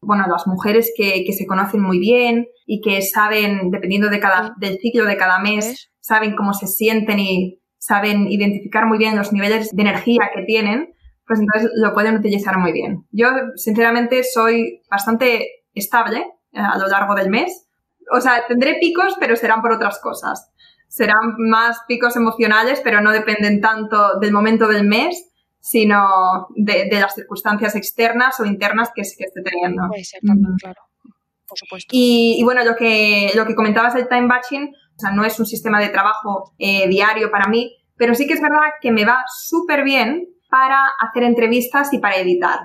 Bueno, 0.00 0.24
las 0.28 0.46
mujeres 0.46 0.92
que, 0.96 1.30
se 1.30 1.46
conocen 1.46 1.82
muy 1.82 1.98
bien 1.98 2.46
y 2.64 2.80
que 2.80 3.02
saben, 3.02 3.70
dependiendo 3.70 4.08
de 4.08 4.18
cada, 4.18 4.54
del 4.58 4.78
ciclo 4.78 5.04
de 5.04 5.18
cada 5.18 5.38
mes, 5.40 5.92
saben 6.00 6.34
cómo 6.34 6.54
se 6.54 6.66
sienten 6.66 7.18
y 7.18 7.60
saben 7.76 8.28
identificar 8.28 8.86
muy 8.86 8.96
bien 8.96 9.14
los 9.16 9.30
niveles 9.30 9.76
de 9.76 9.82
energía 9.82 10.30
que 10.34 10.42
tienen, 10.44 10.94
pues 11.26 11.38
entonces 11.38 11.70
lo 11.74 11.92
pueden 11.92 12.16
utilizar 12.16 12.58
muy 12.58 12.72
bien. 12.72 13.04
Yo, 13.10 13.28
sinceramente, 13.56 14.24
soy 14.24 14.80
bastante 14.90 15.64
estable 15.74 16.24
a 16.54 16.78
lo 16.78 16.86
largo 16.88 17.14
del 17.14 17.30
mes. 17.30 17.66
O 18.12 18.20
sea, 18.20 18.46
tendré 18.46 18.76
picos, 18.80 19.16
pero 19.20 19.36
serán 19.36 19.62
por 19.62 19.72
otras 19.72 20.00
cosas. 20.00 20.50
Serán 20.88 21.36
más 21.38 21.80
picos 21.86 22.16
emocionales, 22.16 22.80
pero 22.82 23.00
no 23.00 23.12
dependen 23.12 23.60
tanto 23.60 24.18
del 24.18 24.32
momento 24.32 24.66
del 24.66 24.86
mes, 24.86 25.30
sino 25.60 26.48
de, 26.56 26.88
las 26.90 27.14
circunstancias 27.14 27.76
externas 27.76 28.40
o 28.40 28.44
internas 28.44 28.90
que, 28.94 29.02
que 29.02 29.24
esté 29.24 29.42
teniendo. 29.42 29.86
Puede 29.88 30.04
ser 30.04 30.20
también, 30.26 30.54
claro. 30.60 30.80
Por 31.46 31.58
supuesto. 31.58 31.88
Y, 31.92 32.40
bueno, 32.44 32.64
lo 32.64 32.76
que, 32.76 33.32
lo 33.34 33.44
que 33.44 33.54
comentabas 33.54 33.94
del 33.94 34.08
time 34.08 34.26
batching, 34.26 34.68
o 34.68 34.98
sea, 34.98 35.10
no 35.10 35.24
es 35.24 35.38
un 35.38 35.46
sistema 35.46 35.80
de 35.80 35.88
trabajo 35.88 36.54
eh, 36.58 36.88
diario 36.88 37.30
para 37.30 37.48
mí, 37.48 37.76
pero 37.96 38.14
sí 38.14 38.26
que 38.26 38.34
es 38.34 38.40
verdad 38.40 38.70
que 38.80 38.92
me 38.92 39.04
va 39.04 39.22
súper 39.26 39.84
bien 39.84 40.28
para 40.48 40.86
hacer 40.98 41.22
entrevistas 41.24 41.92
y 41.92 41.98
para 41.98 42.16
editar. 42.16 42.58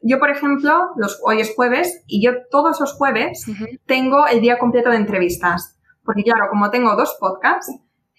Yo, 0.00 0.18
por 0.18 0.30
ejemplo, 0.30 0.90
los, 0.96 1.20
hoy 1.24 1.40
es 1.40 1.54
jueves 1.54 2.02
y 2.06 2.24
yo 2.24 2.32
todos 2.50 2.80
los 2.80 2.92
jueves 2.92 3.44
tengo 3.86 4.26
el 4.26 4.40
día 4.40 4.58
completo 4.58 4.90
de 4.90 4.96
entrevistas. 4.96 5.78
Porque 6.04 6.22
claro, 6.22 6.48
como 6.50 6.70
tengo 6.70 6.94
dos 6.94 7.16
podcasts, 7.18 7.72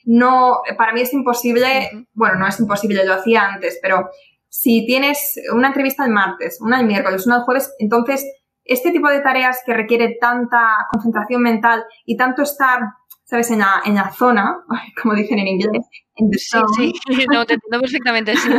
no, 0.06 0.62
para 0.78 0.94
mí 0.94 1.02
es 1.02 1.14
imposible, 1.14 2.08
bueno, 2.14 2.36
no 2.40 2.48
es 2.48 2.60
imposible, 2.60 3.06
lo 3.06 3.14
hacía 3.14 3.46
antes, 3.46 3.80
pero 3.82 4.10
si 4.50 4.86
tienes 4.86 5.40
una 5.54 5.68
entrevista 5.68 6.06
el 6.06 6.12
martes, 6.12 6.60
una 6.62 6.80
el 6.80 6.88
miércoles, 6.88 7.28
una 7.28 7.38
el 7.38 7.42
jueves, 7.44 7.74
entonces 7.80 8.26
este 8.64 8.92
tipo 8.92 9.10
de 9.10 9.22
tareas 9.22 9.62
que 9.66 9.74
requiere 9.74 10.18
tanta 10.20 10.88
concentración 10.92 11.42
mental 11.42 11.84
y 12.06 12.18
tanto 12.18 12.44
estar, 12.44 12.82
¿sabes?, 13.24 13.52
en 13.52 13.60
la, 13.60 13.82
en 13.86 13.96
la 13.96 14.12
zona, 14.12 14.64
como 15.02 15.16
dicen 15.16 15.40
en 15.40 15.48
inglés. 15.48 15.86
sí, 16.76 16.94
sí, 17.08 17.26
no, 17.32 17.46
te 17.46 17.56
entiendo 17.56 17.80
perfectamente, 17.80 18.36
sí. 18.36 18.50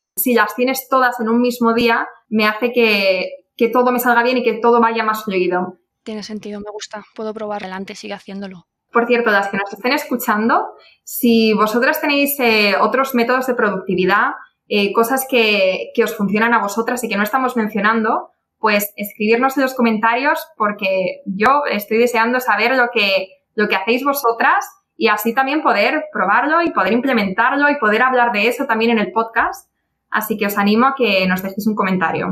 si 0.16 0.34
las 0.34 0.54
tienes 0.54 0.88
todas 0.88 1.20
en 1.20 1.28
un 1.28 1.40
mismo 1.40 1.74
día, 1.74 2.08
me 2.28 2.46
hace 2.46 2.72
que, 2.72 3.70
todo 3.72 3.92
me 3.92 4.00
salga 4.00 4.22
bien 4.22 4.38
y 4.38 4.42
que 4.42 4.54
todo 4.54 4.80
vaya 4.80 5.04
más 5.04 5.24
fluido. 5.24 5.78
Tiene 6.02 6.22
sentido, 6.22 6.60
me 6.60 6.70
gusta. 6.72 7.04
Puedo 7.14 7.34
probar 7.34 7.62
adelante, 7.62 7.94
sigue 7.94 8.14
haciéndolo. 8.14 8.66
Por 8.92 9.06
cierto, 9.06 9.30
las 9.30 9.48
que 9.48 9.58
nos 9.58 9.72
estén 9.72 9.92
escuchando, 9.92 10.68
si 11.04 11.52
vosotras 11.52 12.00
tenéis 12.00 12.38
eh, 12.40 12.76
otros 12.80 13.14
métodos 13.14 13.46
de 13.46 13.54
productividad, 13.54 14.30
eh, 14.68 14.92
cosas 14.92 15.26
que, 15.28 15.90
que, 15.94 16.04
os 16.04 16.16
funcionan 16.16 16.54
a 16.54 16.62
vosotras 16.62 17.04
y 17.04 17.08
que 17.08 17.16
no 17.16 17.22
estamos 17.22 17.56
mencionando, 17.56 18.30
pues 18.58 18.92
escribirnos 18.96 19.56
en 19.56 19.64
los 19.64 19.74
comentarios 19.74 20.46
porque 20.56 21.20
yo 21.26 21.62
estoy 21.70 21.98
deseando 21.98 22.40
saber 22.40 22.76
lo 22.76 22.88
que, 22.92 23.28
lo 23.54 23.68
que 23.68 23.76
hacéis 23.76 24.02
vosotras 24.02 24.66
y 24.96 25.08
así 25.08 25.34
también 25.34 25.62
poder 25.62 26.04
probarlo 26.10 26.62
y 26.62 26.70
poder 26.70 26.94
implementarlo 26.94 27.68
y 27.68 27.76
poder 27.76 28.02
hablar 28.02 28.32
de 28.32 28.48
eso 28.48 28.66
también 28.66 28.92
en 28.92 28.98
el 28.98 29.12
podcast 29.12 29.68
Así 30.16 30.38
que 30.38 30.46
os 30.46 30.56
animo 30.56 30.86
a 30.86 30.94
que 30.96 31.26
nos 31.28 31.42
dejéis 31.42 31.66
un 31.66 31.74
comentario. 31.74 32.24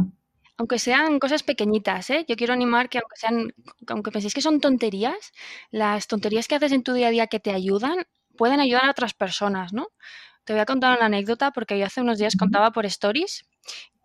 Aunque 0.56 0.78
sean 0.78 1.18
cosas 1.18 1.42
pequeñitas, 1.42 2.08
¿eh? 2.08 2.24
yo 2.26 2.34
quiero 2.34 2.54
animar 2.54 2.88
que 2.88 2.98
aunque 2.98 3.16
sean, 3.16 3.52
aunque 3.88 4.10
penséis 4.10 4.32
que 4.32 4.40
son 4.40 4.58
tonterías, 4.58 5.32
las 5.70 6.06
tonterías 6.06 6.48
que 6.48 6.54
haces 6.54 6.72
en 6.72 6.82
tu 6.82 6.94
día 6.94 7.08
a 7.08 7.10
día 7.10 7.26
que 7.26 7.40
te 7.40 7.50
ayudan, 7.50 7.96
pueden 8.38 8.60
ayudar 8.60 8.86
a 8.86 8.90
otras 8.90 9.12
personas, 9.12 9.74
¿no? 9.74 9.88
Te 10.44 10.54
voy 10.54 10.60
a 10.60 10.64
contar 10.64 10.96
una 10.96 11.06
anécdota 11.06 11.50
porque 11.50 11.78
yo 11.78 11.84
hace 11.84 12.00
unos 12.00 12.16
días 12.16 12.36
contaba 12.36 12.70
por 12.70 12.86
stories 12.86 13.44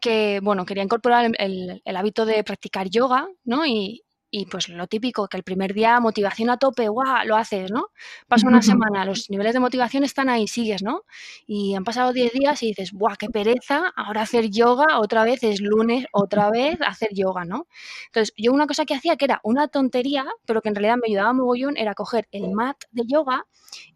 que, 0.01 0.41
bueno, 0.43 0.65
quería 0.65 0.83
incorporar 0.83 1.31
el, 1.37 1.81
el 1.83 1.95
hábito 1.95 2.25
de 2.25 2.43
practicar 2.43 2.89
yoga, 2.89 3.27
¿no? 3.45 3.65
Y, 3.65 4.03
y 4.31 4.45
pues 4.45 4.69
lo 4.69 4.87
típico, 4.87 5.27
que 5.27 5.37
el 5.37 5.43
primer 5.43 5.73
día 5.73 5.99
motivación 5.99 6.49
a 6.49 6.57
tope, 6.57 6.87
guau, 6.87 7.25
lo 7.25 7.35
haces, 7.35 7.71
¿no? 7.71 7.89
Pasa 8.27 8.47
una 8.47 8.61
semana, 8.93 9.05
los 9.05 9.29
niveles 9.29 9.53
de 9.53 9.59
motivación 9.59 10.03
están 10.03 10.29
ahí, 10.29 10.47
sigues, 10.47 10.83
¿no? 10.83 11.03
Y 11.47 11.75
han 11.75 11.83
pasado 11.83 12.13
10 12.13 12.33
días 12.33 12.61
y 12.63 12.67
dices, 12.67 12.91
guau, 12.93 13.15
qué 13.17 13.27
pereza, 13.27 13.91
ahora 13.95 14.21
hacer 14.21 14.49
yoga, 14.49 14.99
otra 14.99 15.23
vez 15.23 15.43
es 15.43 15.61
lunes, 15.61 16.05
otra 16.11 16.49
vez 16.51 16.79
hacer 16.81 17.09
yoga, 17.13 17.45
¿no? 17.45 17.67
Entonces, 18.07 18.33
yo 18.37 18.51
una 18.51 18.67
cosa 18.67 18.85
que 18.85 18.95
hacía 18.95 19.15
que 19.17 19.25
era 19.25 19.39
una 19.43 19.67
tontería, 19.67 20.25
pero 20.45 20.61
que 20.61 20.69
en 20.69 20.75
realidad 20.75 20.97
me 20.97 21.07
ayudaba 21.09 21.33
mogollón, 21.33 21.77
era 21.77 21.93
coger 21.95 22.27
el 22.31 22.51
mat 22.51 22.77
de 22.91 23.03
yoga 23.07 23.45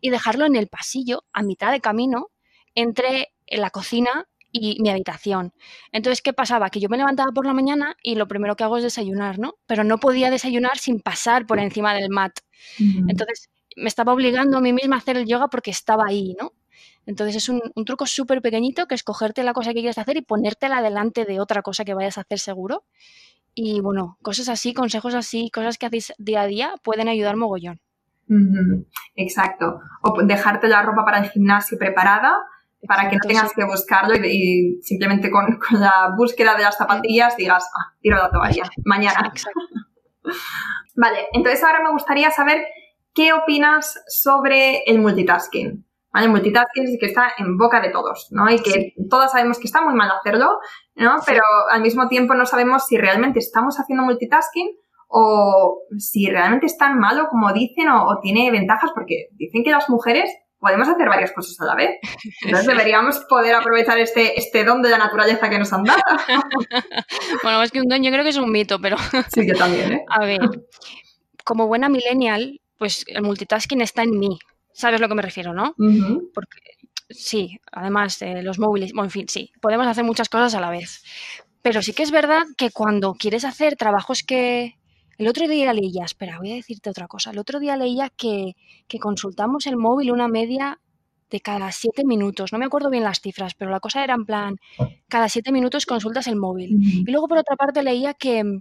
y 0.01 0.09
dejarlo 0.09 0.45
en 0.45 0.55
el 0.55 0.67
pasillo, 0.67 1.23
a 1.33 1.43
mitad 1.43 1.71
de 1.71 1.81
camino, 1.81 2.29
entre 2.75 3.33
la 3.47 3.69
cocina 3.69 4.27
y 4.53 4.77
mi 4.81 4.89
habitación. 4.89 5.51
Entonces, 5.91 6.21
¿qué 6.21 6.31
pasaba? 6.31 6.69
Que 6.69 6.79
yo 6.79 6.87
me 6.87 6.95
levantaba 6.95 7.31
por 7.31 7.45
la 7.45 7.53
mañana 7.53 7.97
y 8.03 8.15
lo 8.15 8.27
primero 8.27 8.55
que 8.55 8.63
hago 8.63 8.77
es 8.77 8.83
desayunar, 8.83 9.39
¿no? 9.39 9.55
Pero 9.65 9.83
no 9.83 9.97
podía 9.97 10.29
desayunar 10.29 10.77
sin 10.77 11.01
pasar 11.01 11.47
por 11.47 11.59
encima 11.59 11.93
del 11.95 12.09
mat. 12.09 12.39
Entonces, 12.79 13.49
me 13.75 13.87
estaba 13.87 14.13
obligando 14.13 14.57
a 14.57 14.61
mí 14.61 14.71
misma 14.71 14.95
a 14.95 14.99
hacer 14.99 15.17
el 15.17 15.25
yoga 15.25 15.47
porque 15.47 15.71
estaba 15.71 16.05
ahí, 16.07 16.35
¿no? 16.39 16.53
Entonces 17.05 17.35
es 17.35 17.49
un, 17.49 17.61
truco 17.85 18.05
súper 18.05 18.41
pequeñito 18.41 18.85
que 18.85 18.95
es 18.95 19.03
cogerte 19.03 19.43
la 19.43 19.53
cosa 19.53 19.71
que 19.71 19.79
quieres 19.79 19.97
hacer 19.97 20.17
y 20.17 20.21
ponértela 20.21 20.81
delante 20.81 21.25
de 21.25 21.39
otra 21.41 21.63
cosa 21.63 21.83
que 21.83 21.95
vayas 21.95 22.17
a 22.17 22.21
hacer 22.21 22.39
seguro. 22.39 22.85
Y 23.55 23.81
bueno, 23.81 24.17
cosas 24.21 24.49
así, 24.49 24.73
consejos 24.73 25.15
así, 25.15 25.49
cosas 25.49 25.77
que 25.77 25.87
hacéis 25.87 26.13
día 26.19 26.41
a 26.41 26.47
día 26.47 26.73
pueden 26.83 27.07
ayudar 27.07 27.35
mogollón. 27.35 27.81
Exacto. 29.15 29.79
O 30.01 30.23
dejarte 30.23 30.67
la 30.67 30.83
ropa 30.83 31.03
para 31.03 31.19
el 31.19 31.29
gimnasio 31.29 31.77
preparada 31.77 32.37
para 32.87 33.09
que 33.09 33.15
no 33.15 33.21
tengas 33.27 33.53
que 33.53 33.63
buscarlo 33.63 34.15
y, 34.15 34.79
simplemente 34.81 35.31
con, 35.31 35.59
la 35.71 36.13
búsqueda 36.17 36.55
de 36.55 36.63
las 36.63 36.77
zapatillas 36.77 37.37
digas, 37.37 37.69
ah, 37.73 37.93
tiro 38.01 38.17
la 38.17 38.29
toalla, 38.29 38.63
mañana. 38.85 39.33
vale, 40.95 41.27
entonces 41.33 41.63
ahora 41.63 41.81
me 41.83 41.91
gustaría 41.91 42.31
saber 42.31 42.65
qué 43.13 43.33
opinas 43.33 44.01
sobre 44.07 44.83
el 44.85 44.99
multitasking. 44.99 45.85
¿Vale? 46.11 46.27
El 46.27 46.31
multitasking 46.31 46.83
es 46.83 46.97
que 46.99 47.07
está 47.07 47.31
en 47.39 47.57
boca 47.57 47.81
de 47.81 47.89
todos, 47.89 48.27
¿no? 48.31 48.47
Y 48.49 48.59
que 48.61 48.93
todos 49.09 49.31
sabemos 49.31 49.57
que 49.57 49.65
está 49.65 49.81
muy 49.81 49.95
mal 49.95 50.11
hacerlo, 50.11 50.59
¿no? 50.95 51.15
Pero 51.25 51.41
al 51.71 51.81
mismo 51.81 52.07
tiempo 52.07 52.35
no 52.35 52.45
sabemos 52.45 52.85
si 52.85 52.97
realmente 52.97 53.39
estamos 53.39 53.77
haciendo 53.79 54.03
multitasking 54.03 54.69
o 55.07 55.79
si 55.97 56.29
realmente 56.29 56.67
es 56.67 56.77
tan 56.77 56.99
malo 56.99 57.27
como 57.29 57.51
dicen 57.51 57.87
o, 57.89 58.05
o 58.07 58.19
tiene 58.21 58.51
ventajas, 58.51 58.91
porque 58.93 59.29
dicen 59.31 59.63
que 59.63 59.71
las 59.71 59.89
mujeres 59.89 60.29
podemos 60.63 60.87
hacer 60.87 61.09
varias 61.09 61.33
cosas 61.33 61.59
a 61.59 61.65
la 61.65 61.75
vez. 61.75 61.99
Entonces 62.41 62.67
deberíamos 62.67 63.19
poder 63.29 63.53
aprovechar 63.53 63.99
este, 63.99 64.39
este 64.39 64.63
don 64.63 64.81
de 64.81 64.89
la 64.89 64.97
naturaleza 64.97 65.49
que 65.49 65.59
nos 65.59 65.73
han 65.73 65.83
dado. 65.83 66.01
bueno, 67.43 67.61
es 67.61 67.71
que 67.71 67.81
un 67.81 67.87
don 67.89 68.01
yo 68.01 68.09
creo 68.09 68.23
que 68.23 68.29
es 68.29 68.37
un 68.37 68.49
mito, 68.49 68.79
pero... 68.79 68.95
Sí, 69.33 69.45
que 69.45 69.53
también, 69.53 69.91
¿eh? 69.91 70.05
A 70.07 70.25
ver, 70.25 70.39
como 71.43 71.67
buena 71.67 71.89
millennial, 71.89 72.61
pues 72.77 73.03
el 73.07 73.21
multitasking 73.23 73.81
está 73.81 74.03
en 74.03 74.17
mí. 74.17 74.39
¿Sabes 74.71 74.99
a 74.99 75.03
lo 75.03 75.09
que 75.09 75.15
me 75.15 75.21
refiero, 75.21 75.53
no? 75.53 75.75
Porque 76.33 76.59
sí, 77.09 77.59
además 77.71 78.17
de 78.19 78.41
los 78.41 78.57
móviles, 78.57 78.93
bueno, 78.93 79.05
en 79.05 79.11
fin, 79.11 79.27
sí, 79.27 79.51
podemos 79.61 79.85
hacer 79.85 80.03
muchas 80.03 80.29
cosas 80.29 80.55
a 80.55 80.61
la 80.61 80.71
vez. 80.71 81.03
Pero 81.61 81.81
sí 81.81 81.93
que 81.93 82.03
es 82.03 82.11
verdad 82.11 82.43
que 82.57 82.71
cuando 82.71 83.13
quieres 83.13 83.45
hacer 83.45 83.75
trabajos 83.75 84.23
que, 84.23 84.75
el 85.17 85.27
otro 85.27 85.47
día 85.47 85.73
leía, 85.73 86.05
espera, 86.05 86.39
voy 86.39 86.51
a 86.51 86.55
decirte 86.55 86.89
otra 86.89 87.07
cosa. 87.07 87.31
El 87.31 87.39
otro 87.39 87.59
día 87.59 87.77
leía 87.77 88.09
que, 88.09 88.55
consultamos 88.99 89.67
el 89.67 89.77
móvil 89.77 90.11
una 90.11 90.27
media 90.27 90.79
de 91.29 91.39
cada 91.39 91.71
siete 91.71 92.03
minutos. 92.05 92.51
No 92.53 92.59
me 92.59 92.65
acuerdo 92.65 92.89
bien 92.89 93.03
las 93.03 93.19
cifras, 93.19 93.53
pero 93.55 93.71
la 93.71 93.79
cosa 93.79 94.03
era 94.03 94.13
en 94.13 94.25
plan, 94.25 94.55
cada 95.07 95.29
siete 95.29 95.51
minutos 95.51 95.85
consultas 95.85 96.27
el 96.27 96.35
móvil. 96.35 96.77
Y 97.07 97.11
luego 97.11 97.27
por 97.27 97.39
otra 97.39 97.55
parte 97.55 97.81
leía 97.81 98.13
que, 98.13 98.59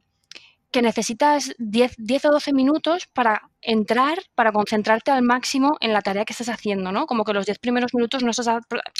que 0.71 0.83
necesitas 0.83 1.55
10, 1.59 1.97
10, 1.99 2.25
o 2.27 2.31
12 2.33 2.53
minutos 2.53 3.07
para 3.12 3.43
entrar, 3.61 4.19
para 4.35 4.53
concentrarte 4.53 5.11
al 5.11 5.23
máximo 5.23 5.77
en 5.81 5.93
la 5.93 6.01
tarea 6.01 6.25
que 6.25 6.33
estás 6.33 6.49
haciendo, 6.49 6.93
¿no? 6.93 7.07
Como 7.07 7.25
que 7.25 7.35
los 7.35 7.45
10 7.47 7.59
primeros 7.59 7.95
minutos 7.95 8.23
no 8.23 8.31
estás 8.31 8.49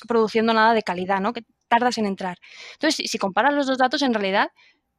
produciendo 0.07 0.53
nada 0.53 0.75
de 0.75 0.83
calidad, 0.83 1.21
¿no? 1.21 1.33
Que 1.33 1.45
tardas 1.69 1.97
en 1.97 2.07
entrar. 2.07 2.37
Entonces, 2.75 2.97
si, 2.97 3.09
si 3.09 3.19
comparas 3.19 3.55
los 3.55 3.67
dos 3.67 3.79
datos, 3.79 4.03
en 4.03 4.13
realidad 4.13 4.49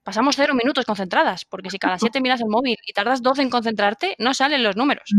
pasamos 0.03 0.35
cero 0.35 0.53
minutos 0.53 0.85
concentradas, 0.85 1.45
porque 1.45 1.69
si 1.69 1.79
cada 1.79 1.97
siete 1.97 2.21
miras 2.21 2.41
el 2.41 2.49
móvil 2.49 2.75
y 2.85 2.93
tardas 2.93 3.21
doce 3.21 3.41
en 3.41 3.49
concentrarte, 3.49 4.15
no 4.19 4.33
salen 4.33 4.63
los 4.63 4.75
números, 4.75 5.09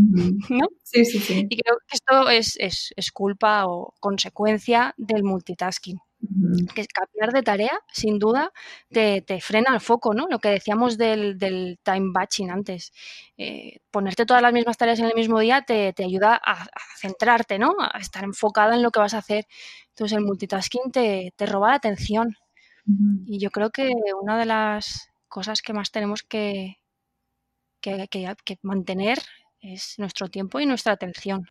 ¿no? 0.49 0.67
Sí, 0.83 1.05
sí, 1.05 1.19
sí. 1.19 1.47
Y 1.49 1.57
creo 1.57 1.77
que 1.87 1.95
esto 1.95 2.29
es, 2.29 2.55
es, 2.95 3.11
culpa 3.11 3.65
o 3.65 3.93
consecuencia 3.99 4.93
del 4.97 5.23
multitasking. 5.23 5.99
Que 6.73 6.87
cambiar 6.87 7.33
de 7.33 7.43
tarea, 7.43 7.79
sin 7.91 8.17
duda, 8.17 8.51
te, 8.89 9.23
frena 9.41 9.73
el 9.73 9.79
foco, 9.79 10.13
¿no? 10.13 10.27
Lo 10.29 10.39
que 10.39 10.49
decíamos 10.49 10.97
del, 10.97 11.37
time 11.83 12.11
batching 12.13 12.49
antes. 12.49 12.91
Eh, 13.37 13.79
ponerte 13.91 14.25
todas 14.25 14.41
las 14.41 14.53
mismas 14.53 14.77
tareas 14.77 14.99
en 14.99 15.05
el 15.05 15.13
mismo 15.13 15.39
día 15.39 15.61
te, 15.61 15.93
ayuda 15.99 16.39
a, 16.43 16.67
centrarte, 16.99 17.59
¿no? 17.59 17.75
A 17.79 17.99
estar 17.99 18.23
enfocada 18.23 18.75
en 18.75 18.81
lo 18.81 18.91
que 18.91 18.99
vas 18.99 19.13
a 19.13 19.19
hacer. 19.19 19.45
Entonces 19.89 20.17
el 20.17 20.23
multitasking 20.23 20.91
te, 20.91 21.33
te 21.35 21.45
roba 21.45 21.69
la 21.69 21.75
atención. 21.75 22.35
Y 22.87 23.39
yo 23.39 23.49
creo 23.49 23.71
que 23.71 23.93
una 24.21 24.37
de 24.37 24.45
las 24.45 25.09
cosas 25.27 25.61
que 25.61 25.73
más 25.73 25.91
tenemos 25.91 26.23
que, 26.23 26.77
que, 27.81 28.07
que 28.09 28.59
mantener 28.61 29.19
es 29.59 29.97
nuestro 29.97 30.29
tiempo 30.29 30.59
y 30.59 30.65
nuestra 30.65 30.93
atención. 30.93 31.47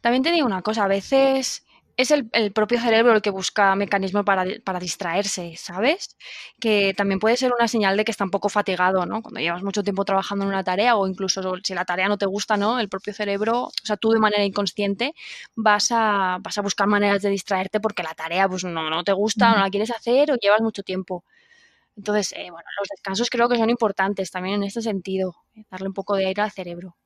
También 0.00 0.22
te 0.22 0.32
digo 0.32 0.46
una 0.46 0.62
cosa, 0.62 0.84
a 0.84 0.88
veces 0.88 1.64
es 1.96 2.10
el, 2.10 2.52
propio 2.52 2.80
cerebro 2.80 3.14
el 3.14 3.22
que 3.22 3.30
busca 3.30 3.74
mecanismos 3.76 4.24
para, 4.24 4.44
para, 4.64 4.78
distraerse, 4.78 5.54
¿sabes? 5.56 6.16
Que 6.60 6.94
también 6.96 7.20
puede 7.20 7.36
ser 7.36 7.52
una 7.52 7.68
señal 7.68 7.96
de 7.96 8.04
que 8.04 8.10
está 8.10 8.24
un 8.24 8.30
poco 8.30 8.48
fatigado, 8.48 9.04
¿no? 9.06 9.22
Cuando 9.22 9.40
llevas 9.40 9.62
mucho 9.62 9.82
tiempo 9.82 10.04
trabajando 10.04 10.44
en 10.44 10.48
una 10.48 10.64
tarea 10.64 10.96
o 10.96 11.06
incluso 11.06 11.54
si 11.62 11.74
la 11.74 11.84
tarea 11.84 12.08
no 12.08 12.18
te 12.18 12.26
gusta, 12.26 12.56
¿no? 12.56 12.80
El 12.80 12.88
propio 12.88 13.12
cerebro, 13.12 13.64
o 13.64 13.72
sea, 13.84 13.96
tú 13.96 14.10
de 14.10 14.20
manera 14.20 14.44
inconsciente 14.44 15.14
vas 15.54 15.88
a, 15.92 16.38
vas 16.40 16.56
a 16.58 16.62
buscar 16.62 16.86
maneras 16.86 17.22
de 17.22 17.30
distraerte 17.30 17.80
porque 17.80 18.02
la 18.02 18.14
tarea 18.14 18.48
pues 18.48 18.64
no, 18.64 18.90
no 18.90 19.04
te 19.04 19.12
gusta, 19.12 19.52
no 19.52 19.60
la 19.60 19.70
quieres 19.70 19.90
hacer 19.90 20.30
o 20.32 20.36
llevas 20.36 20.60
mucho 20.62 20.82
tiempo. 20.82 21.24
Entonces, 21.96 22.32
eh, 22.32 22.50
bueno, 22.50 22.66
los 22.80 22.88
descansos 22.88 23.28
creo 23.28 23.48
que 23.48 23.58
son 23.58 23.68
importantes 23.68 24.30
también 24.30 24.56
en 24.56 24.64
este 24.64 24.80
sentido, 24.80 25.36
darle 25.70 25.88
un 25.88 25.94
poco 25.94 26.16
de 26.16 26.26
aire 26.26 26.42
al 26.42 26.50
cerebro. 26.50 26.96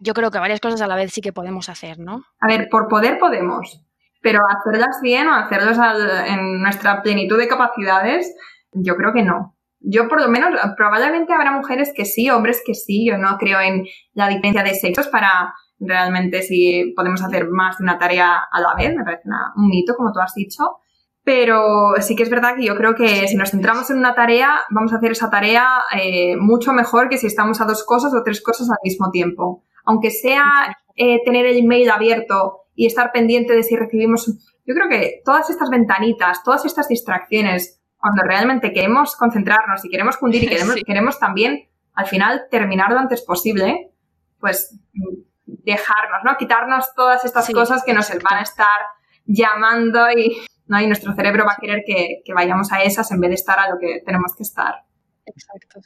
Yo 0.00 0.12
creo 0.12 0.32
que 0.32 0.40
varias 0.40 0.58
cosas 0.58 0.80
a 0.80 0.88
la 0.88 0.96
vez 0.96 1.12
sí 1.12 1.20
que 1.20 1.32
podemos 1.32 1.68
hacer, 1.68 2.00
¿no? 2.00 2.24
A 2.40 2.48
ver, 2.48 2.68
por 2.68 2.88
poder 2.88 3.18
podemos 3.18 3.80
pero 4.24 4.40
hacerlas 4.48 5.02
bien 5.02 5.28
o 5.28 5.34
hacerlas 5.34 5.78
en 6.26 6.62
nuestra 6.62 7.02
plenitud 7.02 7.36
de 7.36 7.46
capacidades, 7.46 8.34
yo 8.72 8.96
creo 8.96 9.12
que 9.12 9.22
no. 9.22 9.54
Yo 9.80 10.08
por 10.08 10.18
lo 10.18 10.28
menos, 10.28 10.58
probablemente 10.78 11.34
habrá 11.34 11.52
mujeres 11.52 11.92
que 11.94 12.06
sí, 12.06 12.30
hombres 12.30 12.62
que 12.64 12.74
sí, 12.74 13.06
yo 13.06 13.18
no 13.18 13.36
creo 13.36 13.60
en 13.60 13.84
la 14.14 14.28
diferencia 14.28 14.62
de 14.62 14.74
sexos 14.76 15.08
para 15.08 15.52
realmente 15.78 16.40
si 16.40 16.94
podemos 16.96 17.22
hacer 17.22 17.50
más 17.50 17.76
de 17.76 17.84
una 17.84 17.98
tarea 17.98 18.38
a 18.50 18.60
la 18.62 18.74
vez, 18.74 18.96
me 18.96 19.04
parece 19.04 19.24
un 19.56 19.68
mito, 19.68 19.94
como 19.94 20.10
tú 20.10 20.20
has 20.20 20.32
dicho. 20.34 20.78
Pero 21.22 21.92
sí 22.00 22.16
que 22.16 22.22
es 22.22 22.30
verdad 22.30 22.56
que 22.56 22.64
yo 22.64 22.76
creo 22.76 22.94
que 22.94 23.28
si 23.28 23.36
nos 23.36 23.50
centramos 23.50 23.90
en 23.90 23.98
una 23.98 24.14
tarea, 24.14 24.60
vamos 24.70 24.94
a 24.94 24.96
hacer 24.96 25.12
esa 25.12 25.28
tarea 25.28 25.66
eh, 25.94 26.34
mucho 26.38 26.72
mejor 26.72 27.10
que 27.10 27.18
si 27.18 27.26
estamos 27.26 27.60
a 27.60 27.66
dos 27.66 27.84
cosas 27.84 28.14
o 28.14 28.22
tres 28.22 28.40
cosas 28.42 28.70
al 28.70 28.78
mismo 28.82 29.10
tiempo. 29.10 29.64
Aunque 29.84 30.10
sea 30.10 30.46
eh, 30.96 31.22
tener 31.26 31.44
el 31.44 31.58
email 31.58 31.90
abierto 31.90 32.63
y 32.74 32.86
estar 32.86 33.12
pendiente 33.12 33.54
de 33.54 33.62
si 33.62 33.76
recibimos. 33.76 34.26
Yo 34.66 34.74
creo 34.74 34.88
que 34.88 35.20
todas 35.24 35.50
estas 35.50 35.70
ventanitas, 35.70 36.42
todas 36.42 36.64
estas 36.64 36.88
distracciones, 36.88 37.80
cuando 37.96 38.22
realmente 38.22 38.72
queremos 38.72 39.16
concentrarnos 39.16 39.84
y 39.84 39.88
queremos 39.88 40.16
fundir 40.16 40.44
y 40.44 40.46
queremos, 40.48 40.76
queremos 40.86 41.18
también 41.18 41.68
al 41.94 42.06
final 42.06 42.42
terminar 42.50 42.90
lo 42.90 42.98
antes 42.98 43.22
posible, 43.22 43.92
pues 44.40 44.78
dejarnos, 45.44 46.24
¿no? 46.24 46.36
Quitarnos 46.36 46.92
todas 46.94 47.24
estas 47.24 47.48
cosas 47.50 47.82
que 47.84 47.94
nos 47.94 48.10
van 48.22 48.38
a 48.38 48.42
estar 48.42 48.80
llamando 49.24 50.10
y, 50.10 50.36
¿no? 50.66 50.80
y 50.80 50.86
nuestro 50.86 51.14
cerebro 51.14 51.44
va 51.46 51.52
a 51.52 51.60
querer 51.60 51.82
que, 51.86 52.20
que, 52.24 52.34
vayamos 52.34 52.72
a 52.72 52.82
esas 52.82 53.10
en 53.10 53.20
vez 53.20 53.30
de 53.30 53.34
estar 53.36 53.58
a 53.58 53.70
lo 53.70 53.78
que 53.78 54.02
tenemos 54.04 54.34
que 54.36 54.42
estar. 54.42 54.74
Exacto. 55.24 55.80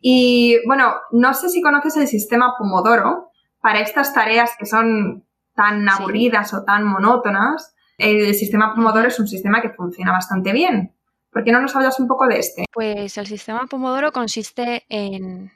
Y 0.00 0.58
bueno, 0.66 0.94
no 1.12 1.34
sé 1.34 1.48
si 1.48 1.62
conoces 1.62 1.96
el 1.96 2.06
sistema 2.06 2.54
Pomodoro 2.58 3.30
para 3.60 3.80
estas 3.80 4.12
tareas 4.12 4.50
que 4.58 4.66
son 4.66 5.25
tan 5.56 5.88
aburridas 5.88 6.54
o 6.54 6.62
tan 6.64 6.84
monótonas, 6.84 7.74
el 7.98 8.34
sistema 8.34 8.74
Pomodoro 8.74 9.08
es 9.08 9.18
un 9.18 9.26
sistema 9.26 9.60
que 9.60 9.70
funciona 9.70 10.12
bastante 10.12 10.52
bien. 10.52 10.92
¿Por 11.32 11.44
qué 11.44 11.52
no 11.52 11.60
nos 11.60 11.74
hablas 11.74 11.98
un 11.98 12.06
poco 12.06 12.26
de 12.26 12.38
este? 12.38 12.64
Pues 12.72 13.18
el 13.18 13.26
sistema 13.26 13.66
Pomodoro 13.66 14.12
consiste 14.12 14.84
en, 14.88 15.50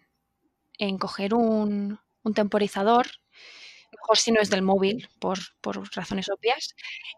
en 0.79 0.99
coger 0.99 1.35
un, 1.35 1.99
temporizador, 2.35 3.07
mejor 3.93 4.19
si 4.19 4.33
no 4.33 4.41
es 4.41 4.51
del 4.51 4.63
móvil, 4.63 5.09
por, 5.19 5.39
razones 5.95 6.29
obvias, 6.31 6.75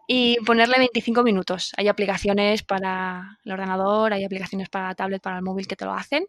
y 0.07 0.37
ponerle 0.45 0.77
25 0.77 1.23
minutos. 1.23 1.71
Hay 1.77 1.87
aplicaciones 1.87 2.63
para 2.63 3.39
el 3.43 3.51
ordenador, 3.51 4.13
hay 4.13 4.25
aplicaciones 4.25 4.69
para 4.69 4.89
la 4.89 4.95
tablet, 4.95 5.21
para 5.21 5.37
el 5.37 5.43
móvil 5.43 5.67
que 5.67 5.75
te 5.75 5.85
lo 5.85 5.93
hacen, 5.93 6.23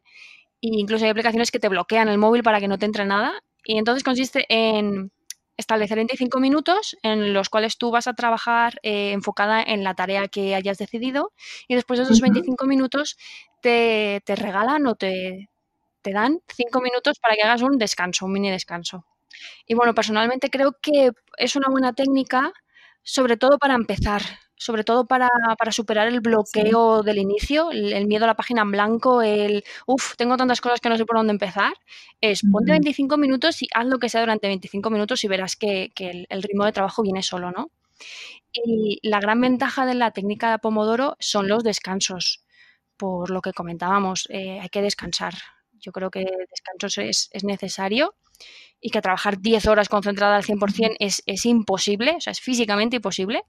e 0.61 0.68
incluso 0.70 1.05
hay 1.05 1.11
aplicaciones 1.11 1.50
que 1.50 1.59
te 1.59 1.68
bloquean 1.68 2.09
el 2.09 2.18
móvil 2.18 2.42
para 2.42 2.61
que 2.61 2.68
no 2.68 2.78
te 2.78 2.86
entre 2.86 3.05
nada. 3.05 3.32
Y 3.64 3.78
entonces 3.78 4.05
consiste 4.05 4.44
en 4.48 5.11
establecer 5.57 5.96
25 5.96 6.40
minutos 6.40 6.96
en 7.02 7.32
los 7.32 7.48
cuales 7.48 7.78
tú 7.78 7.90
vas 7.90 8.07
a 8.07 8.14
trabajar 8.14 8.78
eh, 8.82 9.12
enfocada 9.12 9.62
en 9.62 9.84
la 9.84 9.94
tarea 9.94 10.28
que 10.28 10.55
hayas 10.55 10.78
decidido 10.78 11.32
y 11.68 11.74
después 11.74 11.98
de 11.98 12.05
esos 12.05 12.20
25 12.20 12.66
minutos 12.66 13.16
te, 13.61 14.22
regalan 14.26 14.86
o 14.86 14.94
te, 14.94 15.50
te 16.02 16.12
dan 16.12 16.40
5 16.48 16.80
minutos 16.80 17.18
para 17.20 17.34
que 17.34 17.42
hagas 17.42 17.62
un 17.62 17.78
descanso, 17.78 18.26
un 18.26 18.32
mini 18.32 18.50
descanso. 18.50 19.07
Y 19.66 19.74
bueno, 19.74 19.94
personalmente 19.94 20.50
creo 20.50 20.76
que 20.80 21.11
es 21.38 21.57
una 21.57 21.68
buena 21.68 21.92
técnica, 21.92 22.52
sobre 23.02 23.36
todo 23.36 23.59
para 23.59 23.74
empezar, 23.74 24.22
sobre 24.57 24.84
todo 24.84 25.07
para, 25.07 25.28
superar 25.70 26.09
el 26.09 26.20
bloqueo 26.20 27.02
del 27.02 27.18
inicio, 27.18 27.70
el, 27.70 28.07
miedo 28.07 28.24
a 28.24 28.28
la 28.28 28.36
página 28.36 28.62
en 28.62 28.70
blanco, 28.70 29.22
el, 29.22 29.64
uff, 29.86 30.14
tengo 30.16 30.36
tantas 30.36 30.61
cosas 30.61 30.80
que 30.80 30.88
no 30.88 30.96
sé 30.96 31.05
por 31.05 31.16
dónde 31.16 31.32
empezar, 31.32 31.72
es 32.20 32.42
ponte 32.50 32.72
25 32.72 33.16
minutos 33.16 33.62
y 33.62 33.68
haz 33.74 33.86
lo 33.86 33.98
que 33.98 34.09
sea 34.09 34.20
durante 34.20 34.46
25 34.46 34.90
minutos 34.90 35.24
y 35.24 35.28
verás 35.28 35.57
que, 35.57 35.92
el, 35.96 36.42
ritmo 36.42 36.64
de 36.64 36.72
trabajo 36.72 37.02
viene 37.02 37.22
solo, 37.22 37.50
¿no? 37.50 37.70
Y 38.52 39.00
la 39.02 39.18
gran 39.20 39.40
ventaja 39.40 39.86
de 39.86 39.94
la 39.94 40.12
técnica 40.12 40.50
de 40.50 40.59
Pomodoro 40.59 41.16
son 41.18 41.48
los 41.48 41.64
descansos, 41.64 42.44
por 42.96 43.30
lo 43.30 43.40
que 43.40 43.52
comentábamos, 43.52 44.28
eh, 44.30 44.61
hay 44.61 44.68
que 44.68 44.82
descansar. 44.82 45.34
Yo 45.72 45.90
creo 45.90 46.11
que 46.11 46.24
descansos 46.50 46.98
es, 46.98 47.28
es 47.32 47.44
necesario 47.44 48.14
y 48.80 48.90
que 48.90 49.02
trabajar 49.02 49.40
10 49.40 49.66
horas 49.66 49.88
concentrada 49.88 50.36
al 50.36 50.44
100% 50.44 50.96
es, 51.00 51.22
es 51.26 51.44
imposible, 51.46 52.14
o 52.16 52.20
sea, 52.20 52.30
es 52.30 52.40
físicamente 52.40 52.96
imposible 52.96 53.42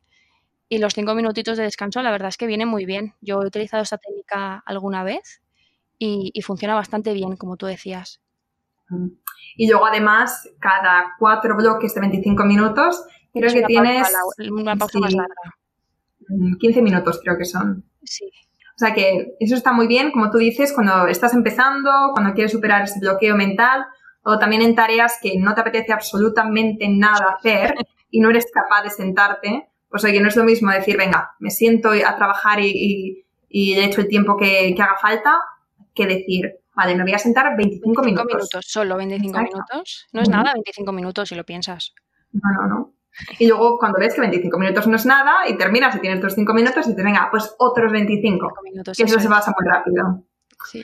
y 0.67 0.79
los 0.79 0.93
cinco 0.93 1.13
minutitos 1.15 1.57
de 1.57 1.63
descanso 1.63 2.01
la 2.01 2.11
verdad 2.11 2.29
es 2.29 2.37
que 2.37 2.47
viene 2.47 2.65
muy 2.65 2.85
bien. 2.85 3.13
Yo 3.21 3.41
he 3.41 3.47
utilizado 3.47 3.83
esta 3.83 3.97
técnica 3.97 4.63
alguna 4.65 5.03
vez 5.03 5.41
y, 5.97 6.41
funciona 6.41 6.75
bastante 6.75 7.13
bien, 7.13 7.37
como 7.37 7.57
tú 7.57 7.65
decías. 7.65 8.21
Mm. 8.89 9.07
Y 9.57 9.69
luego 9.69 9.85
además, 9.85 10.49
cada 10.59 11.13
cuatro 11.17 11.55
bloques 11.55 11.93
de 11.93 12.01
25 12.01 12.43
minutos, 12.43 13.05
creo 13.33 13.53
que 13.53 13.63
tienes... 13.63 14.07
una 14.51 14.75
pausa 14.75 14.99
más 14.99 15.13
larga. 15.13 15.55
15 16.59 16.81
mm, 16.81 16.83
minutos 16.83 17.19
creo 17.23 17.37
que 17.37 17.45
son. 17.45 17.85
Sí. 18.03 18.25
O 18.75 18.77
sea 18.77 18.93
que 18.93 19.35
eso 19.39 19.55
está 19.55 19.71
muy 19.71 19.87
bien, 19.87 20.11
como 20.11 20.29
tú 20.29 20.37
dices, 20.37 20.73
cuando 20.73 21.07
estás 21.07 21.33
empezando, 21.33 21.89
cuando 22.13 22.33
quieres 22.33 22.51
superar 22.51 22.83
ese 22.83 22.99
bloqueo 22.99 23.35
mental, 23.37 23.85
o 24.23 24.37
también 24.37 24.61
en 24.63 24.75
tareas 24.75 25.17
que 25.21 25.37
no 25.37 25.53
te 25.53 25.61
apetece 25.61 25.93
absolutamente 25.93 26.89
nada 26.89 27.35
hacer 27.37 27.75
y 28.09 28.19
no 28.19 28.29
eres 28.29 28.47
capaz 28.51 28.83
de 28.83 28.89
sentarte, 28.89 29.69
pues 29.89 30.03
oye, 30.03 30.19
no 30.19 30.27
es 30.27 30.35
lo 30.35 30.43
mismo 30.43 30.71
decir, 30.71 30.97
venga, 30.97 31.35
me 31.39 31.49
siento 31.49 31.89
a 31.89 32.15
trabajar 32.15 32.59
y, 32.59 33.25
y, 33.49 33.73
he 33.73 33.85
hecho 33.85 34.01
el 34.01 34.07
tiempo 34.07 34.35
que, 34.37 34.75
haga 34.77 34.97
falta, 35.01 35.39
que 35.93 36.05
decir, 36.05 36.55
vale, 36.75 36.95
me 36.95 37.03
voy 37.03 37.13
a 37.13 37.19
sentar 37.19 37.55
25, 37.55 38.01
25 38.01 38.25
minutos. 38.25 38.65
Solo 38.67 38.97
25 38.97 39.39
minutos. 39.39 40.07
No 40.11 40.21
es 40.21 40.29
nada 40.29 40.53
25 40.53 40.91
minutos 40.91 41.29
si 41.29 41.35
lo 41.35 41.45
piensas. 41.45 41.93
No, 42.33 42.41
no, 42.59 42.67
no. 42.67 42.93
Y 43.39 43.47
luego 43.47 43.77
cuando 43.77 43.99
ves 43.99 44.13
que 44.13 44.21
25 44.21 44.59
minutos 44.59 44.87
no 44.87 44.97
es 44.97 45.05
nada 45.05 45.47
y 45.47 45.57
terminas 45.57 45.95
y 45.95 45.99
tienes 45.99 46.19
tus 46.19 46.35
5 46.35 46.53
minutos 46.53 46.87
y 46.87 46.95
te 46.95 47.03
venga, 47.03 47.29
pues 47.31 47.55
otros 47.57 47.91
25. 47.91 48.53
minutos, 48.63 48.99
y 48.99 49.03
eso 49.03 49.19
se 49.19 49.29
pasa 49.29 49.53
muy 49.57 49.71
rápido. 49.71 50.25
Sí. 50.69 50.83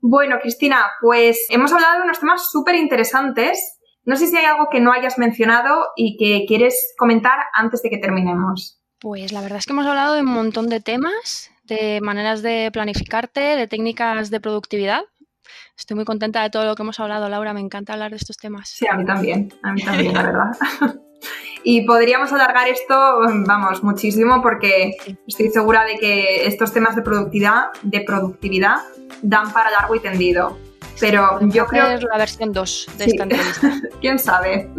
Bueno, 0.00 0.38
Cristina, 0.40 0.86
pues 1.00 1.46
hemos 1.50 1.72
hablado 1.72 1.98
de 1.98 2.02
unos 2.04 2.18
temas 2.18 2.50
súper 2.50 2.74
interesantes 2.74 3.78
no 4.04 4.16
sé 4.16 4.26
si 4.26 4.36
hay 4.36 4.44
algo 4.44 4.68
que 4.70 4.80
no 4.80 4.92
hayas 4.92 5.18
mencionado 5.18 5.86
y 5.96 6.16
que 6.16 6.44
quieres 6.46 6.94
comentar 6.98 7.38
antes 7.54 7.82
de 7.82 7.90
que 7.90 7.98
terminemos. 7.98 8.80
Pues 8.98 9.32
la 9.32 9.40
verdad 9.40 9.58
es 9.58 9.66
que 9.66 9.72
hemos 9.72 9.86
hablado 9.86 10.14
de 10.14 10.20
un 10.20 10.28
montón 10.28 10.68
de 10.68 10.80
temas, 10.80 11.50
de 11.64 12.00
maneras 12.00 12.42
de 12.42 12.70
planificarte, 12.72 13.40
de 13.40 13.66
técnicas 13.66 14.30
de 14.30 14.40
productividad. 14.40 15.02
Estoy 15.76 15.96
muy 15.96 16.04
contenta 16.04 16.42
de 16.42 16.50
todo 16.50 16.64
lo 16.64 16.76
que 16.76 16.82
hemos 16.82 17.00
hablado, 17.00 17.28
Laura. 17.28 17.52
Me 17.52 17.60
encanta 17.60 17.94
hablar 17.94 18.10
de 18.10 18.16
estos 18.18 18.36
temas. 18.36 18.68
Sí, 18.68 18.86
a 18.86 18.94
mí 18.96 19.04
también, 19.04 19.52
a 19.62 19.72
mí 19.72 19.82
también, 19.82 20.14
la 20.14 20.22
verdad. 20.22 20.50
Y 21.64 21.82
podríamos 21.86 22.32
alargar 22.32 22.66
esto, 22.68 22.94
vamos, 23.46 23.84
muchísimo 23.84 24.42
porque 24.42 24.96
estoy 25.28 25.48
segura 25.50 25.84
de 25.84 25.96
que 25.96 26.46
estos 26.46 26.72
temas 26.72 26.96
de 26.96 27.02
productividad, 27.02 27.66
de 27.82 28.00
productividad 28.00 28.78
dan 29.22 29.52
para 29.52 29.70
largo 29.70 29.94
y 29.94 30.00
tendido. 30.00 30.58
Pero 31.02 31.40
yo 31.48 31.66
creo... 31.66 31.98
la 31.98 32.16
versión 32.16 32.52
2 32.52 32.86
de 32.96 33.04
esta 33.04 33.22
entrevista. 33.24 33.72
¿Quién 34.00 34.20
sabe? 34.20 34.70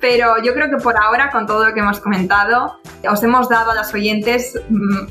Pero 0.00 0.42
yo 0.42 0.54
creo 0.54 0.68
que 0.68 0.82
por 0.82 0.96
ahora, 0.96 1.30
con 1.30 1.46
todo 1.46 1.68
lo 1.68 1.72
que 1.72 1.78
hemos 1.78 2.00
comentado, 2.00 2.80
os 3.08 3.22
hemos 3.22 3.48
dado 3.48 3.70
a 3.70 3.74
las 3.76 3.94
oyentes 3.94 4.58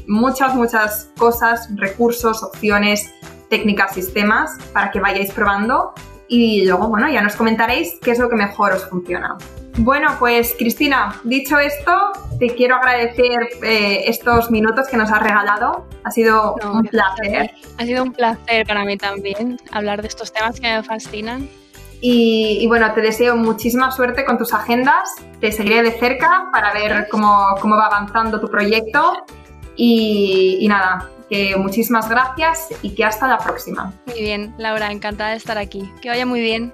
muchas, 0.08 0.56
muchas 0.56 1.10
cosas, 1.18 1.70
recursos, 1.76 2.44
opciones, 2.44 3.14
técnicas, 3.50 3.94
sistemas 3.94 4.58
para 4.74 4.92
que 4.92 5.00
vayáis 5.00 5.32
probando 5.32 5.94
y 6.28 6.66
luego, 6.66 6.90
bueno, 6.90 7.10
ya 7.10 7.22
nos 7.22 7.38
comentaréis 7.38 7.98
qué 8.02 8.12
es 8.12 8.20
lo 8.20 8.28
que 8.28 8.36
mejor 8.36 8.74
os 8.74 8.86
funciona. 8.90 9.38
Bueno, 9.78 10.18
pues 10.20 10.54
Cristina, 10.58 11.16
dicho 11.24 11.58
esto, 11.58 12.12
te 12.42 12.56
quiero 12.56 12.76
agradecer 12.76 13.50
eh, 13.62 14.06
estos 14.08 14.50
minutos 14.50 14.88
que 14.88 14.98
nos 14.98 15.12
has 15.12 15.22
regalado. 15.22 15.86
Ha 16.04 16.10
sido 16.10 16.56
un 16.74 16.82
placer. 16.86 17.52
Ha 17.78 17.86
sido 17.86 18.02
un 18.02 18.14
placer 18.14 18.66
para 18.66 18.84
mí 18.84 18.98
también 18.98 19.60
hablar 19.72 20.02
de 20.02 20.08
estos 20.08 20.34
temas 20.34 20.60
que 20.60 20.68
me 20.68 20.82
fascinan. 20.82 21.48
Y, 22.04 22.66
bueno, 22.66 22.92
te 22.96 23.02
deseo 23.02 23.36
muchísima 23.36 23.92
suerte 23.92 24.26
con 24.26 24.40
tus 24.40 24.56
agendas. 24.56 25.14
Te 25.40 25.52
seguiré 25.52 25.84
de 25.84 25.92
cerca 25.92 26.50
para 26.52 26.74
ver 26.74 27.08
cómo, 27.12 27.28
va 27.28 27.86
avanzando 27.86 28.42
tu 28.42 28.50
proyecto. 28.50 29.24
Y, 29.76 30.66
nada, 30.68 31.12
que 31.30 31.56
muchísimas 31.58 32.10
gracias 32.10 32.70
y 32.82 32.96
que 32.96 33.06
hasta 33.06 33.28
la 33.28 33.38
próxima. 33.38 33.94
Muy 34.08 34.20
bien, 34.20 34.56
Laura, 34.58 34.92
encantada 34.92 35.30
de 35.30 35.38
estar 35.38 35.60
aquí. 35.60 35.94
Que 36.02 36.10
vaya 36.10 36.26
muy 36.26 36.42
bien. 36.42 36.74